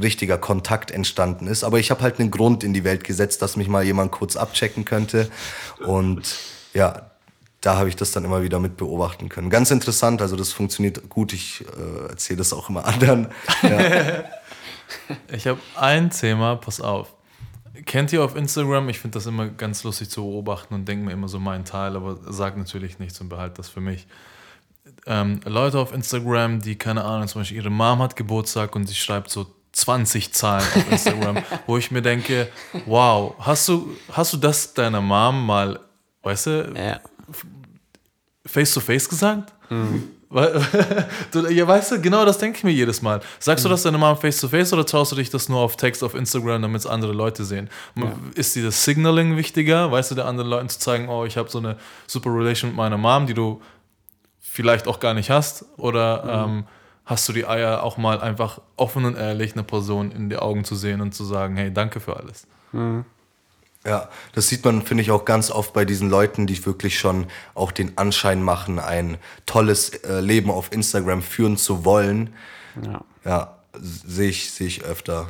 richtiger 0.00 0.38
Kontakt 0.38 0.90
entstanden 0.90 1.46
ist. 1.46 1.62
Aber 1.62 1.78
ich 1.78 1.90
habe 1.90 2.02
halt 2.02 2.18
einen 2.18 2.30
Grund 2.30 2.64
in 2.64 2.72
die 2.72 2.84
Welt 2.84 3.04
gesetzt, 3.04 3.42
dass 3.42 3.56
mich 3.56 3.68
mal 3.68 3.84
jemand 3.84 4.10
kurz 4.12 4.36
abchecken 4.36 4.84
könnte 4.84 5.28
und 5.84 6.36
ja, 6.72 7.10
da 7.60 7.76
habe 7.76 7.88
ich 7.88 7.96
das 7.96 8.12
dann 8.12 8.24
immer 8.24 8.42
wieder 8.42 8.58
mit 8.58 8.76
beobachten 8.76 9.28
können. 9.28 9.50
Ganz 9.50 9.70
interessant, 9.70 10.22
also 10.22 10.34
das 10.34 10.52
funktioniert 10.52 11.08
gut. 11.10 11.32
Ich 11.32 11.62
äh, 11.76 12.08
erzähle 12.08 12.38
das 12.38 12.52
auch 12.52 12.70
immer 12.70 12.84
anderen. 12.86 13.28
Ja. 13.62 14.24
Ich 15.32 15.46
habe 15.46 15.60
ein 15.76 16.10
Thema, 16.10 16.56
pass 16.56 16.80
auf. 16.80 17.08
Kennt 17.86 18.12
ihr 18.12 18.22
auf 18.24 18.36
Instagram? 18.36 18.88
Ich 18.88 18.98
finde 18.98 19.14
das 19.18 19.26
immer 19.26 19.48
ganz 19.48 19.84
lustig 19.84 20.10
zu 20.10 20.22
beobachten 20.22 20.74
und 20.74 20.86
denke 20.86 21.04
mir 21.04 21.12
immer 21.12 21.28
so 21.28 21.38
meinen 21.38 21.64
Teil, 21.64 21.96
aber 21.96 22.18
sag 22.32 22.56
natürlich 22.56 22.98
nichts 22.98 23.20
und 23.20 23.28
behalte 23.28 23.56
das 23.58 23.68
für 23.68 23.80
mich. 23.80 24.06
Ähm, 25.06 25.40
Leute 25.44 25.78
auf 25.78 25.92
Instagram, 25.92 26.60
die, 26.60 26.76
keine 26.76 27.04
Ahnung, 27.04 27.28
zum 27.28 27.40
Beispiel 27.42 27.58
ihre 27.58 27.70
Mom 27.70 28.00
hat 28.00 28.16
Geburtstag 28.16 28.74
und 28.76 28.86
sie 28.86 28.94
schreibt 28.94 29.30
so 29.30 29.46
20 29.72 30.32
Zahlen 30.32 30.62
auf 30.74 30.90
Instagram, 30.90 31.38
wo 31.66 31.76
ich 31.78 31.90
mir 31.90 32.02
denke, 32.02 32.48
wow, 32.86 33.34
hast 33.38 33.68
du, 33.68 33.96
hast 34.12 34.32
du 34.32 34.36
das 34.36 34.74
deiner 34.74 35.00
Mom 35.00 35.46
mal, 35.46 35.78
weißt 36.22 36.46
du, 36.46 36.74
Ja. 36.76 37.00
face 38.44 38.74
to 38.74 38.80
face 38.80 39.08
gesagt? 39.08 39.52
Du, 39.68 40.02
ja, 41.50 41.66
weißt 41.66 41.92
du, 41.92 42.00
genau 42.00 42.24
das 42.24 42.38
denke 42.38 42.58
ich 42.58 42.64
mir 42.64 42.70
jedes 42.70 43.02
Mal. 43.02 43.20
Sagst 43.40 43.64
du 43.64 43.68
das 43.68 43.82
deiner 43.82 43.98
Mom 43.98 44.16
face 44.16 44.40
to 44.40 44.48
face 44.48 44.72
oder 44.72 44.86
traust 44.86 45.10
du 45.10 45.16
dich 45.16 45.28
das 45.28 45.48
nur 45.48 45.58
auf 45.58 45.76
Text 45.76 46.04
auf 46.04 46.14
Instagram, 46.14 46.62
damit 46.62 46.80
es 46.80 46.86
andere 46.86 47.12
Leute 47.12 47.44
sehen? 47.44 47.68
Ist 48.34 48.54
dir 48.54 48.62
das 48.64 48.84
Signaling 48.84 49.36
wichtiger, 49.36 49.90
weißt 49.90 50.12
du, 50.12 50.14
der 50.14 50.26
anderen 50.26 50.48
Leuten 50.48 50.68
zu 50.68 50.78
zeigen, 50.78 51.08
oh, 51.08 51.24
ich 51.24 51.36
habe 51.36 51.48
so 51.48 51.58
eine 51.58 51.76
super 52.06 52.32
Relation 52.32 52.70
mit 52.70 52.76
meiner 52.76 52.96
Mom, 52.96 53.26
die 53.26 53.34
du 53.34 53.60
vielleicht 54.38 54.86
auch 54.86 55.00
gar 55.00 55.14
nicht 55.14 55.30
hast? 55.30 55.64
Oder 55.78 56.22
ähm, 56.46 56.64
hast 57.04 57.28
du 57.28 57.32
die 57.32 57.44
Eier 57.46 57.82
auch 57.82 57.96
mal 57.96 58.20
einfach 58.20 58.60
offen 58.76 59.04
und 59.04 59.16
ehrlich 59.16 59.54
eine 59.54 59.64
Person 59.64 60.12
in 60.12 60.28
die 60.30 60.36
Augen 60.36 60.62
zu 60.64 60.76
sehen 60.76 61.00
und 61.00 61.12
zu 61.12 61.24
sagen, 61.24 61.56
hey, 61.56 61.72
danke 61.74 61.98
für 61.98 62.16
alles? 62.16 62.46
Ja, 63.84 64.10
das 64.34 64.48
sieht 64.48 64.64
man, 64.64 64.82
finde 64.82 65.02
ich, 65.02 65.10
auch 65.10 65.24
ganz 65.24 65.50
oft 65.50 65.72
bei 65.72 65.84
diesen 65.84 66.10
Leuten, 66.10 66.46
die 66.46 66.66
wirklich 66.66 66.98
schon 66.98 67.26
auch 67.54 67.72
den 67.72 67.96
Anschein 67.96 68.42
machen, 68.42 68.78
ein 68.78 69.16
tolles 69.46 69.90
äh, 70.04 70.20
Leben 70.20 70.50
auf 70.50 70.70
Instagram 70.72 71.22
führen 71.22 71.56
zu 71.56 71.84
wollen. 71.84 72.34
Ja. 72.82 73.04
Ja, 73.24 73.56
sehe 73.80 74.28
ich, 74.28 74.50
sehe 74.50 74.66
ich 74.66 74.84
öfter. 74.84 75.28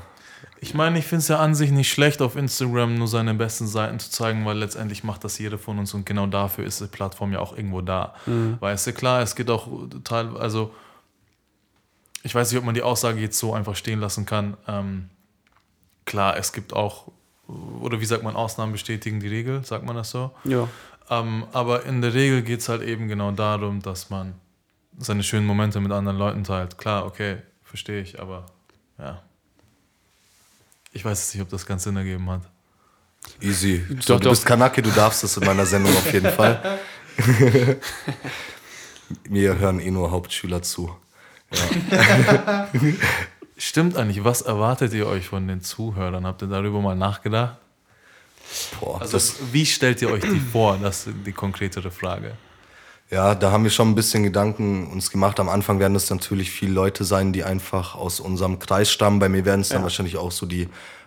Ich 0.62 0.74
meine, 0.74 0.98
ich 0.98 1.06
finde 1.06 1.22
es 1.22 1.28
ja 1.28 1.38
an 1.38 1.54
sich 1.54 1.70
nicht 1.70 1.90
schlecht, 1.90 2.20
auf 2.20 2.36
Instagram 2.36 2.96
nur 2.96 3.08
seine 3.08 3.32
besten 3.34 3.66
Seiten 3.66 3.98
zu 3.98 4.10
zeigen, 4.10 4.44
weil 4.44 4.58
letztendlich 4.58 5.04
macht 5.04 5.24
das 5.24 5.38
jeder 5.38 5.56
von 5.56 5.78
uns 5.78 5.94
und 5.94 6.04
genau 6.04 6.26
dafür 6.26 6.64
ist 6.64 6.80
die 6.80 6.86
Plattform 6.86 7.32
ja 7.32 7.38
auch 7.38 7.56
irgendwo 7.56 7.80
da. 7.80 8.14
Weißt 8.60 8.86
du, 8.86 8.92
klar, 8.92 9.22
es 9.22 9.36
geht 9.36 9.48
auch 9.48 9.68
total, 9.88 10.36
also 10.36 10.74
ich 12.22 12.34
weiß 12.34 12.50
nicht, 12.50 12.58
ob 12.58 12.66
man 12.66 12.74
die 12.74 12.82
Aussage 12.82 13.20
jetzt 13.20 13.38
so 13.38 13.54
einfach 13.54 13.74
stehen 13.74 14.00
lassen 14.00 14.26
kann. 14.26 14.56
Ähm, 14.68 15.08
klar, 16.04 16.36
es 16.36 16.52
gibt 16.52 16.74
auch, 16.74 17.10
oder 17.80 18.00
wie 18.00 18.04
sagt 18.04 18.22
man, 18.22 18.36
Ausnahmen 18.36 18.72
bestätigen 18.72 19.20
die 19.20 19.28
Regel, 19.28 19.64
sagt 19.64 19.84
man 19.84 19.96
das 19.96 20.10
so? 20.10 20.30
Ja. 20.44 20.68
Ähm, 21.08 21.44
aber 21.52 21.84
in 21.84 22.02
der 22.02 22.14
Regel 22.14 22.42
geht 22.42 22.60
es 22.60 22.68
halt 22.68 22.82
eben 22.82 23.08
genau 23.08 23.32
darum, 23.32 23.82
dass 23.82 24.10
man 24.10 24.34
seine 24.98 25.22
schönen 25.22 25.46
Momente 25.46 25.80
mit 25.80 25.92
anderen 25.92 26.18
Leuten 26.18 26.44
teilt. 26.44 26.78
Klar, 26.78 27.06
okay, 27.06 27.38
verstehe 27.64 28.00
ich, 28.00 28.20
aber 28.20 28.46
ja. 28.98 29.22
Ich 30.92 31.04
weiß 31.04 31.18
jetzt 31.18 31.34
nicht, 31.34 31.42
ob 31.42 31.48
das 31.48 31.66
ganz 31.66 31.84
Sinn 31.84 31.96
ergeben 31.96 32.28
hat. 32.30 32.42
Easy. 33.40 33.84
Doch, 33.88 34.02
so, 34.02 34.14
du 34.14 34.24
doch. 34.24 34.30
bist 34.30 34.46
Kanake, 34.46 34.82
du 34.82 34.90
darfst 34.90 35.22
das 35.22 35.36
in 35.36 35.44
meiner 35.44 35.66
Sendung 35.66 35.92
auf 35.92 36.12
jeden 36.12 36.30
Fall. 36.30 36.78
Mir 39.28 39.58
hören 39.58 39.80
eh 39.80 39.90
nur 39.90 40.10
Hauptschüler 40.10 40.62
zu. 40.62 40.96
Stimmt 43.60 43.94
eigentlich, 43.98 44.24
was 44.24 44.40
erwartet 44.40 44.94
ihr 44.94 45.06
euch 45.06 45.28
von 45.28 45.46
den 45.46 45.60
Zuhörern? 45.60 46.24
Habt 46.24 46.40
ihr 46.40 46.48
darüber 46.48 46.80
mal 46.80 46.96
nachgedacht? 46.96 47.58
Boah, 48.80 49.02
Also, 49.02 49.12
das, 49.12 49.36
wie 49.52 49.66
stellt 49.66 50.00
ihr 50.00 50.10
euch 50.10 50.22
die 50.22 50.40
vor? 50.40 50.78
Das 50.80 51.06
ist 51.06 51.14
die 51.26 51.32
konkretere 51.32 51.90
Frage. 51.90 52.32
Ja, 53.10 53.34
da 53.34 53.52
haben 53.52 53.64
wir 53.64 53.70
schon 53.70 53.90
ein 53.90 53.94
bisschen 53.94 54.22
Gedanken 54.22 54.86
uns 54.86 55.10
gemacht. 55.10 55.38
Am 55.40 55.50
Anfang 55.50 55.78
werden 55.78 55.94
es 55.94 56.08
natürlich 56.08 56.50
viele 56.50 56.72
Leute 56.72 57.04
sein, 57.04 57.34
die 57.34 57.44
einfach 57.44 57.94
aus 57.94 58.18
unserem 58.18 58.60
Kreis 58.60 58.90
stammen. 58.90 59.18
Bei 59.18 59.28
mir 59.28 59.44
werden 59.44 59.60
es 59.60 59.68
dann 59.68 59.82
wahrscheinlich 59.82 60.16
auch 60.16 60.32
so 60.32 60.46
die 60.46 60.66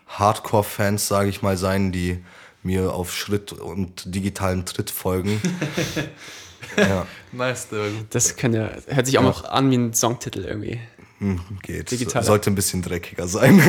Hardcore-Fans, 0.09 1.07
sage 1.07 1.29
ich 1.29 1.41
mal, 1.41 1.57
sein, 1.57 1.91
die 1.91 2.23
mir 2.61 2.93
auf 2.93 3.15
Schritt 3.15 3.51
und 3.51 4.13
digitalen 4.13 4.63
Tritt 4.67 4.91
folgen. 4.91 5.41
ja, 6.77 7.07
Nice. 7.31 7.69
Das 8.11 8.35
kann 8.35 8.53
ja, 8.53 8.69
hört 8.85 9.07
sich 9.07 9.17
auch 9.17 9.23
noch 9.23 9.43
an 9.45 9.71
wie 9.71 9.75
ein 9.75 9.93
Songtitel 9.95 10.45
irgendwie. 10.45 10.79
Hm, 11.19 11.39
geht. 11.62 11.91
Digitaler. 11.91 12.26
Sollte 12.26 12.49
ein 12.52 12.56
bisschen 12.56 12.82
dreckiger 12.82 13.28
sein. 13.28 13.60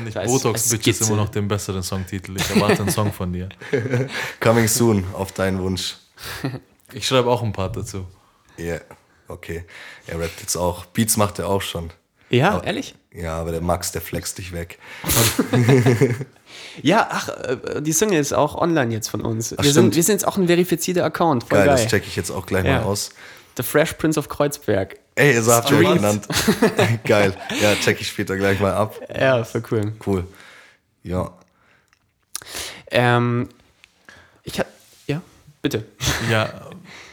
Und 0.00 0.06
ich 0.08 0.14
Da 0.14 0.22
ist- 0.22 0.30
Botox 0.30 0.68
Bitch 0.70 0.86
ist 0.88 1.02
immer 1.02 1.16
noch 1.16 1.28
den 1.28 1.46
besseren 1.48 1.82
Songtitel. 1.82 2.36
Ich 2.36 2.50
erwarte 2.50 2.82
einen 2.82 2.90
Song 2.90 3.12
von 3.12 3.32
dir. 3.32 3.48
Coming 4.40 4.66
soon, 4.68 5.04
auf 5.12 5.32
deinen 5.32 5.60
Wunsch. 5.62 5.96
Ich 6.92 7.06
schreibe 7.06 7.28
auch 7.30 7.42
einen 7.42 7.52
Part 7.52 7.76
dazu. 7.76 8.06
Ja, 8.56 8.78
okay. 9.28 9.64
Er 10.06 10.18
rappt 10.18 10.40
jetzt 10.40 10.56
auch. 10.56 10.84
Beats 10.86 11.16
macht 11.16 11.38
er 11.38 11.48
auch 11.48 11.62
schon. 11.62 11.90
Ja, 12.30 12.60
ehrlich? 12.62 12.94
Ja, 13.12 13.36
aber 13.38 13.52
der 13.52 13.60
Max, 13.60 13.92
der 13.92 14.00
flext 14.02 14.38
dich 14.38 14.52
weg. 14.52 14.78
Ja, 16.82 17.08
ach, 17.10 17.28
äh, 17.28 17.82
die 17.82 17.92
Single 17.92 18.18
ist 18.18 18.32
auch 18.32 18.54
online 18.54 18.92
jetzt 18.92 19.08
von 19.08 19.20
uns. 19.20 19.54
wir, 19.58 19.72
sind, 19.72 19.94
wir 19.94 20.02
sind 20.02 20.14
jetzt 20.14 20.26
auch 20.26 20.36
ein 20.38 20.46
verifizierter 20.46 21.04
Account. 21.04 21.44
Voll 21.44 21.58
Geil, 21.58 21.66
geil. 21.66 21.76
das 21.76 21.86
checke 21.90 22.06
ich 22.06 22.16
jetzt 22.16 22.30
auch 22.30 22.46
gleich 22.46 22.64
Ja. 22.64 22.78
mal 22.80 22.84
aus. 22.84 23.10
The 23.56 23.62
Fresh 23.62 23.94
Prince 23.94 24.18
of 24.18 24.28
Kreuzberg. 24.28 24.96
Ey, 25.18 25.42
so 25.42 25.52
habt 25.52 25.68
ihr 25.72 25.78
euch 25.78 25.94
genannt. 25.94 26.28
Geil. 27.04 27.36
Ja, 27.60 27.74
check 27.74 28.00
ich 28.00 28.06
später 28.06 28.36
gleich 28.36 28.60
mal 28.60 28.72
ab. 28.72 28.94
Ja, 29.12 29.42
voll 29.42 29.64
cool. 29.72 29.92
Cool. 30.06 30.24
Ja. 31.02 31.32
Ähm, 32.92 33.48
ich 34.44 34.60
hatte, 34.60 34.70
ja, 35.08 35.20
bitte. 35.60 35.84
Ja, 36.30 36.52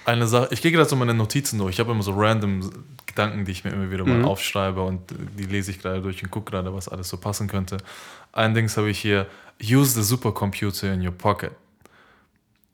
eine 0.06 0.28
Sache. 0.28 0.50
Ich 0.52 0.62
gehe 0.62 0.72
gerade 0.72 0.88
so 0.88 0.96
meine 0.96 1.15
Notizen 1.15 1.58
durch. 1.58 1.76
Ich 1.76 1.80
habe 1.80 1.91
immer 1.94 2.04
so 2.04 2.13
random 2.13 2.70
Gedanken, 3.08 3.44
die 3.44 3.52
ich 3.52 3.63
mir 3.63 3.72
immer 3.72 3.89
wieder 3.89 4.06
mal 4.06 4.24
aufschreibe 4.24 4.84
und 4.84 5.02
die 5.39 5.46
lese 5.46 5.72
ich 5.72 5.82
gerade 5.82 6.00
durch 6.00 6.22
und 6.22 6.30
gucke 6.30 6.52
gerade, 6.52 6.72
was 6.76 6.88
alles 6.88 7.10
so 7.10 7.18
passen 7.18 7.48
könnte. 7.48 7.78
Allerdings 8.34 8.78
habe 8.78 8.91
ich 8.91 9.00
hier 9.00 9.26
Use 9.63 9.94
the 9.94 10.04
supercomputer 10.04 10.94
in 10.94 11.04
your 11.04 11.13
pocket. 11.13 11.54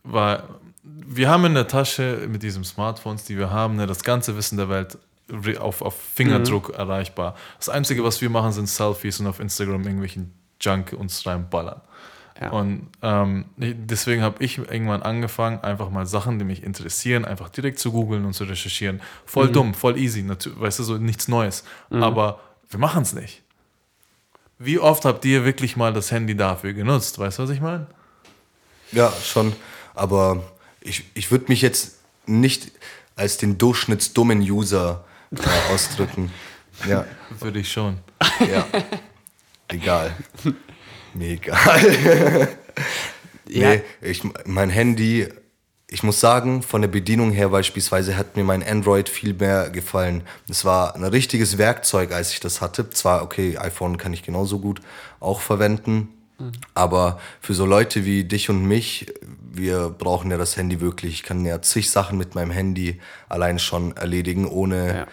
Weil 0.04 0.44
wir 0.84 1.30
haben 1.30 1.46
in 1.46 1.54
der 1.54 1.70
Tasche 1.70 2.28
mit 2.28 2.44
diesen 2.44 2.66
Smartphones, 2.66 3.24
die 3.24 3.38
wir 3.38 3.50
haben, 3.50 3.78
ne, 3.78 3.88
das 3.88 4.04
ganze 4.04 4.36
Wissen 4.36 4.58
der 4.58 4.68
Welt 4.68 4.98
auf, 5.60 5.82
auf 5.82 5.96
Fingerdruck 6.14 6.72
erreichbar. 6.72 7.36
Das 7.58 7.70
Einzige, 7.70 8.04
was 8.04 8.22
wir 8.22 8.30
machen, 8.30 8.52
sind 8.52 8.68
Selfies 8.68 9.20
und 9.20 9.28
auf 9.28 9.40
Instagram 9.40 9.84
irgendwelchen 9.84 10.34
Junk 10.60 10.94
uns 10.98 11.26
reinballern. 11.26 11.82
Ja. 12.40 12.50
Und 12.50 12.90
ähm, 13.04 13.46
deswegen 13.58 14.24
habe 14.24 14.44
ich 14.44 14.58
irgendwann 14.58 15.04
angefangen, 15.04 15.60
einfach 15.60 15.92
mal 15.92 16.08
Sachen, 16.08 16.40
die 16.40 16.46
mich 16.46 16.64
interessieren, 16.64 17.24
einfach 17.24 17.50
direkt 17.50 17.78
zu 17.78 17.92
googeln 17.92 18.26
und 18.26 18.34
zu 18.34 18.46
recherchieren. 18.46 19.00
Voll 19.26 19.52
dumm, 19.52 19.76
voll 19.76 19.98
easy, 19.98 20.24
natürlich, 20.24 20.60
weißt 20.60 20.80
du, 20.80 20.84
so 20.84 20.98
nichts 20.98 21.28
Neues. 21.28 21.64
Aber 21.92 22.40
wir 22.70 22.80
machen 22.80 23.04
es 23.04 23.14
nicht. 23.14 23.44
Wie 24.58 24.80
oft 24.80 25.06
habt 25.06 25.26
ihr 25.26 25.46
wirklich 25.46 25.76
mal 25.76 25.94
das 25.94 26.12
Handy 26.12 26.36
dafür 26.36 26.74
genutzt? 26.74 27.20
Weißt 27.20 27.40
du, 27.40 27.44
was 27.44 27.50
ich 27.50 27.62
meine? 27.62 27.88
Ja, 28.92 29.12
schon. 29.24 29.54
Aber 29.94 30.44
ich, 30.82 31.06
ich 31.14 31.32
würde 31.32 31.46
mich 31.48 31.62
jetzt 31.62 32.00
nicht 32.26 32.72
als 33.16 33.38
den 33.38 33.58
durchschnittsdummen 33.58 34.40
User 34.40 35.04
äh, 35.36 35.74
ausdrücken. 35.74 36.32
Ja, 36.88 37.06
Würde 37.40 37.60
ich 37.60 37.72
schon. 37.72 37.98
ja. 38.40 38.66
Egal. 39.68 40.16
Mir 41.14 41.30
egal. 41.32 42.48
Ja. 43.48 43.76
Nee, 43.76 43.82
ich, 44.02 44.24
mein 44.46 44.70
Handy, 44.70 45.28
ich 45.90 46.04
muss 46.04 46.22
sagen, 46.22 46.62
von 46.62 46.82
der 46.82 46.88
Bedienung 46.88 47.32
her 47.32 47.50
beispielsweise 47.50 48.16
hat 48.16 48.38
mir 48.38 48.46
mein 48.46 48.64
Android 48.64 49.10
viel 49.10 49.34
mehr 49.34 49.70
gefallen. 49.70 50.24
Es 50.48 50.64
war 50.64 50.96
ein 50.96 51.04
richtiges 51.04 51.58
Werkzeug, 51.58 52.14
als 52.14 52.32
ich 52.32 52.40
das 52.40 52.62
hatte. 52.62 52.90
Zwar, 52.92 53.24
okay, 53.24 53.58
iPhone 53.58 53.98
kann 53.98 54.14
ich 54.14 54.24
genauso 54.24 54.60
gut 54.60 54.82
auch 55.20 55.42
verwenden, 55.42 56.08
aber 56.74 57.20
für 57.42 57.54
so 57.54 57.66
Leute 57.66 58.06
wie 58.06 58.24
dich 58.24 58.50
und 58.50 58.66
mich, 58.66 59.08
wir 59.54 59.90
brauchen 59.90 60.32
ja 60.32 60.38
das 60.38 60.56
Handy 60.58 60.80
wirklich. 60.82 61.14
Ich 61.14 61.24
kann 61.24 61.46
ja 61.46 61.62
zig 61.62 61.92
Sachen 61.92 62.18
mit 62.18 62.36
meinem 62.36 62.52
Handy 62.52 63.00
allein 63.30 63.60
schon 63.60 63.96
erledigen, 63.98 64.48
ohne 64.48 64.96
Ja. 64.96 65.08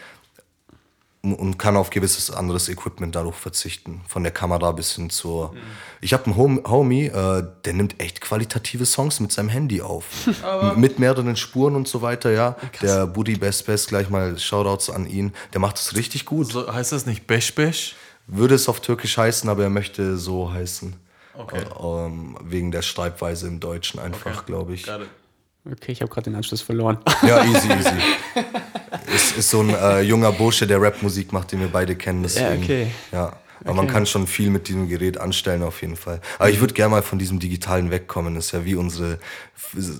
und 1.22 1.58
kann 1.58 1.76
auf 1.76 1.90
gewisses 1.90 2.30
anderes 2.30 2.68
Equipment 2.68 3.14
dadurch 3.16 3.34
verzichten. 3.34 4.00
Von 4.06 4.22
der 4.22 4.32
Kamera 4.32 4.70
bis 4.72 4.92
hin 4.94 5.10
zur. 5.10 5.54
Ich 6.00 6.12
habe 6.12 6.26
einen 6.26 6.36
Hom 6.36 6.62
Homie, 6.66 7.06
äh, 7.06 7.44
der 7.64 7.72
nimmt 7.72 8.00
echt 8.00 8.20
qualitative 8.20 8.86
Songs 8.86 9.18
mit 9.18 9.32
seinem 9.32 9.48
Handy 9.48 9.82
auf. 9.82 10.04
mit 10.76 10.98
mehreren 11.00 11.34
Spuren 11.36 11.74
und 11.74 11.88
so 11.88 12.02
weiter, 12.02 12.30
ja. 12.30 12.56
der 12.80 13.06
Buddy 13.08 13.36
Best 13.36 13.66
Best, 13.66 13.88
gleich 13.88 14.08
mal 14.08 14.38
Shoutouts 14.38 14.88
an 14.90 15.06
ihn. 15.06 15.32
Der 15.52 15.60
macht 15.60 15.76
es 15.78 15.96
richtig 15.96 16.24
gut. 16.24 16.52
So, 16.52 16.72
heißt 16.72 16.92
das 16.92 17.04
nicht 17.06 17.26
Besh 17.26 17.54
Besh? 17.54 17.96
Würde 18.28 18.54
es 18.54 18.68
auf 18.68 18.80
Türkisch 18.80 19.16
heißen, 19.18 19.48
aber 19.50 19.64
er 19.64 19.70
möchte 19.70 20.16
so 20.18 20.52
heißen. 20.52 20.94
Okay. 21.38 21.60
Äh, 21.60 22.06
ähm, 22.06 22.36
wegen 22.42 22.72
der 22.72 22.82
Schreibweise 22.82 23.46
im 23.46 23.60
Deutschen 23.60 24.00
einfach, 24.00 24.44
glaube 24.44 24.74
ich. 24.74 24.86
Okay, 24.90 25.92
ich 25.92 26.00
habe 26.00 26.10
gerade 26.10 26.24
den 26.24 26.34
Anschluss 26.34 26.62
verloren. 26.62 26.98
Ja, 27.22 27.44
easy, 27.44 27.68
easy. 27.68 27.90
ist, 29.14 29.36
ist 29.36 29.50
so 29.50 29.60
ein 29.60 29.70
äh, 29.70 30.00
junger 30.00 30.32
Bursche, 30.32 30.66
der 30.66 30.80
Rapmusik 30.82 31.32
macht, 31.32 31.52
den 31.52 31.60
wir 31.60 31.68
beide 31.68 31.94
kennen. 31.94 32.22
Deswegen, 32.22 32.62
okay. 32.62 32.90
Ja. 33.12 33.36
Aber 33.64 33.74
man 33.74 33.86
kann 33.88 34.06
schon 34.06 34.26
viel 34.26 34.50
mit 34.50 34.68
diesem 34.68 34.88
Gerät 34.88 35.18
anstellen, 35.18 35.62
auf 35.62 35.80
jeden 35.82 35.96
Fall. 35.96 36.20
Aber 36.38 36.48
ich 36.50 36.60
würde 36.60 36.74
gerne 36.74 36.90
mal 36.92 37.02
von 37.02 37.18
diesem 37.18 37.38
Digitalen 37.38 37.90
wegkommen. 37.90 38.34
Das 38.34 38.46
ist 38.46 38.52
ja 38.52 38.64
wie 38.64 38.74
unsere 38.76 39.18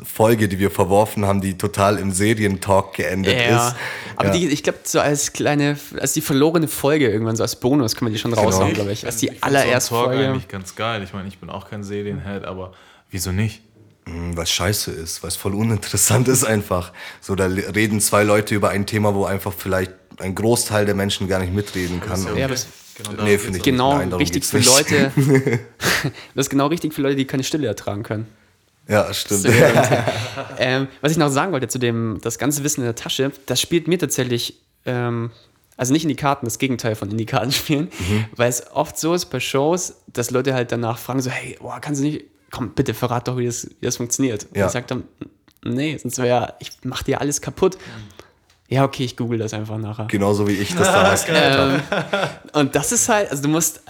Folge, 0.05 0.49
die 0.49 0.59
wir 0.59 0.71
verworfen 0.71 1.27
haben, 1.27 1.41
die 1.41 1.59
total 1.59 1.99
im 1.99 2.13
Serientalk 2.13 2.95
geendet 2.95 3.35
Ja, 3.37 3.69
ist. 3.69 3.77
aber 4.17 4.29
ja. 4.29 4.35
die, 4.35 4.49
ich 4.49 4.63
glaube, 4.63 4.79
so 4.85 5.01
als 5.01 5.33
kleine, 5.33 5.77
als 5.99 6.13
die 6.13 6.21
verlorene 6.21 6.69
Folge 6.69 7.09
irgendwann, 7.11 7.37
so 7.37 7.43
als 7.43 7.57
Bonus, 7.57 7.95
kann 7.95 8.05
man 8.07 8.13
die 8.13 8.19
schon 8.19 8.33
raushauen, 8.33 8.73
glaube 8.75 8.93
ich. 8.93 9.05
Als 9.05 9.17
die 9.17 9.29
Ich 9.29 9.43
allererste 9.45 9.91
so 9.91 9.97
Talk 9.97 10.13
Folge. 10.13 10.29
eigentlich 10.29 10.49
ganz 10.49 10.75
geil. 10.77 11.03
Ich 11.03 11.13
meine, 11.13 11.29
ich 11.29 11.39
bin 11.39 11.51
auch 11.51 11.69
kein 11.69 11.83
Serienhead, 11.83 12.45
aber 12.45 12.73
wieso 13.11 13.33
nicht? 13.33 13.63
Weil 14.07 14.45
es 14.45 14.51
scheiße 14.51 14.91
ist, 14.91 15.23
weil 15.23 15.29
es 15.29 15.37
voll 15.37 15.55
uninteressant 15.55 16.29
ist 16.29 16.45
einfach. 16.45 16.93
So, 17.21 17.35
da 17.35 17.45
reden 17.47 18.01
zwei 18.01 18.23
Leute 18.23 18.55
über 18.55 18.71
ein 18.71 18.87
Thema, 18.87 19.15
wo 19.15 19.27
einfach 19.27 19.53
vielleicht 19.53 19.93
ein 20.19 20.35
Großteil 20.35 20.87
der 20.87 20.95
Menschen 20.95 21.29
gar 21.29 21.41
nicht 21.41 21.53
mitreden 21.53 22.01
kann. 22.01 22.25
ja 22.37 22.49
es- 22.49 22.67
Genau 22.99 23.23
nee, 23.23 23.39
finde 23.39 23.59
ich 23.59 23.65
genau 23.65 23.99
nicht. 23.99 24.11
Nein, 24.11 24.19
richtig 24.19 24.45
für. 24.45 24.59
Leute. 24.59 25.13
das 26.35 26.47
ist 26.47 26.51
genau 26.51 26.67
richtig 26.67 26.93
für 26.95 27.03
Leute, 27.03 27.17
die 27.17 27.27
keine 27.27 27.45
Stille 27.45 27.67
ertragen 27.67 28.03
können. 28.03 28.27
Ja, 28.89 29.13
stimmt. 29.13 29.47
ähm, 30.59 30.89
was 31.01 31.13
ich 31.13 31.19
noch 31.19 31.29
sagen 31.29 31.53
wollte 31.53 31.69
zu 31.69 31.79
dem, 31.79 32.19
das 32.23 32.39
ganze 32.39 32.65
Wissen 32.65 32.81
in 32.81 32.87
der 32.87 32.95
Tasche, 32.95 33.33
das 33.47 33.61
spielt 33.61 33.87
mir 33.87 33.99
tatsächlich, 33.99 34.61
ähm, 34.87 35.31
also 35.77 35.93
nicht 35.93 36.05
in 36.05 36.09
die 36.09 36.17
Karten, 36.17 36.47
das 36.47 36.59
Gegenteil 36.59 36.95
von 36.95 37.11
in 37.11 37.19
die 37.19 37.27
Karten 37.27 37.53
spielen, 37.53 37.89
Mhm. 37.99 38.25
weil 38.35 38.49
es 38.49 38.67
oft 38.73 38.99
so 38.99 39.13
ist 39.15 39.27
bei 39.27 39.41
Shows, 39.41 39.95
dass 40.13 40.31
Leute 40.31 40.55
halt 40.55 40.73
danach 40.73 40.99
fragen 40.99 41.21
so, 41.21 41.31
hey, 41.31 41.57
boah, 41.61 41.79
kannst 41.81 42.01
du 42.01 42.07
nicht, 42.07 42.25
komm, 42.51 42.71
bitte 42.71 42.95
verrat 42.95 43.29
doch, 43.29 43.37
wie 43.37 43.45
das, 43.47 43.67
wie 43.81 43.85
das 43.87 43.99
funktioniert. 43.99 44.45
Und 44.45 44.57
Ja. 44.57 44.67
ich 44.67 44.73
sag 44.73 44.87
dann, 44.87 45.05
nee, 45.63 45.97
sonst 45.99 46.19
wäre, 46.19 46.55
ich 46.59 46.71
mach 46.83 47.03
dir 47.03 47.21
alles 47.21 47.41
kaputt. 47.43 47.77
Ja, 48.69 48.85
okay, 48.85 49.05
ich 49.05 49.16
google 49.16 49.39
das 49.39 49.55
einfach 49.55 49.79
nachher. 49.79 50.07
Genauso 50.09 50.47
wie 50.47 50.53
ich 50.53 50.75
das 50.75 50.87
damals 50.93 51.25
gemacht 51.25 51.43
habe. 51.59 51.83
Und 52.53 52.75
das 52.75 52.93
ist 52.93 53.09
halt, 53.09 53.31
also 53.31 53.43
du 53.43 53.49
musst 53.49 53.81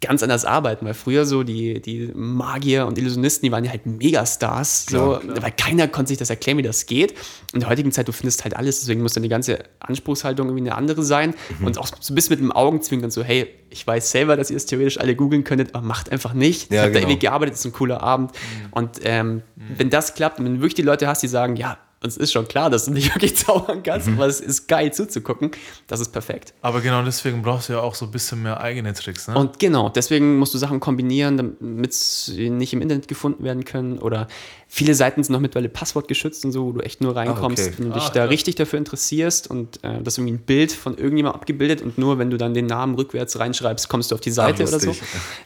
ganz 0.00 0.22
anders 0.22 0.44
arbeiten, 0.44 0.84
weil 0.84 0.94
früher 0.94 1.24
so 1.24 1.44
die, 1.44 1.80
die 1.80 2.10
Magier 2.14 2.86
und 2.86 2.98
Illusionisten, 2.98 3.46
die 3.46 3.52
waren 3.52 3.64
ja 3.64 3.70
halt 3.70 3.86
Megastars, 3.86 4.86
so, 4.86 5.20
weil 5.40 5.52
keiner 5.52 5.86
konnte 5.86 6.08
sich 6.08 6.18
das 6.18 6.28
erklären, 6.28 6.58
wie 6.58 6.62
das 6.62 6.86
geht. 6.86 7.14
In 7.52 7.60
der 7.60 7.68
heutigen 7.68 7.92
Zeit, 7.92 8.08
du 8.08 8.12
findest 8.12 8.42
halt 8.42 8.56
alles, 8.56 8.80
deswegen 8.80 9.02
muss 9.02 9.12
dann 9.14 9.22
die 9.22 9.28
ganze 9.28 9.60
Anspruchshaltung 9.78 10.48
irgendwie 10.48 10.68
eine 10.68 10.76
andere 10.76 11.04
sein 11.04 11.34
Mhm. 11.58 11.66
und 11.66 11.78
auch 11.78 11.88
so 12.00 12.14
bis 12.14 12.30
mit 12.30 12.40
dem 12.40 12.50
Augenzwinkern 12.52 13.10
so, 13.12 13.22
hey, 13.22 13.48
ich 13.70 13.86
weiß 13.86 14.10
selber, 14.10 14.36
dass 14.36 14.50
ihr 14.50 14.56
es 14.56 14.66
theoretisch 14.66 14.98
alle 14.98 15.14
googeln 15.14 15.44
könntet, 15.44 15.74
aber 15.74 15.86
macht 15.86 16.10
einfach 16.10 16.34
nicht. 16.34 16.70
Ja, 16.72 16.78
ich 16.78 16.82
habe 16.82 16.92
da 16.92 16.98
genau. 17.00 17.10
ewig 17.10 17.20
gearbeitet, 17.20 17.54
ist 17.54 17.64
ein 17.64 17.72
cooler 17.72 18.02
Abend. 18.02 18.32
Und 18.72 19.00
ähm, 19.04 19.42
wenn 19.76 19.88
das 19.90 20.14
klappt 20.14 20.38
und 20.40 20.44
wenn 20.46 20.54
du 20.54 20.60
wirklich 20.60 20.74
die 20.74 20.82
Leute 20.82 21.06
hast, 21.06 21.22
die 21.22 21.28
sagen, 21.28 21.54
ja, 21.56 21.78
uns 22.02 22.16
ist 22.16 22.32
schon 22.32 22.46
klar, 22.48 22.70
dass 22.70 22.86
du 22.86 22.90
nicht 22.92 23.14
wirklich 23.14 23.36
zaubern 23.36 23.82
kannst, 23.82 24.08
Mhm. 24.08 24.14
aber 24.14 24.26
es 24.26 24.40
ist 24.40 24.68
geil 24.68 24.92
zuzugucken, 24.92 25.50
das 25.86 26.00
ist 26.00 26.12
perfekt. 26.12 26.54
Aber 26.62 26.80
genau 26.80 27.02
deswegen 27.02 27.42
brauchst 27.42 27.68
du 27.68 27.74
ja 27.74 27.80
auch 27.80 27.94
so 27.94 28.06
ein 28.06 28.10
bisschen 28.10 28.42
mehr 28.42 28.60
eigene 28.60 28.92
Tricks, 28.92 29.28
ne? 29.28 29.34
Und 29.36 29.58
genau, 29.58 29.88
deswegen 29.88 30.36
musst 30.38 30.54
du 30.54 30.58
Sachen 30.58 30.80
kombinieren, 30.80 31.36
damit 31.36 31.94
sie 31.94 32.50
nicht 32.50 32.72
im 32.72 32.82
Internet 32.82 33.08
gefunden 33.08 33.44
werden 33.44 33.64
können. 33.64 33.98
Oder 33.98 34.28
viele 34.68 34.94
Seiten 34.94 35.22
sind 35.22 35.32
noch 35.32 35.40
mittlerweile 35.40 35.68
passwortgeschützt 35.68 36.44
und 36.44 36.52
so, 36.52 36.66
wo 36.66 36.72
du 36.72 36.80
echt 36.80 37.00
nur 37.00 37.14
reinkommst, 37.14 37.66
okay. 37.68 37.74
wenn 37.78 37.86
du 37.88 37.92
dich 37.94 38.02
Ah, 38.04 38.10
da 38.10 38.20
krass. 38.22 38.30
richtig 38.30 38.54
dafür 38.56 38.78
interessierst 38.78 39.48
und 39.50 39.82
äh, 39.84 40.02
das 40.02 40.14
ist 40.14 40.18
irgendwie 40.18 40.34
ein 40.34 40.38
Bild 40.44 40.72
von 40.72 40.96
irgendjemandem 40.96 41.40
abgebildet 41.40 41.82
und 41.82 41.98
nur 41.98 42.18
wenn 42.18 42.30
du 42.30 42.36
dann 42.38 42.54
den 42.54 42.66
Namen 42.66 42.94
rückwärts 42.94 43.38
reinschreibst, 43.38 43.88
kommst 43.88 44.10
du 44.10 44.14
auf 44.14 44.20
die 44.20 44.30
Seite 44.30 44.62
oder 44.66 44.80
so. 44.80 44.94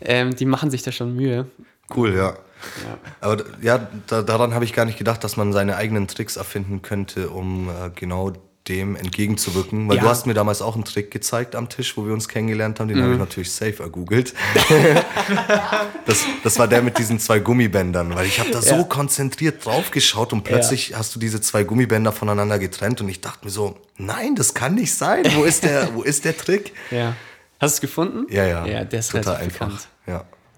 Ähm, 0.00 0.34
die 0.36 0.44
machen 0.46 0.70
sich 0.70 0.82
da 0.82 0.92
schon 0.92 1.14
Mühe. 1.14 1.46
Cool, 1.94 2.14
ja. 2.16 2.36
Aber 3.20 3.36
d- 3.36 3.44
ja, 3.62 3.86
da, 4.06 4.22
daran 4.22 4.54
habe 4.54 4.64
ich 4.64 4.72
gar 4.72 4.84
nicht 4.86 4.98
gedacht, 4.98 5.22
dass 5.22 5.36
man 5.36 5.52
seine 5.52 5.76
eigenen 5.76 6.08
Tricks 6.08 6.36
erfinden 6.36 6.82
könnte, 6.82 7.28
um 7.30 7.68
äh, 7.68 7.90
genau 7.94 8.32
dem 8.66 8.96
entgegenzuwirken. 8.96 9.88
Weil 9.88 9.96
Ja. 9.98 10.02
du 10.02 10.08
hast 10.08 10.26
mir 10.26 10.34
damals 10.34 10.60
auch 10.62 10.74
einen 10.74 10.84
Trick 10.84 11.12
gezeigt 11.12 11.54
am 11.54 11.68
Tisch, 11.68 11.96
wo 11.96 12.04
wir 12.04 12.12
uns 12.12 12.26
kennengelernt 12.28 12.80
haben. 12.80 12.88
Den 12.88 12.98
Mhm. 12.98 13.02
habe 13.02 13.12
ich 13.12 13.18
natürlich 13.20 13.52
safe 13.52 13.80
ergoogelt. 13.80 14.34
das, 16.06 16.24
das 16.42 16.58
war 16.58 16.66
der 16.68 16.82
mit 16.82 16.98
diesen 16.98 17.18
zwei 17.18 17.38
Gummibändern, 17.38 18.14
weil 18.14 18.26
ich 18.26 18.40
habe 18.40 18.50
da 18.50 18.60
so 18.62 18.84
konzentriert 18.84 19.64
drauf 19.64 19.90
geschaut 19.90 20.32
und 20.32 20.42
plötzlich 20.44 20.94
hast 20.96 21.14
du 21.14 21.18
diese 21.20 21.40
zwei 21.40 21.62
Gummibänder 21.64 22.10
voneinander 22.12 22.58
getrennt 22.58 23.00
und 23.00 23.08
ich 23.08 23.20
dachte 23.20 23.44
mir 23.44 23.50
so, 23.50 23.76
nein, 23.98 24.34
das 24.34 24.54
kann 24.54 24.74
nicht 24.74 24.94
sein. 24.94 25.24
Wo 25.36 25.44
ist 25.44 25.62
der, 25.64 25.94
wo 25.94 26.02
ist 26.02 26.24
der 26.24 26.36
Trick? 26.36 26.72
Ja. 26.90 27.14
Hast 27.60 27.74
du 27.74 27.76
es 27.76 27.80
gefunden? 27.80 28.26
Ja, 28.30 28.44
ja. 28.44 28.66
Ja, 28.66 28.84
der 28.84 28.98
ist 29.00 29.12
total 29.12 29.34
relativ 29.36 29.44
einfach. 29.62 29.66
bekannt. 29.66 29.88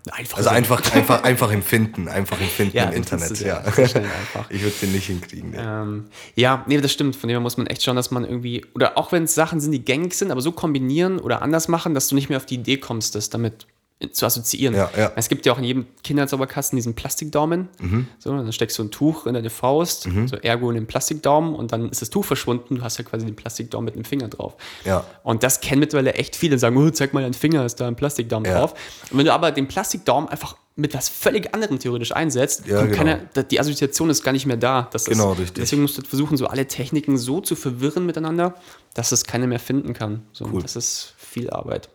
Ja. 0.08 0.14
Einfach 0.14 0.38
Also 0.38 0.48
so. 0.50 0.54
einfach, 0.54 0.94
einfach, 0.94 1.22
einfach 1.22 1.52
empfinden, 1.52 2.08
einfach 2.08 2.40
empfinden 2.40 2.76
Ja, 2.76 2.84
im 2.84 2.92
Internet. 2.94 3.38
Ja. 3.40 3.62
ja. 3.64 4.46
Ich 4.50 4.62
würde 4.62 4.74
den 4.82 4.92
nicht 4.92 5.06
hinkriegen. 5.06 5.50
Nee. 5.50 5.58
Ähm, 5.60 6.06
ja, 6.34 6.64
nee, 6.66 6.80
das 6.80 6.92
stimmt. 6.92 7.16
Von 7.16 7.28
dem 7.28 7.34
her 7.34 7.40
muss 7.40 7.56
man 7.56 7.66
echt 7.66 7.82
schauen, 7.82 7.96
dass 7.96 8.10
man 8.10 8.24
irgendwie, 8.24 8.64
oder 8.74 8.96
auch 8.98 9.12
wenn 9.12 9.24
es 9.24 9.34
Sachen 9.34 9.60
sind, 9.60 9.72
die 9.72 9.84
gängig 9.84 10.14
sind, 10.14 10.30
aber 10.30 10.40
so 10.40 10.52
kombinieren 10.52 11.18
oder 11.18 11.42
anders 11.42 11.68
machen, 11.68 11.94
dass 11.94 12.08
du 12.08 12.14
nicht 12.14 12.28
mehr 12.28 12.38
auf 12.38 12.46
die 12.46 12.56
Idee 12.56 12.78
kommst, 12.78 13.14
das 13.14 13.30
damit 13.30 13.66
zu 14.12 14.26
assoziieren. 14.26 14.76
Ja, 14.76 14.90
ja. 14.96 15.12
Es 15.16 15.28
gibt 15.28 15.44
ja 15.44 15.52
auch 15.52 15.58
in 15.58 15.64
jedem 15.64 15.86
Kinderzauberkasten 16.04 16.76
diesen 16.76 16.94
Plastikdaumen. 16.94 17.68
Mhm. 17.80 18.06
So, 18.20 18.30
dann 18.30 18.52
steckst 18.52 18.78
du 18.78 18.84
ein 18.84 18.90
Tuch 18.92 19.26
in 19.26 19.34
deine 19.34 19.50
Faust, 19.50 20.08
so 20.26 20.36
ergo 20.36 20.68
in 20.70 20.76
den 20.76 20.86
Plastikdaumen 20.86 21.54
und 21.54 21.72
dann 21.72 21.88
ist 21.90 22.00
das 22.00 22.08
Tuch 22.10 22.24
verschwunden. 22.24 22.76
Du 22.76 22.82
hast 22.82 22.96
ja 22.98 23.04
quasi 23.04 23.26
den 23.26 23.34
Plastikdaumen 23.34 23.86
mit 23.86 23.96
dem 23.96 24.04
Finger 24.04 24.28
drauf. 24.28 24.54
Ja. 24.84 25.04
Und 25.24 25.42
das 25.42 25.60
kennen 25.60 25.80
mittlerweile 25.80 26.14
echt 26.14 26.36
viele, 26.36 26.58
sagen, 26.60 26.76
oh, 26.76 26.88
zeig 26.90 27.12
mal 27.12 27.22
deinen 27.22 27.34
Finger, 27.34 27.64
ist 27.64 27.80
da 27.80 27.88
ein 27.88 27.96
Plastikdaumen 27.96 28.48
drauf. 28.50 28.74
Und 29.10 29.18
wenn 29.18 29.26
du 29.26 29.32
aber 29.32 29.50
den 29.50 29.66
Plastikdaumen 29.66 30.28
einfach 30.28 30.56
mit 30.76 30.94
was 30.94 31.08
völlig 31.08 31.52
anderem 31.52 31.80
theoretisch 31.80 32.12
einsetzt, 32.14 32.68
Ja, 32.68 32.76
kommt 32.78 32.90
genau. 32.92 32.98
keiner, 33.02 33.20
da- 33.34 33.42
die 33.42 33.58
Assoziation 33.58 34.10
ist 34.10 34.22
gar 34.22 34.30
nicht 34.30 34.46
mehr 34.46 34.56
da. 34.56 34.88
Das 34.92 35.06
Genau, 35.06 35.32
ist, 35.32 35.40
richtig. 35.40 35.54
Deswegen 35.64 35.82
musst 35.82 35.98
du 35.98 36.02
versuchen, 36.02 36.36
so 36.36 36.46
alle 36.46 36.68
Techniken 36.68 37.18
so 37.18 37.40
zu 37.40 37.56
verwirren 37.56 38.06
miteinander, 38.06 38.54
dass 38.94 39.10
es 39.10 39.24
keiner 39.24 39.48
mehr 39.48 39.58
finden 39.58 39.92
kann. 39.92 40.22
So, 40.32 40.44
Cool. 40.52 40.62
Das 40.62 40.76
ist 40.76 41.14
viel 41.16 41.50
Arbeit. 41.50 41.88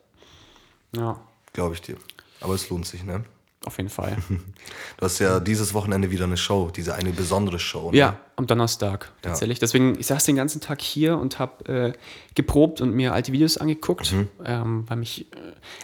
Ja, 0.98 1.18
Glaube 1.54 1.76
ich 1.76 1.82
dir. 1.82 1.98
Aber 2.42 2.56
es 2.56 2.70
lohnt 2.70 2.86
sich, 2.88 3.04
ne? 3.04 3.24
Auf 3.66 3.78
jeden 3.78 3.90
Fall. 3.90 4.18
Du 4.98 5.06
hast 5.06 5.20
ja 5.20 5.40
dieses 5.42 5.74
Wochenende 5.74 6.12
wieder 6.12 6.24
eine 6.24 6.38
Show, 6.38 6.72
diese 6.74 6.94
eine 6.96 7.10
besondere 7.12 7.60
Show. 7.60 7.92
Ne? 7.92 7.98
Ja, 7.98 8.20
am 8.38 8.48
Donnerstag 8.48 9.12
tatsächlich. 9.22 9.60
Deswegen, 9.60 10.00
ich 10.00 10.08
saß 10.08 10.24
den 10.24 10.36
ganzen 10.38 10.62
Tag 10.62 10.82
hier 10.82 11.18
und 11.18 11.40
habe 11.40 11.66
äh, 11.66 11.94
geprobt 12.36 12.80
und 12.80 12.94
mir 12.94 13.14
alte 13.14 13.32
Videos 13.34 13.58
angeguckt, 13.58 14.14
Mhm. 14.14 14.28
ähm, 14.46 14.84
weil 14.88 14.98
mich, 14.98 15.32
äh, 15.34 15.36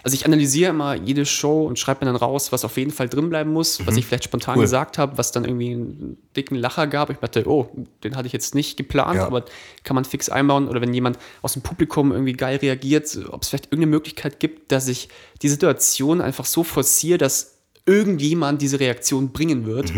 also 0.02 0.14
ich 0.14 0.24
analysiere 0.24 0.70
immer 0.70 0.94
jede 0.94 1.26
Show 1.26 1.66
und 1.66 1.78
schreibe 1.78 2.04
mir 2.04 2.12
dann 2.12 2.16
raus, 2.16 2.50
was 2.52 2.64
auf 2.64 2.76
jeden 2.78 2.92
Fall 2.92 3.08
drin 3.08 3.28
bleiben 3.28 3.52
muss, 3.52 3.84
was 3.86 3.96
ich 3.96 4.06
vielleicht 4.06 4.24
spontan 4.24 4.54
Mhm. 4.54 4.58
Cool. 4.60 4.64
gesagt 4.64 4.96
habe, 4.96 5.18
was 5.18 5.32
dann 5.32 5.44
irgendwie 5.44 5.72
einen 5.72 6.16
dicken 6.36 6.54
Lacher 6.54 6.86
gab. 6.86 7.10
Ich 7.10 7.18
dachte, 7.18 7.46
oh, 7.46 7.68
den 8.04 8.16
hatte 8.16 8.26
ich 8.26 8.32
jetzt 8.32 8.54
nicht 8.54 8.76
geplant, 8.78 9.16
Ja. 9.16 9.26
aber 9.26 9.44
kann 9.84 9.94
man 9.96 10.04
fix 10.04 10.28
einbauen. 10.30 10.68
Oder 10.68 10.80
wenn 10.80 10.94
jemand 10.94 11.18
aus 11.42 11.52
dem 11.52 11.62
Publikum 11.62 12.12
irgendwie 12.12 12.32
geil 12.32 12.56
reagiert, 12.56 13.18
ob 13.30 13.42
es 13.42 13.48
vielleicht 13.50 13.66
irgendeine 13.66 13.90
Möglichkeit 13.90 14.40
gibt, 14.40 14.72
dass 14.72 14.88
ich 14.88 15.08
die 15.42 15.48
Situation 15.48 16.20
einfach 16.22 16.46
so 16.46 16.64
forciere, 16.64 17.18
dass 17.18 17.56
irgendjemand 17.90 18.62
diese 18.62 18.78
Reaktion 18.80 19.32
bringen 19.32 19.66
wird. 19.66 19.92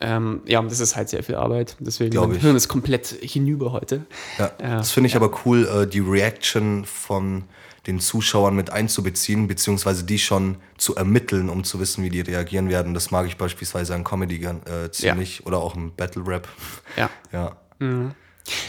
Ähm, 0.00 0.42
ja, 0.46 0.60
und 0.60 0.70
das 0.70 0.78
ist 0.78 0.94
halt 0.94 1.08
sehr 1.08 1.24
viel 1.24 1.34
Arbeit. 1.34 1.76
Deswegen, 1.80 2.10
Glaub 2.12 2.28
mein 2.28 2.36
ich. 2.36 2.42
Hirn 2.42 2.54
ist 2.54 2.68
komplett 2.68 3.06
hinüber 3.20 3.72
heute. 3.72 4.06
Ja, 4.38 4.52
Ja. 4.62 4.76
das 4.76 4.92
finde 4.92 5.08
ich 5.08 5.16
aber 5.16 5.30
cool, 5.44 5.66
äh, 5.66 5.86
die 5.88 5.98
Reaction 5.98 6.84
von 6.84 7.44
den 7.88 7.98
Zuschauern 7.98 8.54
mit 8.54 8.70
einzubeziehen, 8.70 9.48
beziehungsweise 9.48 10.04
die 10.04 10.18
schon 10.20 10.56
zu 10.76 10.94
ermitteln, 10.94 11.48
um 11.48 11.64
zu 11.64 11.80
wissen, 11.80 12.04
wie 12.04 12.10
die 12.10 12.20
reagieren 12.20 12.68
werden. 12.68 12.94
Das 12.94 13.10
mag 13.10 13.26
ich 13.26 13.36
beispielsweise 13.38 13.94
an 13.94 14.04
Comedy 14.04 14.36
äh, 14.44 14.90
ziemlich 14.92 15.44
oder 15.46 15.58
auch 15.58 15.74
im 15.74 15.92
Battle 15.96 16.24
Rap. 16.26 16.46
Ja. 16.96 17.10
Ja. 17.32 17.56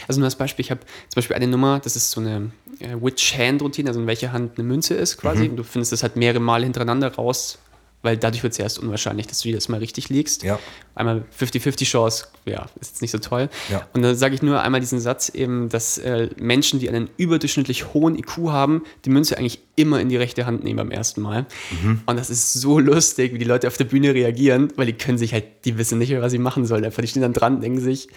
Also 0.08 0.20
nur 0.20 0.26
als 0.26 0.36
Beispiel, 0.36 0.64
ich 0.64 0.70
habe 0.70 0.80
zum 0.80 1.16
Beispiel 1.16 1.36
eine 1.36 1.46
Nummer, 1.46 1.80
das 1.80 1.96
ist 1.96 2.10
so 2.10 2.20
eine 2.20 2.50
äh, 2.80 2.94
Which-Hand-Routine, 3.00 3.88
also 3.88 4.00
in 4.00 4.06
welcher 4.06 4.32
Hand 4.32 4.58
eine 4.58 4.66
Münze 4.68 4.94
ist 4.94 5.16
quasi. 5.18 5.44
Mhm. 5.44 5.50
Und 5.50 5.56
du 5.56 5.64
findest 5.64 5.92
das 5.92 6.02
halt 6.02 6.16
mehrere 6.16 6.40
Male 6.40 6.64
hintereinander 6.64 7.14
raus, 7.14 7.58
weil 8.02 8.16
dadurch 8.16 8.42
wird 8.42 8.52
es 8.54 8.58
erst 8.58 8.78
unwahrscheinlich, 8.78 9.26
dass 9.26 9.40
du 9.40 9.48
jedes 9.48 9.68
Mal 9.68 9.78
richtig 9.78 10.08
liegst. 10.08 10.42
Ja. 10.42 10.58
Einmal 10.94 11.24
50-50 11.38 11.84
Chance, 11.84 12.26
ja, 12.46 12.66
ist 12.80 12.92
jetzt 12.92 13.02
nicht 13.02 13.10
so 13.10 13.18
toll. 13.18 13.48
Ja. 13.70 13.86
Und 13.92 14.02
dann 14.02 14.16
sage 14.16 14.34
ich 14.34 14.42
nur 14.42 14.60
einmal 14.62 14.80
diesen 14.80 15.00
Satz 15.00 15.28
eben, 15.28 15.68
dass 15.68 15.98
äh, 15.98 16.28
Menschen, 16.36 16.80
die 16.80 16.88
einen 16.88 17.10
überdurchschnittlich 17.16 17.92
hohen 17.92 18.18
IQ 18.18 18.48
haben, 18.48 18.82
die 19.04 19.10
Münze 19.10 19.36
eigentlich 19.36 19.60
immer 19.76 20.00
in 20.00 20.08
die 20.08 20.16
rechte 20.16 20.46
Hand 20.46 20.64
nehmen 20.64 20.76
beim 20.76 20.90
ersten 20.90 21.20
Mal. 21.20 21.46
Mhm. 21.82 22.02
Und 22.06 22.18
das 22.18 22.30
ist 22.30 22.54
so 22.54 22.78
lustig, 22.78 23.34
wie 23.34 23.38
die 23.38 23.44
Leute 23.44 23.66
auf 23.66 23.76
der 23.76 23.84
Bühne 23.84 24.14
reagieren, 24.14 24.72
weil 24.76 24.86
die 24.86 24.92
können 24.92 25.18
sich 25.18 25.32
halt, 25.32 25.44
die 25.64 25.78
wissen 25.78 25.98
nicht 25.98 26.10
mehr, 26.10 26.22
was 26.22 26.32
sie 26.32 26.38
machen 26.38 26.66
sollen. 26.66 26.84
Einfach, 26.84 27.02
die 27.02 27.08
stehen 27.08 27.22
dann 27.22 27.32
dran, 27.32 27.60
denken 27.60 27.80
sich, 27.80 28.08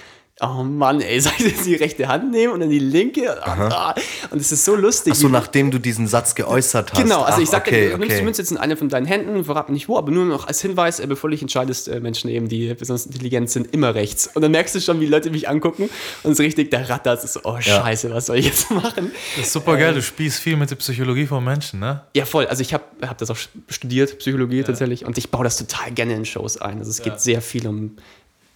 oh 0.42 0.64
Mann, 0.64 1.02
ey, 1.02 1.20
soll 1.22 1.34
ich 1.38 1.46
jetzt 1.46 1.66
die 1.66 1.76
rechte 1.76 2.08
Hand 2.08 2.32
nehmen 2.32 2.54
und 2.54 2.60
dann 2.62 2.70
die 2.70 2.80
linke? 2.80 3.42
Ah, 3.46 3.94
Und 4.32 4.40
es 4.42 4.52
ist 4.52 4.66
so 4.66 4.76
lustig. 4.76 5.14
Achso, 5.14 5.28
wie- 5.28 5.32
nachdem 5.32 5.72
du 5.72 5.80
diesen 5.80 6.08
Satz 6.08 6.36
geäußert 6.36 6.92
hast. 6.94 7.02
Genau, 7.02 7.22
also 7.22 7.38
Ach, 7.38 7.42
ich 7.44 7.50
sag 7.50 7.68
okay, 7.68 7.90
dir, 7.90 7.92
du 7.92 7.98
nimmst 7.98 8.12
die 8.12 8.16
okay. 8.16 8.24
Münze 8.26 8.42
jetzt 8.42 8.52
in 8.52 8.58
eine 8.58 8.76
von 8.78 8.90
deinen 8.90 9.06
Händen, 9.06 9.44
verrat 9.46 9.70
nicht 9.70 9.88
wo, 9.88 9.98
aber 9.98 10.12
nur 10.12 10.26
noch 10.26 10.48
als 10.48 10.62
Hinweis, 10.62 11.00
äh, 11.00 11.08
bevor 11.08 11.30
du 11.30 11.36
dich 11.36 11.42
entscheidest, 11.42 11.88
äh, 11.88 12.00
Menschen 12.00 12.30
eben, 12.30 12.48
die 12.50 12.74
besonders 12.74 13.06
intelligent 13.06 13.50
sind, 13.50 13.74
immer 13.74 13.96
rechts. 13.96 14.30
Und 14.34 14.42
dann 14.42 14.52
merkst 14.52 14.76
du 14.76 14.82
schon, 14.82 15.00
wie 15.00 15.06
Leute 15.06 15.30
mich 15.30 15.48
angucken 15.48 15.90
und 16.24 16.32
es 16.32 16.40
ist 16.40 16.44
richtig, 16.46 16.72
der 16.72 16.90
rattert, 16.90 17.20
es 17.20 17.26
ist 17.26 17.34
so, 17.34 17.42
oh 17.44 17.60
scheiße, 17.60 18.12
was 18.12 18.26
soll 18.26 18.38
ich 18.38 18.46
jetzt 18.48 18.72
machen? 18.72 19.12
Das 19.38 19.48
ist 19.48 19.54
super 19.54 19.78
geil, 19.78 19.94
du 19.94 20.02
spielst 20.02 20.40
viel 20.40 20.58
mit 20.58 20.70
der 20.70 20.76
Psychologie 20.78 21.26
von 21.28 21.44
Menschen, 21.44 21.80
ne? 21.80 22.02
Ja, 22.16 22.26
voll. 22.26 22.48
Also 22.48 22.62
ich 22.62 22.74
habe 22.74 22.84
hab 23.02 23.18
das 23.18 23.30
auch 23.30 23.38
studiert, 23.70 24.18
Psychologie 24.20 24.64
tatsächlich, 24.64 25.06
und 25.06 25.18
ich 25.18 25.30
baue 25.30 25.44
das 25.44 25.58
total 25.58 25.92
gerne 25.92 26.16
in 26.16 26.26
Shows 26.26 26.58
ein. 26.58 26.80
Also 26.80 26.90
es 26.90 26.98
geht 27.02 27.14
Ja. 27.14 27.20
sehr 27.20 27.42
viel 27.42 27.68
um 27.68 27.96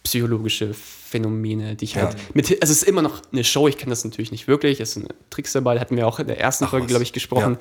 psychologische 0.08 0.72
Phänomene, 0.74 1.74
die 1.76 1.84
ich 1.86 1.94
Ja. 1.94 2.04
halt 2.06 2.16
mit, 2.34 2.50
also 2.62 2.72
es 2.72 2.82
ist 2.82 2.82
immer 2.82 3.02
noch 3.02 3.22
eine 3.30 3.44
Show, 3.44 3.68
ich 3.68 3.76
kenne 3.76 3.90
das 3.90 4.04
natürlich 4.04 4.30
nicht 4.30 4.48
wirklich, 4.48 4.80
es 4.80 4.92
sind 4.92 5.08
Tricks 5.30 5.52
dabei, 5.52 5.74
da 5.74 5.80
hatten 5.80 5.96
wir 5.96 6.06
auch 6.06 6.18
in 6.18 6.26
der 6.26 6.40
ersten 6.40 6.66
Folge, 6.66 6.84
was. 6.84 6.88
glaube 6.90 7.02
ich, 7.02 7.12
gesprochen, 7.12 7.56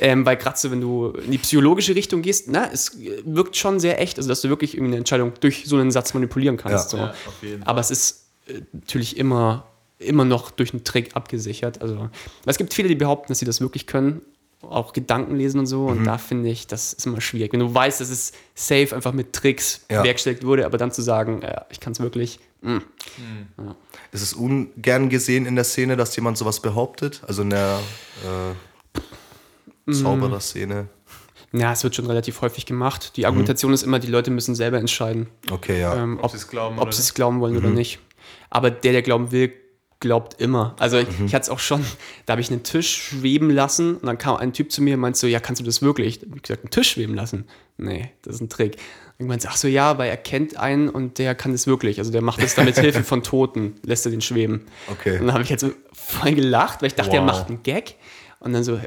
ähm, 0.00 0.26
weil 0.26 0.36
gerade 0.36 0.58
so, 0.58 0.70
wenn 0.70 0.80
du 0.80 1.08
in 1.10 1.30
die 1.30 1.38
psychologische 1.38 1.94
Richtung 1.94 2.22
gehst, 2.22 2.48
na, 2.48 2.68
es 2.72 2.98
wirkt 3.24 3.56
schon 3.56 3.78
sehr 3.80 4.00
echt, 4.00 4.16
also 4.18 4.28
dass 4.28 4.40
du 4.42 4.48
wirklich 4.48 4.74
irgendeine 4.74 4.98
Entscheidung 4.98 5.32
durch 5.40 5.64
so 5.66 5.76
einen 5.76 5.90
Satz 5.92 6.14
manipulieren 6.14 6.56
kannst. 6.56 6.92
Ja. 6.92 7.14
So. 7.40 7.46
Ja. 7.46 7.56
Aber 7.64 7.80
es 7.80 7.90
ist 7.90 8.26
äh, 8.48 8.60
natürlich 8.72 9.16
immer, 9.16 9.66
immer 9.98 10.24
noch 10.24 10.50
durch 10.50 10.72
einen 10.72 10.84
Trick 10.84 11.14
abgesichert. 11.16 11.80
Also, 11.82 12.10
es 12.46 12.58
gibt 12.58 12.74
viele, 12.74 12.88
die 12.88 12.94
behaupten, 12.96 13.28
dass 13.28 13.38
sie 13.38 13.44
das 13.46 13.60
wirklich 13.60 13.86
können, 13.86 14.20
auch 14.70 14.92
Gedanken 14.92 15.36
lesen 15.36 15.58
und 15.60 15.66
so. 15.66 15.82
Mhm. 15.82 15.88
Und 15.98 16.04
da 16.04 16.18
finde 16.18 16.48
ich, 16.48 16.66
das 16.66 16.92
ist 16.92 17.06
immer 17.06 17.20
schwierig. 17.20 17.52
Wenn 17.52 17.60
du 17.60 17.72
weißt, 17.74 18.00
dass 18.00 18.10
es 18.10 18.32
safe 18.54 18.94
einfach 18.94 19.12
mit 19.12 19.32
Tricks 19.32 19.84
Ja. 19.90 20.02
wurde, 20.42 20.66
aber 20.66 20.78
dann 20.78 20.92
zu 20.92 21.02
sagen, 21.02 21.42
äh, 21.42 21.60
ich 21.70 21.80
kann 21.80 21.92
es 21.92 22.00
wirklich, 22.00 22.38
mh. 22.62 22.80
Es 24.12 24.22
ist 24.22 24.34
ungern 24.34 25.08
gesehen 25.08 25.46
in 25.46 25.54
der 25.56 25.64
Szene, 25.64 25.96
dass 25.96 26.14
jemand 26.16 26.38
sowas 26.38 26.60
behauptet. 26.60 27.22
Also 27.26 27.42
in 27.42 27.50
der 27.50 27.78
äh, 28.24 29.00
Mm. 29.86 29.92
Zauberer-Szene. 29.92 30.88
ja, 31.52 31.72
es 31.72 31.84
wird 31.84 31.94
schon 31.94 32.06
relativ 32.06 32.40
häufig 32.40 32.64
gemacht. 32.64 33.10
Mhm. 33.10 33.14
Die 33.16 33.26
Argumentation 33.26 33.72
ist 33.74 33.82
immer, 33.82 33.98
die 33.98 34.06
Leute 34.06 34.30
müssen 34.30 34.54
selber 34.54 34.78
entscheiden, 34.78 35.26
Okay, 35.50 35.78
ja. 35.78 35.94
ähm, 35.94 36.16
Ob 36.18 36.24
ob, 36.24 36.30
sie 36.30 36.36
es 36.38 36.48
glauben 36.48 36.78
ob 36.78 36.88
es 36.88 37.12
glauben 37.14 37.40
wollen 37.40 37.52
Mhm. 37.52 37.58
oder 37.58 37.68
nicht. 37.68 37.98
Aber 38.48 38.70
der, 38.70 38.92
der 38.92 39.02
glauben 39.02 39.30
will, 39.30 39.52
glaubt 40.04 40.40
immer. 40.40 40.76
Also 40.78 40.98
ich, 40.98 41.08
Mhm. 41.18 41.26
ich 41.26 41.34
hatte 41.34 41.44
es 41.44 41.48
auch 41.50 41.58
schon, 41.58 41.82
da 42.26 42.32
habe 42.32 42.40
ich 42.42 42.50
einen 42.50 42.62
Tisch 42.62 42.94
schweben 42.94 43.48
lassen 43.50 43.96
und 43.96 44.04
dann 44.06 44.18
kam 44.18 44.36
ein 44.36 44.52
Typ 44.52 44.70
zu 44.70 44.82
mir 44.82 44.94
und 44.94 45.00
meinte 45.00 45.18
so, 45.18 45.26
ja, 45.26 45.40
kannst 45.40 45.60
du 45.60 45.64
das 45.64 45.80
wirklich? 45.80 46.20
Da 46.20 46.26
habe 46.26 46.36
ich 46.36 46.42
gesagt, 46.42 46.62
einen 46.64 46.70
Tisch 46.70 46.90
schweben 46.92 47.14
lassen? 47.14 47.46
Nee, 47.78 48.10
das 48.22 48.36
ist 48.36 48.40
ein 48.42 48.48
Trick. 48.50 48.76
Und 49.18 49.24
ich 49.24 49.28
meinte, 49.28 49.48
ach 49.50 49.56
so, 49.56 49.66
ja, 49.66 49.96
weil 49.98 50.10
er 50.10 50.16
kennt 50.16 50.56
einen 50.58 50.88
und 50.90 51.18
der 51.18 51.34
kann 51.34 51.52
das 51.52 51.66
wirklich. 51.66 51.98
Also 51.98 52.12
der 52.12 52.20
macht 52.22 52.42
das 52.42 52.54
dann 52.54 52.66
mit 52.66 52.76
Hilfe 52.78 53.02
von 53.02 53.22
Toten, 53.22 53.76
lässt 53.82 54.04
er 54.06 54.10
den 54.10 54.20
schweben. 54.20 54.66
Okay. 54.90 55.18
Und 55.18 55.26
dann 55.26 55.32
habe 55.32 55.42
ich 55.42 55.48
jetzt 55.50 55.62
so 55.62 55.70
voll 55.92 56.34
gelacht, 56.34 56.82
weil 56.82 56.88
ich 56.88 56.94
dachte, 56.94 57.12
er 57.16 57.20
Wow. 57.22 57.26
macht 57.26 57.48
einen 57.48 57.62
Gag. 57.62 57.94
Und 58.40 58.52
dann 58.52 58.62
so, 58.64 58.78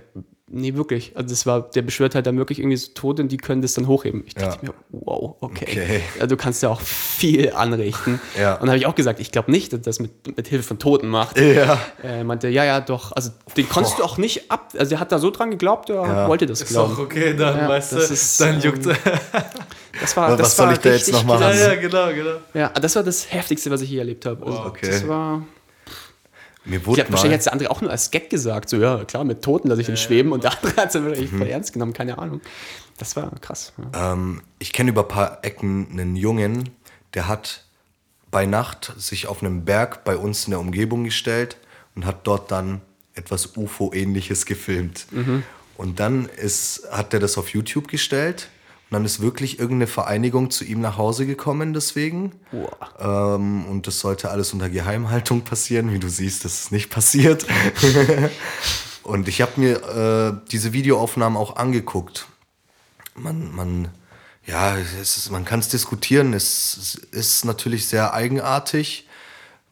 nee, 0.49 0.73
wirklich. 0.75 1.11
Also 1.15 1.29
das 1.29 1.45
war, 1.45 1.69
der 1.71 1.81
beschwört 1.81 2.15
halt 2.15 2.25
dann 2.25 2.37
wirklich 2.37 2.59
irgendwie 2.59 2.77
so 2.77 2.91
Tote 2.93 3.21
und 3.21 3.31
die 3.31 3.37
können 3.37 3.61
das 3.61 3.73
dann 3.73 3.87
hochheben. 3.87 4.23
Ich 4.25 4.33
dachte 4.35 4.65
Ja. 4.65 4.71
mir, 4.71 4.75
wow, 4.91 5.35
okay. 5.41 5.65
Okay. 5.69 6.01
Also 6.15 6.27
du 6.35 6.37
kannst 6.37 6.63
ja 6.63 6.69
auch 6.69 6.81
viel 6.81 7.51
anrichten. 7.53 8.19
Ja. 8.39 8.53
Und 8.53 8.61
dann 8.61 8.69
habe 8.69 8.77
ich 8.77 8.85
auch 8.85 8.95
gesagt, 8.95 9.19
ich 9.19 9.31
glaube 9.31 9.51
nicht, 9.51 9.73
dass 9.73 9.81
das 9.81 9.99
mit, 9.99 10.37
mit 10.37 10.47
Hilfe 10.47 10.63
von 10.67 10.79
Toten 10.79 11.07
macht. 11.07 11.37
Ja. 11.39 11.79
Er 12.01 12.23
meinte, 12.23 12.47
ja, 12.49 12.63
ja, 12.65 12.79
doch. 12.81 13.11
Also 13.13 13.31
den 13.55 13.67
konntest 13.69 13.99
du 13.99 14.03
auch 14.03 14.17
nicht 14.17 14.49
ab. 14.51 14.73
Also 14.77 14.89
der 14.91 14.99
hat 14.99 15.11
da 15.11 15.19
so 15.19 15.31
dran 15.31 15.51
geglaubt, 15.51 15.89
er 15.89 15.95
Ja. 15.95 16.27
wollte 16.27 16.45
das 16.45 16.61
Ist 16.61 16.75
auch 16.77 16.87
glauben. 16.87 17.01
okay, 17.03 17.35
dann, 17.35 17.57
Ja, 17.57 17.69
weißt 17.69 17.91
du, 17.93 17.95
das 17.97 18.11
ist, 18.11 18.39
dann 18.41 18.55
ähm, 18.55 18.61
juckt 18.61 18.85
Das 19.99 20.15
war, 20.15 20.31
Was 20.31 20.37
das 20.39 20.55
soll 20.55 20.67
war 20.67 20.73
ich 20.73 20.79
da 20.79 20.89
jetzt 20.91 21.11
noch 21.11 21.23
machen? 21.23 21.41
Ja, 21.41 21.49
krass. 21.49 21.59
ja, 21.61 21.75
genau, 21.75 22.07
genau. 22.13 22.37
Ja, 22.53 22.69
das 22.69 22.95
war 22.95 23.03
das 23.03 23.31
Heftigste, 23.33 23.71
was 23.71 23.81
ich 23.81 23.89
je 23.89 23.97
erlebt 23.97 24.25
habe. 24.25 24.45
Also, 24.45 24.59
okay. 24.65 24.87
Das 24.91 25.07
war. 25.07 25.41
Mir 26.67 26.77
Ich 26.77 26.85
wurde 26.85 27.01
hab, 27.03 27.11
wahrscheinlich 27.11 27.31
mal, 27.31 27.37
hat 27.39 27.45
der 27.45 27.53
andere 27.53 27.71
auch 27.71 27.81
nur 27.81 27.91
als 27.91 28.11
Gag 28.11 28.29
gesagt, 28.29 28.69
so 28.69 28.77
ja, 28.77 29.03
klar, 29.05 29.23
mit 29.23 29.41
Toten 29.41 29.67
lasse 29.69 29.81
ich 29.81 29.87
den 29.87 29.97
schweben 29.97 30.31
und 30.31 30.43
der 30.43 30.51
andere 30.55 30.75
hat 30.75 30.87
es 30.87 30.93
dann 30.93 31.05
wirklich 31.05 31.31
Mhm. 31.31 31.37
voll 31.39 31.47
ernst 31.47 31.73
genommen, 31.73 31.93
keine 31.93 32.17
Ahnung. 32.17 32.41
Das 32.97 33.15
war 33.15 33.31
krass. 33.41 33.73
Ja. 33.93 34.13
ähm, 34.13 34.41
ich 34.59 34.73
kenne 34.73 34.89
über 34.89 35.01
ein 35.03 35.07
paar 35.07 35.39
Ecken 35.43 35.87
einen 35.91 36.15
Jungen, 36.15 36.69
der 37.13 37.27
hat 37.27 37.63
bei 38.31 38.45
Nacht 38.45 38.93
sich 38.97 39.27
auf 39.27 39.41
einem 39.41 39.63
Berg 39.65 40.03
bei 40.03 40.17
uns 40.17 40.45
in 40.45 40.51
der 40.51 40.59
Umgebung 40.59 41.03
gestellt 41.03 41.57
und 41.95 42.05
hat 42.05 42.27
dort 42.27 42.51
dann 42.51 42.81
etwas 43.15 43.55
UFO-ähnliches 43.55 44.45
gefilmt. 44.45 45.07
Mhm. 45.11 45.43
Und 45.77 45.99
dann 45.99 46.25
ist, 46.25 46.87
hat 46.91 47.13
er 47.13 47.19
das 47.19 47.37
auf 47.37 47.49
YouTube 47.49 47.87
gestellt 47.87 48.49
und 48.89 48.93
dann 48.93 49.03
ist 49.03 49.19
wirklich 49.19 49.59
irgendeine 49.59 49.87
Vereinigung 49.87 50.49
zu 50.49 50.63
ihm 50.63 50.79
nach 50.79 50.97
Hause 50.97 51.25
gekommen 51.25 51.73
deswegen. 51.73 52.31
Ähm, 52.99 53.65
und 53.65 53.85
das 53.85 53.99
sollte 53.99 54.31
alles 54.31 54.53
unter 54.53 54.69
Geheimhaltung 54.69 55.41
passieren. 55.41 55.91
Wie 55.91 55.99
du 55.99 56.07
siehst, 56.07 56.45
das 56.45 56.61
ist 56.61 56.71
nicht 56.71 56.89
passiert. 56.89 57.45
und 59.03 59.27
ich 59.27 59.41
habe 59.41 59.59
mir 59.59 59.83
äh, 59.83 60.49
diese 60.51 60.71
Videoaufnahmen 60.71 61.37
auch 61.37 61.57
angeguckt. 61.57 62.27
Man, 63.13 63.53
man, 63.53 63.89
ja, 64.45 64.75
ist, 64.75 65.31
man 65.31 65.43
kann 65.43 65.59
es 65.59 65.67
diskutieren. 65.67 66.31
Es 66.33 66.95
ist 67.11 67.43
natürlich 67.43 67.87
sehr 67.87 68.13
eigenartig, 68.13 69.06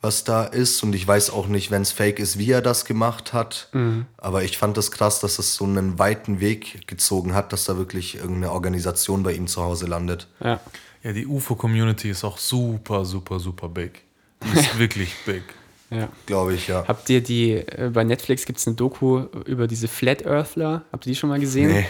was 0.06 0.24
da 0.24 0.46
ist. 0.46 0.82
Und 0.84 0.94
ich 0.96 1.06
weiß 1.06 1.32
auch 1.32 1.48
nicht, 1.48 1.72
wenn 1.72 1.82
es 1.82 1.92
fake 1.92 2.20
ist, 2.20 2.38
wie 2.38 2.52
er 2.52 2.62
das 2.62 2.86
gemacht 2.86 3.34
hat. 3.34 3.70
Aber 4.18 4.44
ich 4.44 4.58
fand 4.58 4.78
das 4.78 4.92
krass, 4.92 5.20
dass 5.20 5.40
es 5.40 5.56
so 5.56 5.66
einen 5.66 6.00
weiten 6.00 6.40
Weg 6.40 6.88
gezogen 6.88 7.34
hat, 7.34 7.52
dass 7.52 7.66
da 7.66 7.76
wirklich 7.78 8.16
irgendeine 8.16 8.52
Organisation 8.54 9.24
bei 9.24 9.34
ihm 9.34 9.48
zu 9.48 9.62
Hause 9.62 9.88
landet. 9.88 10.28
Ja. 10.42 10.62
Ja, 11.04 11.14
die 11.14 11.28
UFO-Community 11.28 12.10
ist 12.10 12.24
auch 12.24 12.40
super, 12.40 13.06
super, 13.06 13.40
super 13.40 13.70
big. 13.70 14.02
Die 14.44 14.58
ist 14.58 14.80
wirklich 14.80 15.14
big. 15.26 15.44
ja. 15.92 16.10
Glaube 16.26 16.56
ich, 16.56 16.68
ja. 16.68 16.84
Habt 16.88 17.08
ihr 17.12 17.22
die, 17.22 17.52
äh, 17.52 17.92
bei 17.94 18.04
Netflix 18.04 18.46
gibt 18.46 18.58
es 18.58 18.66
eine 18.66 18.76
Doku 18.76 19.26
über 19.46 19.68
diese 19.68 19.88
Flat 19.88 20.26
Earthler? 20.26 20.84
Habt 20.92 21.06
ihr 21.06 21.12
die 21.12 21.16
schon 21.16 21.30
mal 21.30 21.40
gesehen? 21.40 21.72
Nee. 21.72 21.86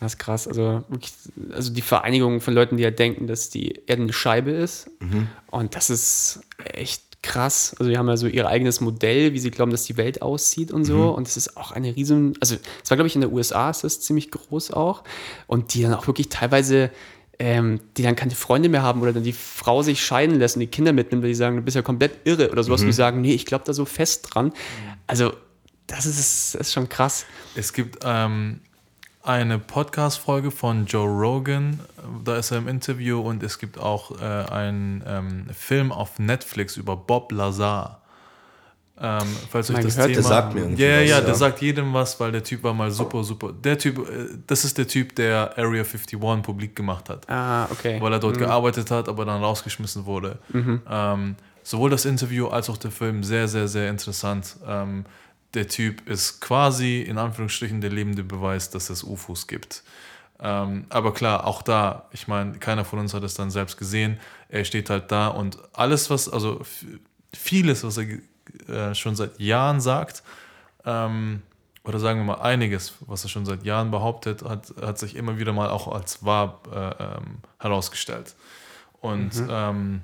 Das 0.00 0.14
ist 0.14 0.18
krass. 0.18 0.48
Also, 0.48 0.82
wirklich, 0.88 1.12
also 1.52 1.72
die 1.72 1.82
Vereinigung 1.82 2.40
von 2.40 2.52
Leuten, 2.52 2.76
die 2.76 2.82
ja 2.82 2.90
denken, 2.90 3.28
dass 3.28 3.48
die 3.50 3.80
Erde 3.86 4.02
eine 4.02 4.12
Scheibe 4.12 4.50
ist. 4.50 4.90
Und 5.52 5.76
das 5.76 5.90
ist 5.90 6.40
echt 6.64 7.11
krass. 7.22 7.74
Also 7.78 7.90
die 7.90 7.96
haben 7.96 8.08
ja 8.08 8.16
so 8.16 8.26
ihr 8.26 8.48
eigenes 8.48 8.80
Modell, 8.80 9.32
wie 9.32 9.38
sie 9.38 9.50
glauben, 9.50 9.70
dass 9.70 9.84
die 9.84 9.96
Welt 9.96 10.22
aussieht 10.22 10.72
und 10.72 10.84
so. 10.84 11.10
Und 11.10 11.28
es 11.28 11.36
ist 11.36 11.56
auch 11.56 11.70
eine 11.70 11.94
riesen, 11.94 12.34
also 12.40 12.56
es 12.82 12.90
war, 12.90 12.96
glaube 12.96 13.06
ich, 13.06 13.14
in 13.14 13.20
der 13.20 13.32
USA 13.32 13.70
ist 13.70 13.84
das 13.84 14.00
ziemlich 14.00 14.30
groß 14.30 14.72
auch. 14.72 15.04
Und 15.46 15.74
die 15.74 15.82
dann 15.82 15.94
auch 15.94 16.06
wirklich 16.06 16.28
teilweise, 16.28 16.90
ähm, 17.38 17.80
die 17.96 18.02
dann 18.02 18.16
keine 18.16 18.32
Freunde 18.32 18.68
mehr 18.68 18.82
haben 18.82 19.00
oder 19.00 19.12
dann 19.12 19.22
die 19.22 19.32
Frau 19.32 19.82
sich 19.82 20.04
scheiden 20.04 20.38
lässt 20.38 20.56
und 20.56 20.60
die 20.60 20.66
Kinder 20.66 20.92
mitnimmt, 20.92 21.22
weil 21.22 21.30
die 21.30 21.36
sagen, 21.36 21.56
du 21.56 21.62
bist 21.62 21.76
ja 21.76 21.82
komplett 21.82 22.18
irre 22.24 22.50
oder 22.50 22.64
sowas. 22.64 22.80
Und 22.80 22.88
die 22.88 22.92
sagen, 22.92 23.20
nee, 23.20 23.34
ich 23.34 23.46
glaube 23.46 23.64
da 23.64 23.72
so 23.72 23.84
fest 23.84 24.28
dran. 24.30 24.52
Also 25.06 25.32
das 25.86 26.06
ist, 26.06 26.54
das 26.54 26.68
ist 26.68 26.72
schon 26.72 26.88
krass. 26.88 27.24
Es 27.54 27.72
gibt 27.72 28.00
ähm, 28.04 28.60
eine 29.22 29.58
Podcast-Folge 29.58 30.50
von 30.50 30.86
Joe 30.86 31.08
Rogan, 31.08 31.80
da 32.24 32.36
ist 32.36 32.50
er 32.50 32.58
im 32.58 32.68
Interview 32.68 33.20
und 33.20 33.42
es 33.42 33.58
gibt 33.58 33.78
auch 33.78 34.20
äh, 34.20 34.24
einen 34.24 35.02
ähm, 35.06 35.46
Film 35.54 35.92
auf 35.92 36.18
Netflix 36.18 36.76
über 36.76 36.96
Bob 36.96 37.30
Lazar. 37.30 38.00
Ähm, 39.00 39.20
falls 39.50 39.70
euch 39.70 39.76
das 39.80 39.94
gehört, 39.94 40.10
Thema, 40.10 40.20
der 40.20 40.22
sagt 40.22 40.54
mir 40.54 40.60
ja, 40.60 40.66
ja, 40.66 40.72
was, 40.74 40.78
ja, 40.78 41.18
ja. 41.18 41.20
der 41.20 41.34
sagt 41.34 41.60
jedem 41.60 41.94
was, 41.94 42.20
weil 42.20 42.30
der 42.30 42.42
Typ 42.42 42.62
war 42.62 42.74
mal 42.74 42.90
super, 42.90 43.24
super. 43.24 43.52
Der 43.52 43.78
Typ, 43.78 43.98
äh, 43.98 44.28
das 44.46 44.64
ist 44.64 44.76
der 44.76 44.86
Typ, 44.86 45.14
der 45.16 45.56
Area 45.56 45.82
51 45.82 46.18
publik 46.42 46.76
gemacht 46.76 47.08
hat 47.08 47.28
Ah, 47.28 47.66
okay. 47.70 48.00
weil 48.00 48.12
er 48.12 48.18
dort 48.18 48.38
gearbeitet 48.38 48.90
hat, 48.90 49.08
aber 49.08 49.24
dann 49.24 49.42
rausgeschmissen 49.42 50.04
wurde. 50.04 50.38
Ähm, 50.52 51.36
sowohl 51.62 51.90
das 51.90 52.04
Interview 52.04 52.48
als 52.48 52.68
auch 52.68 52.76
der 52.76 52.90
Film 52.90 53.22
sehr, 53.22 53.48
sehr, 53.48 53.68
sehr 53.68 53.88
interessant. 53.88 54.56
Ähm, 54.66 55.04
der 55.54 55.68
Typ 55.68 56.08
ist 56.08 56.40
quasi 56.40 57.02
in 57.02 57.18
Anführungsstrichen 57.18 57.80
der 57.80 57.90
lebende 57.90 58.24
Beweis, 58.24 58.70
dass 58.70 58.90
es 58.90 59.04
UFOs 59.04 59.46
gibt. 59.46 59.82
Ähm, 60.40 60.86
aber 60.88 61.14
klar, 61.14 61.46
auch 61.46 61.62
da, 61.62 62.08
ich 62.10 62.26
meine, 62.26 62.58
keiner 62.58 62.84
von 62.84 62.98
uns 62.98 63.14
hat 63.14 63.22
es 63.22 63.34
dann 63.34 63.50
selbst 63.50 63.76
gesehen. 63.76 64.18
Er 64.48 64.64
steht 64.64 64.90
halt 64.90 65.12
da 65.12 65.28
und 65.28 65.58
alles, 65.72 66.10
was, 66.10 66.28
also 66.28 66.60
vieles, 67.32 67.84
was 67.84 67.98
er 67.98 68.18
äh, 68.68 68.94
schon 68.94 69.14
seit 69.14 69.38
Jahren 69.38 69.80
sagt, 69.80 70.22
ähm, 70.84 71.42
oder 71.84 71.98
sagen 71.98 72.20
wir 72.20 72.24
mal 72.24 72.40
einiges, 72.40 72.94
was 73.00 73.24
er 73.24 73.28
schon 73.28 73.44
seit 73.44 73.64
Jahren 73.64 73.90
behauptet, 73.90 74.42
hat, 74.42 74.72
hat 74.80 74.98
sich 74.98 75.16
immer 75.16 75.38
wieder 75.38 75.52
mal 75.52 75.68
auch 75.68 75.88
als 75.88 76.24
wahr 76.24 76.60
äh, 76.72 77.04
ähm, 77.04 77.38
herausgestellt. 77.58 78.34
Und 79.00 79.32
ähm, 79.48 80.02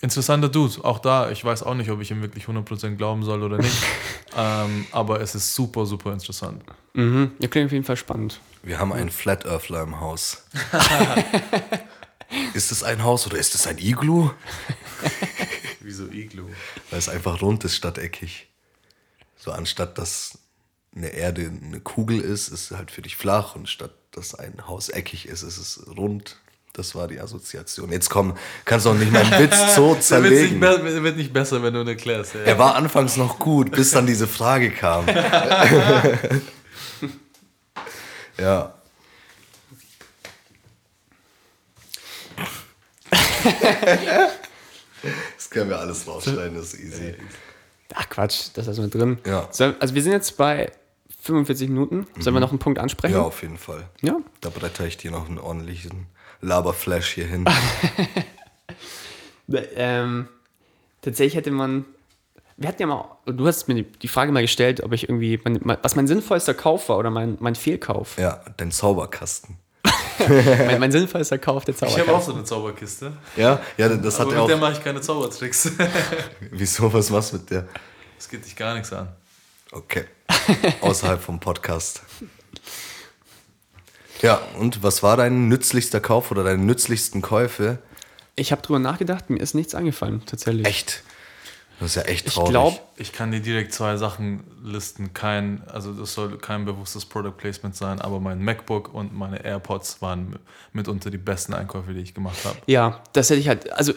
interessanter 0.00 0.48
Dude, 0.48 0.84
auch 0.84 0.98
da, 0.98 1.30
ich 1.30 1.44
weiß 1.44 1.62
auch 1.62 1.74
nicht, 1.74 1.90
ob 1.90 2.00
ich 2.00 2.10
ihm 2.10 2.22
wirklich 2.22 2.44
100% 2.44 2.96
glauben 2.96 3.22
soll 3.22 3.42
oder 3.42 3.58
nicht, 3.58 3.76
ähm, 4.36 4.86
aber 4.92 5.20
es 5.20 5.34
ist 5.34 5.54
super, 5.54 5.86
super 5.86 6.12
interessant. 6.12 6.62
Mhm. 6.94 7.32
Ja, 7.38 7.48
klingt 7.48 7.66
auf 7.66 7.72
jeden 7.72 7.84
Fall 7.84 7.96
spannend. 7.96 8.40
Wir 8.62 8.78
haben 8.78 8.92
einen 8.92 9.10
Flat 9.10 9.46
Earthler 9.46 9.82
im 9.82 10.00
Haus. 10.00 10.44
ist 12.54 12.72
es 12.72 12.82
ein 12.82 13.04
Haus 13.04 13.26
oder 13.26 13.38
ist 13.38 13.54
es 13.54 13.66
ein 13.66 13.78
Iglu? 13.78 14.30
Wieso 15.80 16.06
Iglu? 16.06 16.46
Weil 16.90 16.98
es 16.98 17.08
einfach 17.08 17.40
rund 17.42 17.64
ist 17.64 17.76
statt 17.76 17.98
eckig. 17.98 18.48
So 19.36 19.52
anstatt 19.52 19.98
dass 19.98 20.38
eine 20.94 21.08
Erde 21.08 21.52
eine 21.62 21.80
Kugel 21.80 22.20
ist, 22.20 22.48
ist 22.48 22.70
es 22.70 22.76
halt 22.76 22.90
für 22.90 23.02
dich 23.02 23.16
flach 23.16 23.54
und 23.54 23.68
statt 23.68 23.92
dass 24.10 24.34
ein 24.34 24.66
Haus 24.66 24.88
eckig 24.88 25.26
ist, 25.26 25.42
ist 25.42 25.58
es 25.58 25.86
rund. 25.96 26.38
Das 26.76 26.94
war 26.94 27.08
die 27.08 27.18
Assoziation. 27.18 27.90
Jetzt 27.90 28.10
komm, 28.10 28.36
kannst 28.66 28.84
du 28.84 28.90
auch 28.90 28.94
nicht 28.94 29.10
meinen 29.10 29.30
Witz 29.40 29.56
so 29.74 29.88
wird 29.88 29.96
nicht, 29.96 30.06
zerlegen. 30.06 30.60
be- 30.60 31.02
wird 31.02 31.16
nicht 31.16 31.32
besser, 31.32 31.62
wenn 31.62 31.72
du 31.72 31.80
ihn 31.80 31.88
erklärst. 31.88 32.34
Ja. 32.34 32.40
Er 32.40 32.58
war 32.58 32.74
anfangs 32.74 33.16
noch 33.16 33.38
gut, 33.38 33.70
bis 33.72 33.92
dann 33.92 34.06
diese 34.06 34.26
Frage 34.26 34.70
kam. 34.70 35.06
ja. 38.38 38.74
Das 45.36 45.50
können 45.50 45.70
wir 45.70 45.78
alles 45.78 46.06
rausschneiden, 46.06 46.54
das 46.56 46.74
ist 46.74 46.80
easy. 46.80 47.14
Ach 47.94 48.08
Quatsch, 48.08 48.48
das 48.54 48.66
ist 48.66 48.78
mit 48.78 48.92
drin. 48.94 49.18
Ja. 49.24 49.48
So, 49.52 49.72
also 49.78 49.94
wir 49.94 50.02
sind 50.02 50.12
jetzt 50.12 50.36
bei 50.36 50.72
45 51.26 51.68
Minuten. 51.68 52.06
Sollen 52.18 52.34
wir 52.34 52.40
noch 52.40 52.50
einen 52.50 52.58
Punkt 52.58 52.78
ansprechen? 52.78 53.14
Ja, 53.14 53.22
auf 53.22 53.42
jeden 53.42 53.58
Fall. 53.58 53.88
Ja. 54.00 54.16
Da 54.40 54.48
bretter 54.48 54.86
ich 54.86 54.96
dir 54.96 55.10
noch 55.10 55.28
einen 55.28 55.38
ordentlichen 55.38 56.06
Laberflash 56.40 57.12
hier 57.14 57.26
hin. 57.26 57.44
Ähm, 59.48 60.28
tatsächlich 61.02 61.36
hätte 61.36 61.50
man. 61.50 61.84
Wir 62.56 62.68
hatten 62.68 62.80
ja 62.80 62.88
mal, 62.88 63.04
du 63.26 63.46
hast 63.46 63.68
mir 63.68 63.84
die, 63.84 64.08
Frage 64.08 64.32
mal 64.32 64.40
gestellt, 64.40 64.82
ob 64.82 64.92
ich 64.92 65.08
irgendwie, 65.08 65.38
was 65.44 65.94
mein 65.94 66.06
sinnvollster 66.06 66.54
Kauf 66.54 66.88
war 66.88 66.96
oder 66.98 67.10
mein, 67.10 67.36
mein 67.38 67.54
Fehlkauf. 67.54 68.16
Ja, 68.18 68.40
dein 68.56 68.72
Zauberkasten. 68.72 69.58
mein, 70.28 70.80
mein 70.80 70.90
sinnvollster 70.90 71.38
Kauf 71.38 71.66
der 71.66 71.74
Ich 71.74 71.98
habe 71.98 72.12
auch 72.12 72.22
so 72.22 72.32
eine 72.32 72.44
Zauberkiste. 72.44 73.12
Ja, 73.36 73.60
ja, 73.76 73.88
das 73.90 74.18
hat 74.18 74.26
Aber 74.26 74.34
er 74.34 74.40
mit 74.40 74.48
der 74.48 74.56
auch. 74.56 74.60
mache 74.60 74.72
ich 74.72 74.82
keine 74.82 75.00
Zaubertricks. 75.02 75.70
Wieso, 76.50 76.90
was 76.92 77.10
machst 77.10 77.32
du 77.32 77.36
mit 77.36 77.50
der? 77.50 77.68
Das 78.16 78.28
geht 78.28 78.44
dich 78.44 78.56
gar 78.56 78.74
nichts 78.74 78.92
an. 78.92 79.08
Okay. 79.72 80.04
Außerhalb 80.80 81.20
vom 81.20 81.40
Podcast. 81.40 82.02
Ja, 84.22 84.40
und 84.58 84.82
was 84.82 85.02
war 85.02 85.16
dein 85.16 85.48
nützlichster 85.48 86.00
Kauf 86.00 86.30
oder 86.30 86.42
deine 86.44 86.62
nützlichsten 86.62 87.20
Käufe? 87.22 87.78
Ich 88.34 88.52
habe 88.52 88.62
drüber 88.62 88.78
nachgedacht, 88.78 89.28
mir 89.30 89.38
ist 89.40 89.54
nichts 89.54 89.74
eingefallen, 89.74 90.22
tatsächlich. 90.26 90.66
Echt? 90.66 91.02
Das 91.78 91.90
ist 91.90 91.94
ja 91.96 92.02
echt 92.02 92.26
Ich 92.26 92.34
traurig. 92.34 92.50
glaube, 92.50 92.78
Ich 92.96 93.12
kann 93.12 93.32
dir 93.32 93.40
direkt 93.40 93.74
zwei 93.74 93.98
Sachen 93.98 94.44
listen. 94.64 95.12
Kein, 95.12 95.62
also 95.68 95.92
das 95.92 96.14
soll 96.14 96.38
kein 96.38 96.64
bewusstes 96.64 97.04
Product 97.04 97.32
Placement 97.36 97.76
sein, 97.76 98.00
aber 98.00 98.18
mein 98.18 98.42
MacBook 98.42 98.94
und 98.94 99.12
meine 99.14 99.44
AirPods 99.44 100.00
waren 100.00 100.38
mitunter 100.72 101.10
die 101.10 101.18
besten 101.18 101.52
Einkäufe, 101.52 101.92
die 101.92 102.00
ich 102.00 102.14
gemacht 102.14 102.38
habe. 102.44 102.56
ja, 102.66 103.02
das 103.12 103.28
hätte 103.28 103.40
ich 103.40 103.48
halt, 103.48 103.70
also 103.72 103.92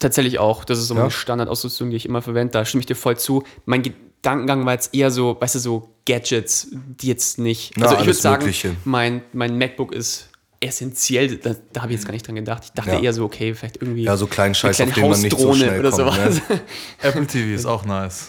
tatsächlich 0.00 0.40
auch. 0.40 0.64
Das 0.64 0.78
ist 0.80 0.88
so 0.88 0.94
Ja. 0.96 1.02
eine 1.02 1.10
Standardausrüstung, 1.12 1.90
die 1.90 1.96
ich 1.96 2.06
immer 2.06 2.20
verwende. 2.22 2.50
Da 2.50 2.64
stimme 2.64 2.80
ich 2.80 2.86
dir 2.86 2.96
voll 2.96 3.16
zu. 3.16 3.44
Mein 3.64 3.84
Gedankengang 4.24 4.64
war 4.64 4.72
jetzt 4.72 4.94
eher 4.94 5.10
so, 5.10 5.36
weißt 5.38 5.56
du, 5.56 5.58
so 5.58 5.88
Gadgets, 6.06 6.68
die 6.72 7.08
jetzt 7.08 7.38
nicht. 7.38 7.74
Na, 7.76 7.84
also 7.88 7.98
ich 7.98 8.06
würde 8.06 8.14
sagen, 8.18 8.42
Mögliche. 8.42 8.74
mein, 8.86 9.20
mein 9.34 9.58
MacBook 9.58 9.92
ist 9.92 10.30
essentiell. 10.60 11.36
Da, 11.36 11.54
da 11.74 11.82
habe 11.82 11.92
ich 11.92 11.98
jetzt 11.98 12.06
gar 12.06 12.12
nicht 12.14 12.26
dran 12.26 12.36
gedacht. 12.36 12.62
Ich 12.64 12.72
dachte 12.72 12.92
Ja. 12.92 13.00
eher 13.00 13.12
so, 13.12 13.24
okay, 13.26 13.52
vielleicht 13.54 13.82
irgendwie. 13.82 14.04
Ja, 14.04 14.16
so 14.16 14.26
kleinen 14.26 14.54
Scheiß, 14.54 14.80
eine 14.80 14.88
auf 14.92 14.94
den 14.94 15.10
man 15.10 15.20
nicht 15.20 15.38
so 15.38 15.52
schnell 15.52 15.78
oder 15.78 15.90
kommt. 15.90 16.14
sowas. 16.14 16.40
Ne? 16.48 16.60
Apple 17.02 17.26
TV 17.26 17.54
ist 17.54 17.66
auch 17.66 17.84
nice. 17.84 18.28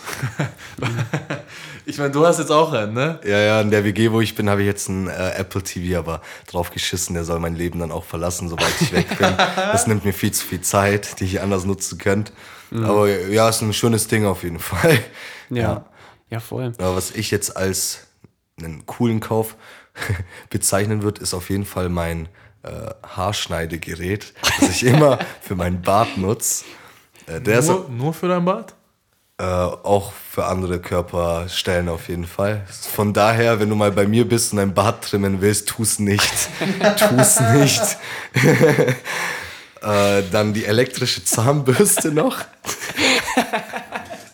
ich 1.85 1.97
meine, 1.97 2.11
du 2.11 2.25
hast 2.25 2.39
jetzt 2.39 2.51
auch 2.51 2.73
einen, 2.73 2.93
ne? 2.93 3.19
Ja, 3.23 3.39
ja, 3.39 3.61
in 3.61 3.71
der 3.71 3.85
WG, 3.85 4.11
wo 4.11 4.19
ich 4.19 4.35
bin, 4.35 4.49
habe 4.49 4.61
ich 4.63 4.67
jetzt 4.67 4.89
einen 4.89 5.07
äh, 5.07 5.31
Apple 5.37 5.63
TV, 5.63 5.97
aber 5.97 6.21
drauf 6.47 6.71
geschissen, 6.71 7.13
der 7.13 7.23
soll 7.23 7.39
mein 7.39 7.55
Leben 7.55 7.79
dann 7.79 7.91
auch 7.93 8.03
verlassen, 8.03 8.49
sobald 8.49 8.73
ich 8.81 8.91
weg 8.91 9.07
bin. 9.17 9.33
Das 9.37 9.87
nimmt 9.87 10.03
mir 10.03 10.11
viel 10.13 10.31
zu 10.31 10.45
viel 10.45 10.59
Zeit, 10.59 11.21
die 11.21 11.23
ich 11.23 11.39
anders 11.41 11.63
nutzen 11.63 11.97
könnte. 11.97 12.33
Aber 12.71 13.07
ja, 13.07 13.47
ist 13.47 13.61
ein 13.61 13.71
schönes 13.71 14.07
Ding 14.07 14.25
auf 14.25 14.43
jeden 14.43 14.59
Fall. 14.59 14.99
Ja. 15.49 15.85
ja, 16.29 16.39
voll. 16.39 16.73
Aber 16.77 16.95
was 16.95 17.11
ich 17.11 17.31
jetzt 17.31 17.55
als 17.55 18.07
einen 18.57 18.85
coolen 18.85 19.19
Kauf 19.19 19.55
bezeichnen 20.49 21.01
würde, 21.03 21.21
ist 21.21 21.33
auf 21.33 21.49
jeden 21.49 21.65
Fall 21.65 21.89
mein 21.89 22.27
äh, 22.63 22.69
Haarschneidegerät, 23.07 24.33
das 24.59 24.69
ich 24.69 24.83
immer 24.85 25.19
für 25.41 25.55
meinen 25.55 25.81
Bart 25.81 26.17
nutze. 26.17 26.65
Äh, 27.27 27.41
der 27.41 27.59
ist 27.59 27.67
Nur, 27.67 27.89
nur 27.89 28.13
für 28.13 28.27
dein 28.27 28.45
Bad? 28.45 28.73
äh, 29.37 29.43
auch 29.43 30.13
für 30.13 30.45
andere 30.45 30.79
Körperstellen 30.79 31.89
auf 31.89 32.07
jeden 32.07 32.25
Fall. 32.25 32.65
Von 32.93 33.13
daher, 33.13 33.59
wenn 33.59 33.69
du 33.69 33.75
mal 33.75 33.91
bei 33.91 34.07
mir 34.07 34.27
bist 34.27 34.53
und 34.53 34.59
ein 34.59 34.73
Bart 34.73 35.03
trimmen 35.03 35.41
willst, 35.41 35.67
tu's 35.67 35.99
nicht. 35.99 36.21
tu's 36.97 37.39
nicht. 37.39 37.81
äh, 39.81 40.23
dann 40.31 40.53
die 40.53 40.65
elektrische 40.65 41.23
Zahnbürste 41.25 42.11
noch. 42.11 42.37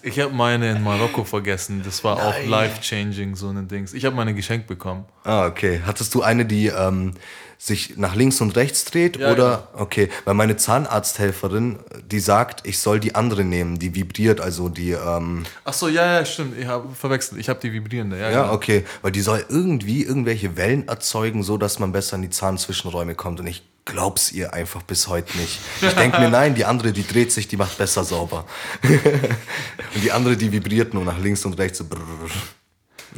Ich 0.04 0.20
habe 0.20 0.34
meine 0.34 0.72
in 0.72 0.84
Marokko 0.84 1.24
vergessen. 1.24 1.82
Das 1.84 2.04
war 2.04 2.18
auch 2.26 2.36
life-changing, 2.46 3.36
so 3.36 3.50
ein 3.50 3.68
Dings. 3.68 3.94
Ich 3.94 4.06
habe 4.06 4.16
meine 4.16 4.34
geschenkt 4.34 4.68
bekommen. 4.68 5.06
Ah, 5.24 5.46
okay. 5.48 5.82
Hattest 5.86 6.14
du 6.16 6.22
eine, 6.22 6.46
die 6.46 6.68
ähm, 6.68 7.14
sich 7.58 7.98
nach 7.98 8.16
links 8.16 8.42
und 8.42 8.56
rechts 8.56 8.86
dreht? 8.86 9.18
Ja, 9.18 9.32
oder? 9.32 9.68
Okay, 9.74 10.10
weil 10.26 10.34
meine 10.34 10.58
Zahnarzthelferin, 10.58 11.80
die 12.10 12.20
sagt, 12.20 12.66
ich 12.68 12.80
soll 12.80 13.00
die 13.00 13.14
andere 13.16 13.44
nehmen, 13.44 13.78
die 13.78 13.94
vibriert, 13.96 14.42
also 14.42 14.70
die. 14.70 14.92
Ähm, 14.92 15.44
Ach 15.64 15.74
so, 15.74 15.88
ja, 15.88 16.20
ja, 16.20 16.26
stimmt. 16.26 16.58
Ich 16.58 16.66
habe 16.66 16.88
verwechselt. 16.96 17.40
Ich 17.40 17.50
habe 17.50 17.60
die 17.60 17.72
vibrierende. 17.72 18.18
Ja, 18.20 18.32
Ja, 18.32 18.42
genau. 18.44 18.54
okay. 18.54 18.84
Weil 19.02 19.12
die 19.12 19.22
soll 19.22 19.46
irgendwie 19.50 20.04
irgendwelche 20.04 20.58
Wellen 20.58 20.88
erzeugen, 20.88 21.44
so 21.44 21.58
dass 21.58 21.80
man 21.80 21.92
besser 21.92 22.16
in 22.16 22.24
die 22.24 22.30
Zahnzwischenräume 22.30 23.16
kommt. 23.16 23.40
Und 23.40 23.48
ich 23.48 23.64
glaub's 23.86 24.32
ihr 24.32 24.54
einfach 24.54 24.84
bis 24.84 25.08
heute 25.08 25.38
nicht. 25.38 25.60
Ich 25.82 25.94
denke 25.94 26.20
mir, 26.20 26.30
nein, 26.30 26.56
die 26.56 26.66
andere, 26.66 26.92
die 26.92 27.06
dreht 27.06 27.32
sich, 27.32 27.48
die 27.48 27.58
macht 27.58 27.78
besser 27.78 28.04
sauber. 28.04 28.46
und 28.84 30.04
die 30.04 30.12
andere, 30.12 30.38
die 30.38 30.52
vibriert 30.52 30.94
nur 30.94 31.04
nach 31.04 31.18
links 31.18 31.46
und 31.46 31.58
rechts. 31.58 31.80
So 31.80 31.86
brrr. 31.86 32.00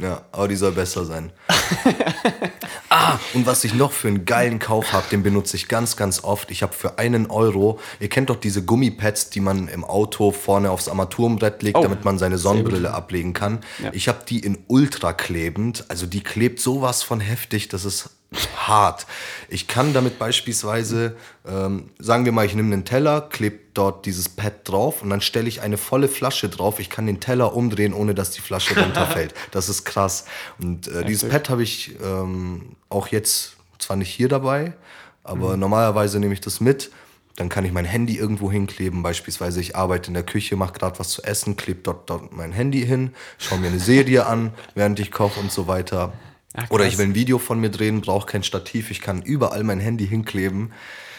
Ja, 0.00 0.22
aber 0.32 0.48
die 0.48 0.56
soll 0.56 0.72
besser 0.72 1.04
sein. 1.04 1.30
ah, 2.88 3.18
und 3.32 3.46
was 3.46 3.62
ich 3.62 3.74
noch 3.74 3.92
für 3.92 4.08
einen 4.08 4.24
geilen 4.24 4.58
Kauf 4.58 4.92
habe, 4.92 5.06
den 5.10 5.22
benutze 5.22 5.56
ich 5.56 5.68
ganz, 5.68 5.96
ganz 5.96 6.24
oft. 6.24 6.50
Ich 6.50 6.62
habe 6.62 6.72
für 6.72 6.98
einen 6.98 7.30
Euro, 7.30 7.78
ihr 8.00 8.08
kennt 8.08 8.30
doch 8.30 8.36
diese 8.36 8.64
Gummipads, 8.64 9.30
die 9.30 9.40
man 9.40 9.68
im 9.68 9.84
Auto 9.84 10.32
vorne 10.32 10.70
aufs 10.70 10.88
Armaturenbrett 10.88 11.62
legt, 11.62 11.78
Oh, 11.78 11.82
damit 11.82 12.04
man 12.04 12.18
seine 12.18 12.38
Sonnenbrille 12.38 12.92
ablegen 12.92 13.34
kann. 13.34 13.60
Ja. 13.82 13.90
Ich 13.92 14.08
habe 14.08 14.24
die 14.28 14.40
in 14.40 14.58
ultra 14.66 15.12
klebend, 15.12 15.84
also 15.88 16.06
die 16.06 16.22
klebt 16.22 16.60
sowas 16.60 17.02
von 17.02 17.20
heftig, 17.20 17.68
das 17.68 17.84
ist 17.84 18.10
hart. 18.56 19.06
Ich 19.48 19.68
kann 19.68 19.92
damit 19.92 20.18
beispielsweise, 20.18 21.16
ähm, 21.46 21.90
sagen 21.98 22.24
wir 22.24 22.32
mal, 22.32 22.46
ich 22.46 22.54
nehme 22.54 22.72
einen 22.72 22.84
Teller, 22.84 23.20
klebe 23.22 23.58
dort 23.74 24.06
dieses 24.06 24.28
Pad 24.28 24.68
drauf 24.68 25.02
und 25.02 25.10
dann 25.10 25.20
stelle 25.20 25.48
ich 25.48 25.60
eine 25.60 25.76
volle 25.76 26.08
Flasche 26.08 26.48
drauf. 26.48 26.80
Ich 26.80 26.90
kann 26.90 27.06
den 27.06 27.20
Teller 27.20 27.54
umdrehen, 27.54 27.92
ohne 27.92 28.14
dass 28.14 28.30
die 28.30 28.40
Flasche 28.40 28.78
runterfällt. 28.80 29.34
Das 29.50 29.68
ist 29.68 29.84
krass. 29.84 30.24
Und 30.60 30.88
äh, 30.88 31.04
dieses 31.04 31.28
Pad 31.28 31.48
habe 31.48 31.62
ich 31.62 31.96
ähm, 32.02 32.76
auch 32.88 33.08
jetzt 33.08 33.56
zwar 33.78 33.96
nicht 33.96 34.10
hier 34.10 34.28
dabei, 34.28 34.74
aber 35.22 35.56
normalerweise 35.56 36.18
nehme 36.20 36.34
ich 36.34 36.40
das 36.40 36.60
mit. 36.60 36.90
Dann 37.36 37.48
kann 37.48 37.64
ich 37.64 37.72
mein 37.72 37.84
Handy 37.84 38.16
irgendwo 38.16 38.52
hinkleben. 38.52 39.02
Beispielsweise, 39.02 39.60
ich 39.60 39.74
arbeite 39.74 40.08
in 40.08 40.14
der 40.14 40.22
Küche, 40.22 40.54
mache 40.54 40.74
gerade 40.74 41.00
was 41.00 41.08
zu 41.08 41.22
essen, 41.24 41.56
klebe 41.56 41.80
dort, 41.82 42.08
dort 42.08 42.32
mein 42.32 42.52
Handy 42.52 42.86
hin, 42.86 43.12
schaue 43.38 43.58
mir 43.58 43.68
eine 43.68 43.80
Serie 43.80 44.26
an, 44.26 44.52
während 44.76 45.00
ich 45.00 45.10
koche 45.10 45.40
und 45.40 45.50
so 45.50 45.66
weiter. 45.66 46.12
Ach, 46.56 46.70
Oder 46.70 46.86
ich 46.86 46.98
will 46.98 47.06
ein 47.06 47.14
Video 47.16 47.38
von 47.38 47.58
mir 47.60 47.70
drehen, 47.70 48.00
brauche 48.00 48.26
kein 48.26 48.44
Stativ, 48.44 48.92
ich 48.92 49.00
kann 49.00 49.22
überall 49.22 49.64
mein 49.64 49.80
Handy 49.80 50.06
hinkleben. 50.06 50.72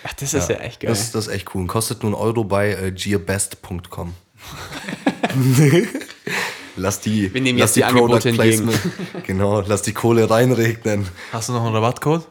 Ach, 0.05 0.13
das 0.13 0.33
ist 0.33 0.49
ja, 0.49 0.55
echt 0.57 0.79
geil. 0.79 0.89
Das, 0.89 1.11
das 1.11 1.27
ist 1.27 1.33
echt 1.33 1.53
cool. 1.53 1.63
Und 1.63 1.67
kostet 1.67 2.03
nur 2.03 2.13
einen 2.13 2.21
Euro 2.21 2.45
bei 2.45 2.71
äh, 2.71 2.91
gearbest.com. 2.91 4.13
lass 6.77 7.01
die, 7.01 7.33
Wir 7.33 7.41
nehmen 7.41 7.59
lass 7.59 7.71
jetzt 7.71 7.75
die 7.75 7.83
Angebote 7.83 8.29
entgegen. 8.29 8.69
Genau, 9.23 9.61
lass 9.61 9.81
die 9.81 9.93
Kohle 9.93 10.29
reinregnen. 10.29 11.07
Hast 11.33 11.49
du 11.49 11.53
noch 11.53 11.65
einen 11.65 11.75
Rabattcode? 11.75 12.25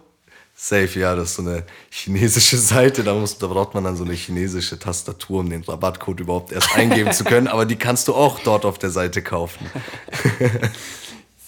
Safe, 0.56 0.98
ja, 0.98 1.16
das 1.16 1.30
ist 1.30 1.36
so 1.36 1.42
eine 1.42 1.64
chinesische 1.90 2.56
Seite, 2.56 3.02
da, 3.02 3.12
muss, 3.14 3.36
da 3.38 3.48
braucht 3.48 3.74
man 3.74 3.84
dann 3.84 3.96
so 3.96 4.04
eine 4.04 4.14
chinesische 4.14 4.78
Tastatur, 4.78 5.40
um 5.40 5.50
den 5.50 5.62
Rabattcode 5.62 6.20
überhaupt 6.20 6.52
erst 6.52 6.74
eingeben 6.76 7.12
zu 7.12 7.24
können, 7.24 7.48
aber 7.48 7.66
die 7.66 7.76
kannst 7.76 8.06
du 8.06 8.14
auch 8.14 8.38
dort 8.38 8.64
auf 8.64 8.78
der 8.78 8.90
Seite 8.90 9.20
kaufen. 9.20 9.66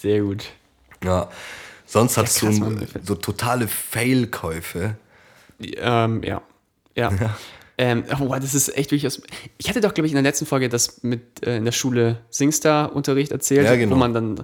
Sehr 0.01 0.19
gut. 0.19 0.51
Ja. 1.03 1.29
Sonst 1.85 2.17
hattest 2.17 2.39
krass, 2.39 2.59
du 2.59 2.65
ein- 2.65 2.87
so 3.03 3.15
totale 3.15 3.67
Fail-Käufe. 3.67 4.95
Ähm, 5.61 6.21
ja. 6.23 6.41
Ja. 6.95 7.11
Ähm, 7.77 8.03
oh, 8.19 8.33
das 8.39 8.55
ist 8.55 8.75
echt 8.75 8.91
wirklich. 8.91 9.19
Ich 9.57 9.69
hatte 9.69 9.81
doch, 9.81 9.93
glaube 9.93 10.07
ich, 10.07 10.11
in 10.11 10.15
der 10.15 10.23
letzten 10.23 10.45
Folge 10.47 10.67
das 10.67 11.03
mit 11.03 11.45
äh, 11.45 11.57
in 11.57 11.65
der 11.65 11.71
Schule 11.71 12.21
Singstar-Unterricht 12.31 13.31
erzählt, 13.31 13.65
Ja, 13.65 13.75
genau. 13.75 13.95
wo 13.95 13.99
man 13.99 14.13
dann 14.13 14.43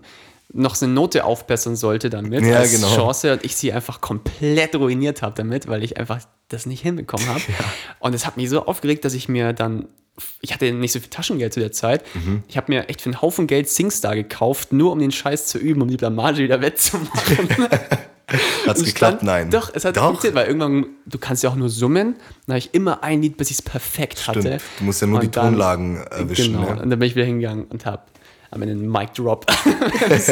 noch 0.55 0.75
so 0.75 0.85
eine 0.85 0.93
Note 0.93 1.25
aufbessern 1.25 1.75
sollte 1.75 2.11
damit 2.11 2.45
Ja, 2.45 2.57
als 2.59 2.71
genau. 2.73 2.93
Chance 2.95 3.33
und 3.33 3.43
ich 3.43 3.55
sie 3.55 3.73
einfach 3.73 4.01
komplett 4.01 4.75
ruiniert 4.75 5.23
habe 5.23 5.33
damit, 5.35 5.67
weil 5.67 5.83
ich 5.83 5.97
einfach 5.97 6.19
das 6.49 6.67
nicht 6.67 6.81
hinbekommen 6.83 7.25
habe. 7.27 7.41
Und 7.99 8.13
es 8.13 8.27
hat 8.27 8.37
mich 8.37 8.49
so 8.51 8.65
aufgeregt, 8.67 9.03
dass 9.05 9.15
ich 9.15 9.27
mir 9.27 9.53
dann 9.53 9.87
ich 10.41 10.53
hatte 10.53 10.71
nicht 10.71 10.91
so 10.91 10.99
viel 10.99 11.09
Taschengeld 11.09 11.53
zu 11.53 11.59
der 11.59 11.71
Zeit. 11.71 12.03
Mhm. 12.15 12.43
Ich 12.47 12.55
habe 12.57 12.71
mir 12.71 12.87
echt 12.89 13.01
für 13.01 13.07
einen 13.09 13.21
Haufen 13.21 13.47
Geld 13.47 13.67
Singstar 13.69 14.15
gekauft, 14.15 14.71
nur 14.71 14.91
um 14.91 14.99
den 14.99 15.11
Scheiß 15.11 15.47
zu 15.47 15.57
üben, 15.57 15.81
um 15.81 15.87
die 15.87 15.97
Blamage 15.97 16.43
wieder 16.43 16.61
wettzumachen. 16.61 17.49
Hat's 18.65 18.79
Und 18.79 18.85
geklappt? 18.85 19.17
stand- 19.17 19.23
Nein. 19.23 19.49
Doch, 19.51 19.71
es 19.73 19.85
hat 19.85 19.97
Doch? 19.97 20.05
funktioniert, 20.05 20.35
weil 20.35 20.47
irgendwann, 20.47 20.85
du 21.05 21.17
kannst 21.19 21.43
ja 21.43 21.49
auch 21.49 21.55
nur 21.55 21.69
summen. 21.69 22.15
Dann 22.47 22.53
habe 22.55 22.59
ich 22.59 22.73
immer 22.73 23.03
ein 23.03 23.21
Lied, 23.21 23.37
bis 23.37 23.51
ich 23.51 23.57
es 23.57 23.61
perfekt 23.61 24.27
hatte. 24.27 24.39
Stimmt. 24.41 24.61
Du 24.79 24.83
musst 24.85 25.01
ja 25.01 25.07
nur 25.07 25.17
Und 25.19 25.25
die 25.25 25.31
dann- 25.31 25.49
Tonlagen 25.51 25.97
erwischen. 26.09 26.53
Genau, 26.53 26.67
Ja. 26.67 26.73
und 26.81 26.89
dann 26.89 26.99
bin 26.99 27.03
ich 27.03 27.15
wieder 27.15 27.25
hingegangen 27.25 27.65
und 27.65 27.85
habe 27.85 28.03
am 28.49 28.61
Ende 28.61 28.75
einen 28.75 28.89
Mic 28.91 29.13
Drop. 29.15 29.45
das 30.09 30.29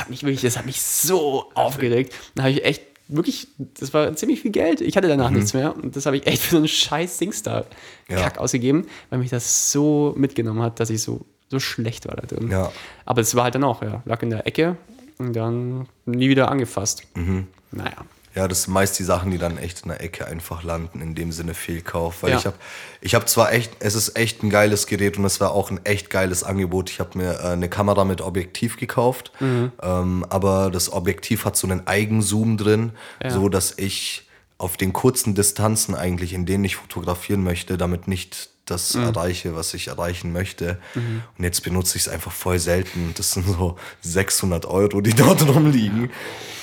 hat 0.00 0.10
mich 0.10 0.22
wirklich, 0.22 0.40
das 0.42 0.56
hat 0.58 0.66
mich 0.66 0.82
so 0.82 1.50
aufgeregt. 1.54 2.14
Dann 2.34 2.44
habe 2.46 2.52
ich 2.54 2.64
echt 2.64 2.82
wirklich, 3.08 3.48
das 3.58 3.92
war 3.92 4.14
ziemlich 4.16 4.40
viel 4.40 4.50
Geld. 4.50 4.80
Ich 4.80 4.96
hatte 4.96 5.08
danach 5.08 5.30
nichts 5.30 5.54
mehr 5.54 5.74
und 5.76 5.94
das 5.96 6.06
habe 6.06 6.16
ich 6.16 6.26
echt 6.26 6.42
für 6.42 6.50
so 6.52 6.56
einen 6.58 6.68
scheiß 6.68 7.18
Singstar 7.18 7.66
Ja. 8.08 8.36
Ausgegeben, 8.36 8.86
weil 9.10 9.18
mich 9.18 9.30
das 9.30 9.70
so 9.72 10.14
mitgenommen 10.16 10.62
hat, 10.62 10.80
dass 10.80 10.90
ich 10.90 11.02
so, 11.02 11.24
so 11.50 11.60
schlecht 11.60 12.06
war 12.06 12.16
da 12.16 12.26
drin. 12.26 12.50
Ja. 12.50 12.72
Aber 13.04 13.20
es 13.20 13.34
war 13.34 13.44
halt 13.44 13.54
dann 13.54 13.64
auch, 13.64 13.82
ja, 13.82 14.02
lag 14.04 14.22
in 14.22 14.30
der 14.30 14.46
Ecke 14.46 14.76
und 15.18 15.34
dann 15.34 15.86
nie 16.06 16.28
wieder 16.28 16.50
angefasst. 16.50 17.02
Mhm. 17.14 17.46
Naja. 17.72 18.04
Ja, 18.34 18.48
das 18.48 18.64
sind 18.64 18.74
meist 18.74 18.98
die 18.98 19.04
Sachen, 19.04 19.30
die 19.30 19.38
dann 19.38 19.58
echt 19.58 19.82
in 19.82 19.88
der 19.90 20.00
Ecke 20.00 20.26
einfach 20.26 20.64
landen, 20.64 21.00
in 21.00 21.14
dem 21.14 21.30
Sinne 21.30 21.54
Fehlkauf. 21.54 22.22
Weil 22.24 22.30
Ja. 22.32 22.38
ich 22.38 22.46
habe 22.46 22.56
ich 23.00 23.14
hab 23.14 23.28
zwar 23.28 23.52
echt, 23.52 23.72
es 23.78 23.94
ist 23.94 24.16
echt 24.16 24.42
ein 24.42 24.50
geiles 24.50 24.86
Gerät 24.88 25.16
und 25.18 25.24
es 25.24 25.40
war 25.40 25.52
auch 25.52 25.70
ein 25.70 25.80
echt 25.84 26.10
geiles 26.10 26.42
Angebot. 26.42 26.90
Ich 26.90 26.98
habe 26.98 27.16
mir 27.16 27.34
äh, 27.40 27.48
eine 27.52 27.68
Kamera 27.68 28.04
mit 28.04 28.20
Objektiv 28.20 28.76
gekauft, 28.76 29.30
ähm, 29.40 30.26
aber 30.28 30.70
das 30.72 30.92
Objektiv 30.92 31.44
hat 31.44 31.56
so 31.56 31.68
einen 31.68 31.86
Eigenzoom 31.86 32.56
drin, 32.56 32.92
Ja. 33.22 33.30
so 33.30 33.48
dass 33.48 33.74
ich 33.78 34.28
auf 34.58 34.76
den 34.76 34.92
kurzen 34.92 35.34
Distanzen 35.34 35.94
eigentlich, 35.94 36.32
in 36.32 36.46
denen 36.46 36.64
ich 36.64 36.76
fotografieren 36.76 37.44
möchte, 37.44 37.76
damit 37.78 38.08
nicht 38.08 38.50
das 38.66 38.94
erreiche, 38.94 39.54
was 39.54 39.74
ich 39.74 39.88
erreichen 39.88 40.32
möchte. 40.32 40.78
Und 40.94 41.44
jetzt 41.44 41.62
benutze 41.62 41.96
ich 41.96 42.04
es 42.04 42.08
einfach 42.08 42.32
voll 42.32 42.58
selten. 42.58 43.12
Das 43.16 43.32
sind 43.32 43.46
so 43.46 43.76
600 44.00 44.66
Euro, 44.66 45.00
die 45.00 45.12
dort 45.14 45.46
rumliegen. 45.46 46.10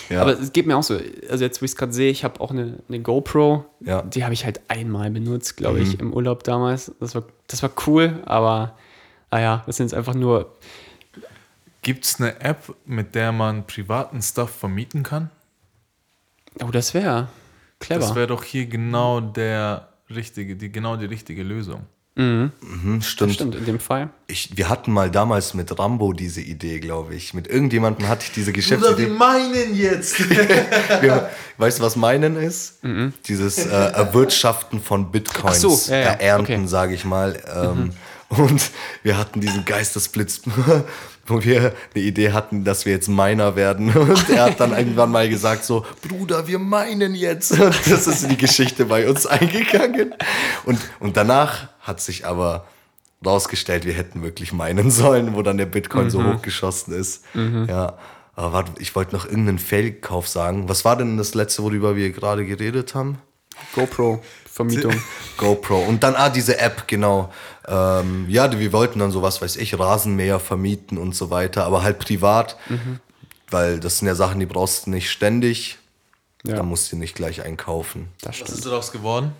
Ja. 0.09 0.21
Aber 0.21 0.37
es 0.37 0.51
geht 0.51 0.67
mir 0.67 0.75
auch 0.75 0.83
so. 0.83 0.99
Also 1.29 1.43
jetzt, 1.43 1.61
wo 1.61 1.65
ich 1.65 1.71
es 1.71 1.77
gerade 1.77 1.93
sehe, 1.93 2.11
ich 2.11 2.23
habe 2.23 2.41
auch 2.41 2.51
eine, 2.51 2.79
eine 2.89 2.99
GoPro. 2.99 3.65
Ja. 3.79 4.01
Die 4.01 4.23
habe 4.23 4.33
ich 4.33 4.43
halt 4.43 4.59
einmal 4.67 5.09
benutzt, 5.09 5.57
glaube 5.57 5.79
ich, 5.79 5.99
im 5.99 6.13
Urlaub 6.13 6.43
damals. 6.43 6.91
Das 6.99 7.15
war, 7.15 7.23
das 7.47 7.63
war 7.63 7.71
cool, 7.87 8.21
aber 8.25 8.75
naja, 9.29 9.63
das 9.65 9.77
sind 9.77 9.85
jetzt 9.85 9.93
einfach 9.93 10.15
nur. 10.15 10.53
Gibt 11.81 12.05
es 12.05 12.19
eine 12.19 12.39
App, 12.41 12.75
mit 12.85 13.15
der 13.15 13.31
man 13.31 13.65
privaten 13.65 14.21
Stuff 14.21 14.51
vermieten 14.51 15.01
kann? 15.01 15.31
Oh, 16.61 16.69
das 16.71 16.93
wäre 16.93 17.29
clever. 17.79 18.01
Das 18.01 18.15
wäre 18.15 18.27
doch 18.27 18.43
hier 18.43 18.65
genau 18.65 19.19
der 19.19 19.90
richtige, 20.11 20.55
die, 20.55 20.71
genau 20.71 20.95
die 20.97 21.05
richtige 21.05 21.43
Lösung. 21.43 21.85
Hm, 22.17 22.51
stimmt. 23.01 23.33
Stimmt, 23.33 23.55
in 23.55 23.65
dem 23.65 23.79
Fall. 23.79 24.09
Ich, 24.27 24.57
wir 24.57 24.67
hatten 24.67 24.91
mal 24.91 25.09
damals 25.09 25.53
mit 25.53 25.79
Rambo 25.79 26.11
diese 26.11 26.41
Idee, 26.41 26.81
glaube 26.81 27.15
ich. 27.15 27.33
Mit 27.33 27.47
irgendjemandem 27.47 28.09
hatte 28.09 28.25
ich 28.25 28.33
diese 28.33 28.51
Geschäftsidee. 28.51 29.07
meinen 29.07 29.73
jetzt. 29.73 30.29
Wir, 31.01 31.29
weißt 31.57 31.79
du, 31.79 31.83
was 31.83 31.95
meinen 31.95 32.35
ist? 32.35 32.79
Dieses 33.27 33.65
äh, 33.65 33.69
Erwirtschaften 33.69 34.81
von 34.81 35.09
Bitcoins, 35.09 35.55
Ach 35.65 35.69
so, 35.69 35.91
ja, 35.91 35.99
ja, 35.99 36.05
erernten, 36.11 36.55
okay. 36.55 36.67
sage 36.67 36.93
ich 36.95 37.05
mal. 37.05 37.41
Ähm, 37.55 37.91
Und 38.31 38.71
wir 39.03 39.17
hatten 39.17 39.41
diesen 39.41 39.65
Geistesblitz, 39.65 40.43
wo 41.31 41.43
wir 41.43 41.73
eine 41.95 42.03
Idee 42.03 42.31
hatten, 42.31 42.63
dass 42.63 42.85
wir 42.85 42.93
jetzt 42.93 43.07
Miner 43.07 43.55
werden. 43.55 43.91
Und 43.95 44.29
er 44.29 44.43
hat 44.45 44.59
dann 44.59 44.71
irgendwann 44.77 45.11
mal 45.11 45.27
gesagt 45.29 45.63
so, 45.63 45.85
Bruder, 46.07 46.47
wir 46.47 46.59
meinen 46.59 47.15
jetzt. 47.15 47.51
Und 47.59 47.89
das 47.89 48.07
ist 48.07 48.23
in 48.23 48.29
die 48.29 48.37
Geschichte 48.37 48.85
bei 48.85 49.09
uns 49.09 49.25
eingegangen. 49.25 50.13
Und, 50.65 50.79
und 50.99 51.17
danach 51.17 51.69
hat 51.79 52.01
sich 52.01 52.25
aber 52.25 52.65
rausgestellt, 53.25 53.85
wir 53.85 53.93
hätten 53.93 54.23
wirklich 54.23 54.53
meinen 54.53 54.91
sollen, 54.91 55.35
wo 55.35 55.41
dann 55.41 55.57
der 55.57 55.65
Bitcoin 55.65 56.09
so 56.09 56.23
hochgeschossen 56.23 56.93
ist. 56.93 57.23
Ja. 57.67 57.97
Aber 58.35 58.53
warte, 58.53 58.71
ich 58.79 58.95
wollte 58.95 59.15
noch 59.15 59.25
irgendeinen 59.25 59.59
Fehlkauf 59.59 60.27
sagen. 60.27 60.69
Was 60.69 60.85
war 60.85 60.95
denn 60.95 61.17
das 61.17 61.33
letzte, 61.35 61.63
worüber 61.63 61.95
wir 61.95 62.11
gerade 62.11 62.45
geredet 62.45 62.95
haben? 62.95 63.19
GoPro-Vermietung. 64.51 64.93
GoPro. 65.37 65.79
Und 65.79 66.03
dann, 66.03 66.15
ah, 66.15 66.29
diese 66.29 66.57
App, 66.59 66.87
genau. 66.87 67.33
Ähm, 67.67 68.25
ja, 68.29 68.51
wir 68.57 68.73
wollten 68.73 68.99
dann 68.99 69.11
so 69.11 69.21
was 69.21 69.41
weiß 69.41 69.57
ich, 69.57 69.77
Rasenmäher 69.77 70.39
vermieten 70.39 70.97
und 70.97 71.15
so 71.15 71.29
weiter, 71.29 71.65
aber 71.65 71.83
halt 71.83 71.99
privat, 71.99 72.57
weil 73.49 73.79
das 73.79 73.99
sind 73.99 74.07
ja 74.07 74.15
Sachen, 74.15 74.39
die 74.39 74.45
brauchst 74.45 74.85
du 74.85 74.91
nicht 74.91 75.09
ständig. 75.09 75.77
Ja. 76.43 76.55
Da 76.55 76.63
musst 76.63 76.91
du 76.91 76.95
nicht 76.95 77.15
gleich 77.15 77.43
einkaufen. 77.43 78.07
Das 78.21 78.41
Was 78.41 78.49
ist 78.49 78.65
daraus 78.65 78.91
geworden? 78.91 79.33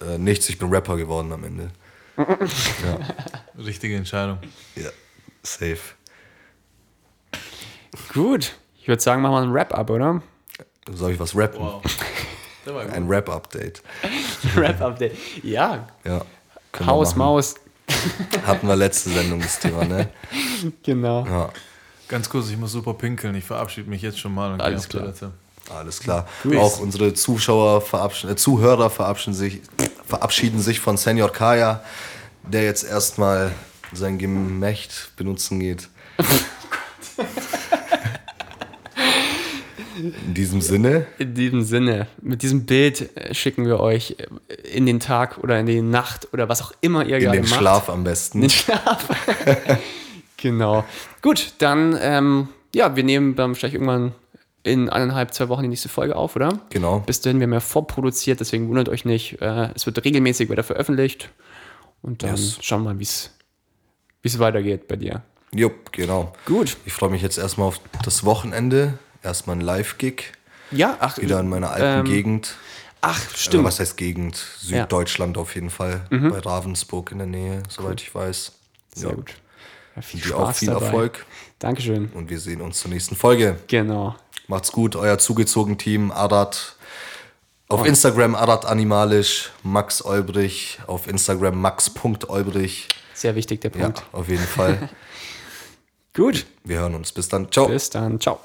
Äh, 0.00 0.18
nichts, 0.18 0.48
ich 0.50 0.58
bin 0.58 0.68
Rapper 0.68 0.96
geworden 0.96 1.32
am 1.32 1.44
Ende. 1.44 1.70
Richtige 3.58 3.96
Entscheidung. 3.96 4.38
Ja, 4.76 4.90
safe. 5.42 5.78
Gut. 8.12 8.54
Ich 8.80 8.88
würde 8.88 9.02
sagen, 9.02 9.22
machen 9.22 9.32
wir 9.32 9.40
einen 9.40 9.54
Wrap-up, 9.54 9.88
oder? 9.88 10.22
Soll 10.92 11.12
ich 11.12 11.18
was 11.18 11.34
rappen? 11.34 11.60
Wow. 11.60 11.82
Ein 12.66 13.06
Rap-Update. 13.08 13.82
Wrap-Update. 14.54 15.16
Ja. 15.42 15.88
Ja. 16.04 16.24
Haus. 16.84 17.14
Maus. 17.16 17.54
Hatten 18.46 18.66
wir 18.66 18.76
letzte 18.76 19.10
Sendung 19.10 19.40
das 19.40 19.58
Thema, 19.60 19.84
ne? 19.84 20.08
Genau. 20.82 21.26
Ja, 21.26 21.50
Ganz 22.08 22.28
kurz, 22.28 22.48
ich 22.50 22.56
muss 22.56 22.72
super 22.72 22.94
pinkeln. 22.94 23.34
Ich 23.34 23.44
verabschiede 23.44 23.88
mich 23.88 24.02
jetzt 24.02 24.18
schon 24.18 24.34
mal 24.34 24.52
und 24.52 24.58
gehe 24.58 24.66
Alles 24.66 24.82
auf 24.82 24.88
klar. 24.88 25.02
Toilette. 25.04 25.32
alles 25.74 26.00
klar. 26.00 26.26
Auch 26.58 26.78
unsere 26.80 27.14
Zuschauer 27.14 27.80
verabschieden, 27.80 28.32
äh, 28.32 28.36
Zuhörer 28.36 28.90
verabschieden 28.90 29.34
sich, 29.34 29.62
verabschieden 30.06 30.60
sich 30.60 30.80
von 30.80 30.96
Senior 30.96 31.32
Kaya, 31.32 31.82
der 32.42 32.64
jetzt 32.64 32.84
erstmal 32.84 33.52
sein 33.92 34.18
Gemächt 34.18 35.12
benutzen 35.16 35.60
geht. 35.60 35.88
In 40.26 40.34
diesem 40.34 40.60
Sinne, 40.60 41.06
In 41.18 41.34
diesem 41.34 41.62
Sinne, 41.62 42.06
mit 42.20 42.42
diesem 42.42 42.66
Bild 42.66 43.16
äh, 43.16 43.34
schicken 43.34 43.64
wir 43.66 43.80
euch 43.80 44.16
äh, 44.18 44.54
in 44.68 44.86
den 44.86 45.00
Tag 45.00 45.38
oder 45.38 45.58
in 45.60 45.66
die 45.66 45.80
Nacht 45.82 46.28
oder 46.32 46.48
was 46.48 46.62
auch 46.62 46.72
immer 46.80 47.04
ihr 47.06 47.16
in 47.18 47.24
gerade 47.24 47.38
den 47.40 47.48
macht. 47.48 47.58
Schlaf 47.60 47.88
am 47.88 47.98
In 48.00 48.04
besten. 48.04 48.40
den 48.40 48.50
Schlaf. 48.50 49.08
genau. 50.36 50.84
Gut, 51.22 51.54
dann, 51.58 51.96
ähm, 52.00 52.48
ja, 52.74 52.96
wir 52.96 53.04
nehmen 53.04 53.36
dann 53.36 53.54
vielleicht 53.54 53.74
irgendwann 53.74 54.12
in 54.62 54.88
eineinhalb, 54.88 55.34
zwei 55.34 55.48
Wochen 55.48 55.62
die 55.62 55.68
nächste 55.68 55.88
Folge 55.88 56.16
auf, 56.16 56.36
oder? 56.36 56.58
Genau. 56.70 57.00
Bis 57.00 57.20
dahin, 57.20 57.38
wir 57.38 57.44
haben 57.46 57.52
ja 57.52 57.60
vorproduziert, 57.60 58.40
deswegen 58.40 58.68
wundert 58.68 58.88
euch 58.88 59.04
nicht. 59.04 59.40
Äh, 59.42 59.68
es 59.74 59.84
wird 59.86 60.02
regelmäßig 60.04 60.50
wieder 60.50 60.62
veröffentlicht. 60.64 61.30
Und 62.02 62.22
dann 62.22 62.30
Yes. 62.30 62.58
schauen 62.62 62.82
wir 62.82 62.92
mal, 62.94 62.98
wie 62.98 63.04
es 63.04 63.30
wie 64.22 64.28
es 64.28 64.38
weitergeht 64.38 64.88
bei 64.88 64.96
dir. 64.96 65.22
Jupp, 65.54 65.92
genau. 65.92 66.32
Gut. 66.46 66.78
Ich 66.86 66.94
freue 66.94 67.10
mich 67.10 67.20
jetzt 67.20 67.36
erstmal 67.36 67.68
auf 67.68 67.78
das 68.04 68.24
Wochenende. 68.24 68.98
Erstmal 69.24 69.56
ein 69.56 69.60
Live-Gig. 69.62 70.32
Ja, 70.70 70.96
ach, 71.00 71.18
Wieder 71.18 71.40
in 71.40 71.48
meiner 71.48 71.70
alten 71.70 72.00
ähm, 72.00 72.04
Gegend. 72.12 72.54
Ach, 73.00 73.20
stimmt. 73.36 73.64
was 73.64 73.80
heißt 73.80 73.96
Gegend? 73.96 74.36
Süddeutschland 74.60 75.36
auf 75.36 75.54
jeden 75.54 75.70
Fall. 75.70 76.06
Bei 76.10 76.38
Ravensburg 76.38 77.12
in 77.12 77.18
der 77.18 77.26
Nähe, 77.26 77.62
soweit 77.68 78.00
ich 78.00 78.14
weiß. 78.14 78.52
Sehr 78.94 79.10
Ja. 79.10 79.14
gut. 79.14 79.34
Ja, 79.96 80.02
viel 80.02 80.20
Spaß 80.22 80.34
auch 80.36 80.52
viel 80.54 80.68
dabei. 80.68 80.86
Erfolg. 80.86 81.26
Dankeschön. 81.58 82.10
Und 82.14 82.30
wir 82.30 82.40
sehen 82.40 82.60
uns 82.60 82.80
zur 82.80 82.90
nächsten 82.90 83.14
Folge. 83.14 83.56
Genau. 83.68 84.16
Macht's 84.48 84.72
gut, 84.72 84.96
euer 84.96 85.18
zugezogen 85.18 85.78
Team, 85.78 86.10
Arat. 86.10 86.76
Auf 87.68 87.86
Instagram 87.86 88.34
Arat 88.34 88.66
Animalisch, 88.66 89.50
Max 89.62 90.04
Olbrich. 90.04 90.78
Auf 90.86 91.06
Instagram 91.06 91.60
max.olbrich. 91.60 92.88
Sehr 93.14 93.34
wichtig, 93.34 93.60
der 93.62 93.70
Ja, 93.72 93.84
Punkt. 93.84 94.02
auf 94.12 94.28
jeden 94.28 94.44
Fall. 94.44 94.88
Gut. 96.14 96.46
Wir 96.64 96.80
hören 96.80 96.94
uns. 96.94 97.12
Bis 97.12 97.28
dann. 97.28 97.50
Ciao. 97.50 97.68
Bis 97.68 97.90
dann. 97.90 98.20
Ciao. 98.20 98.40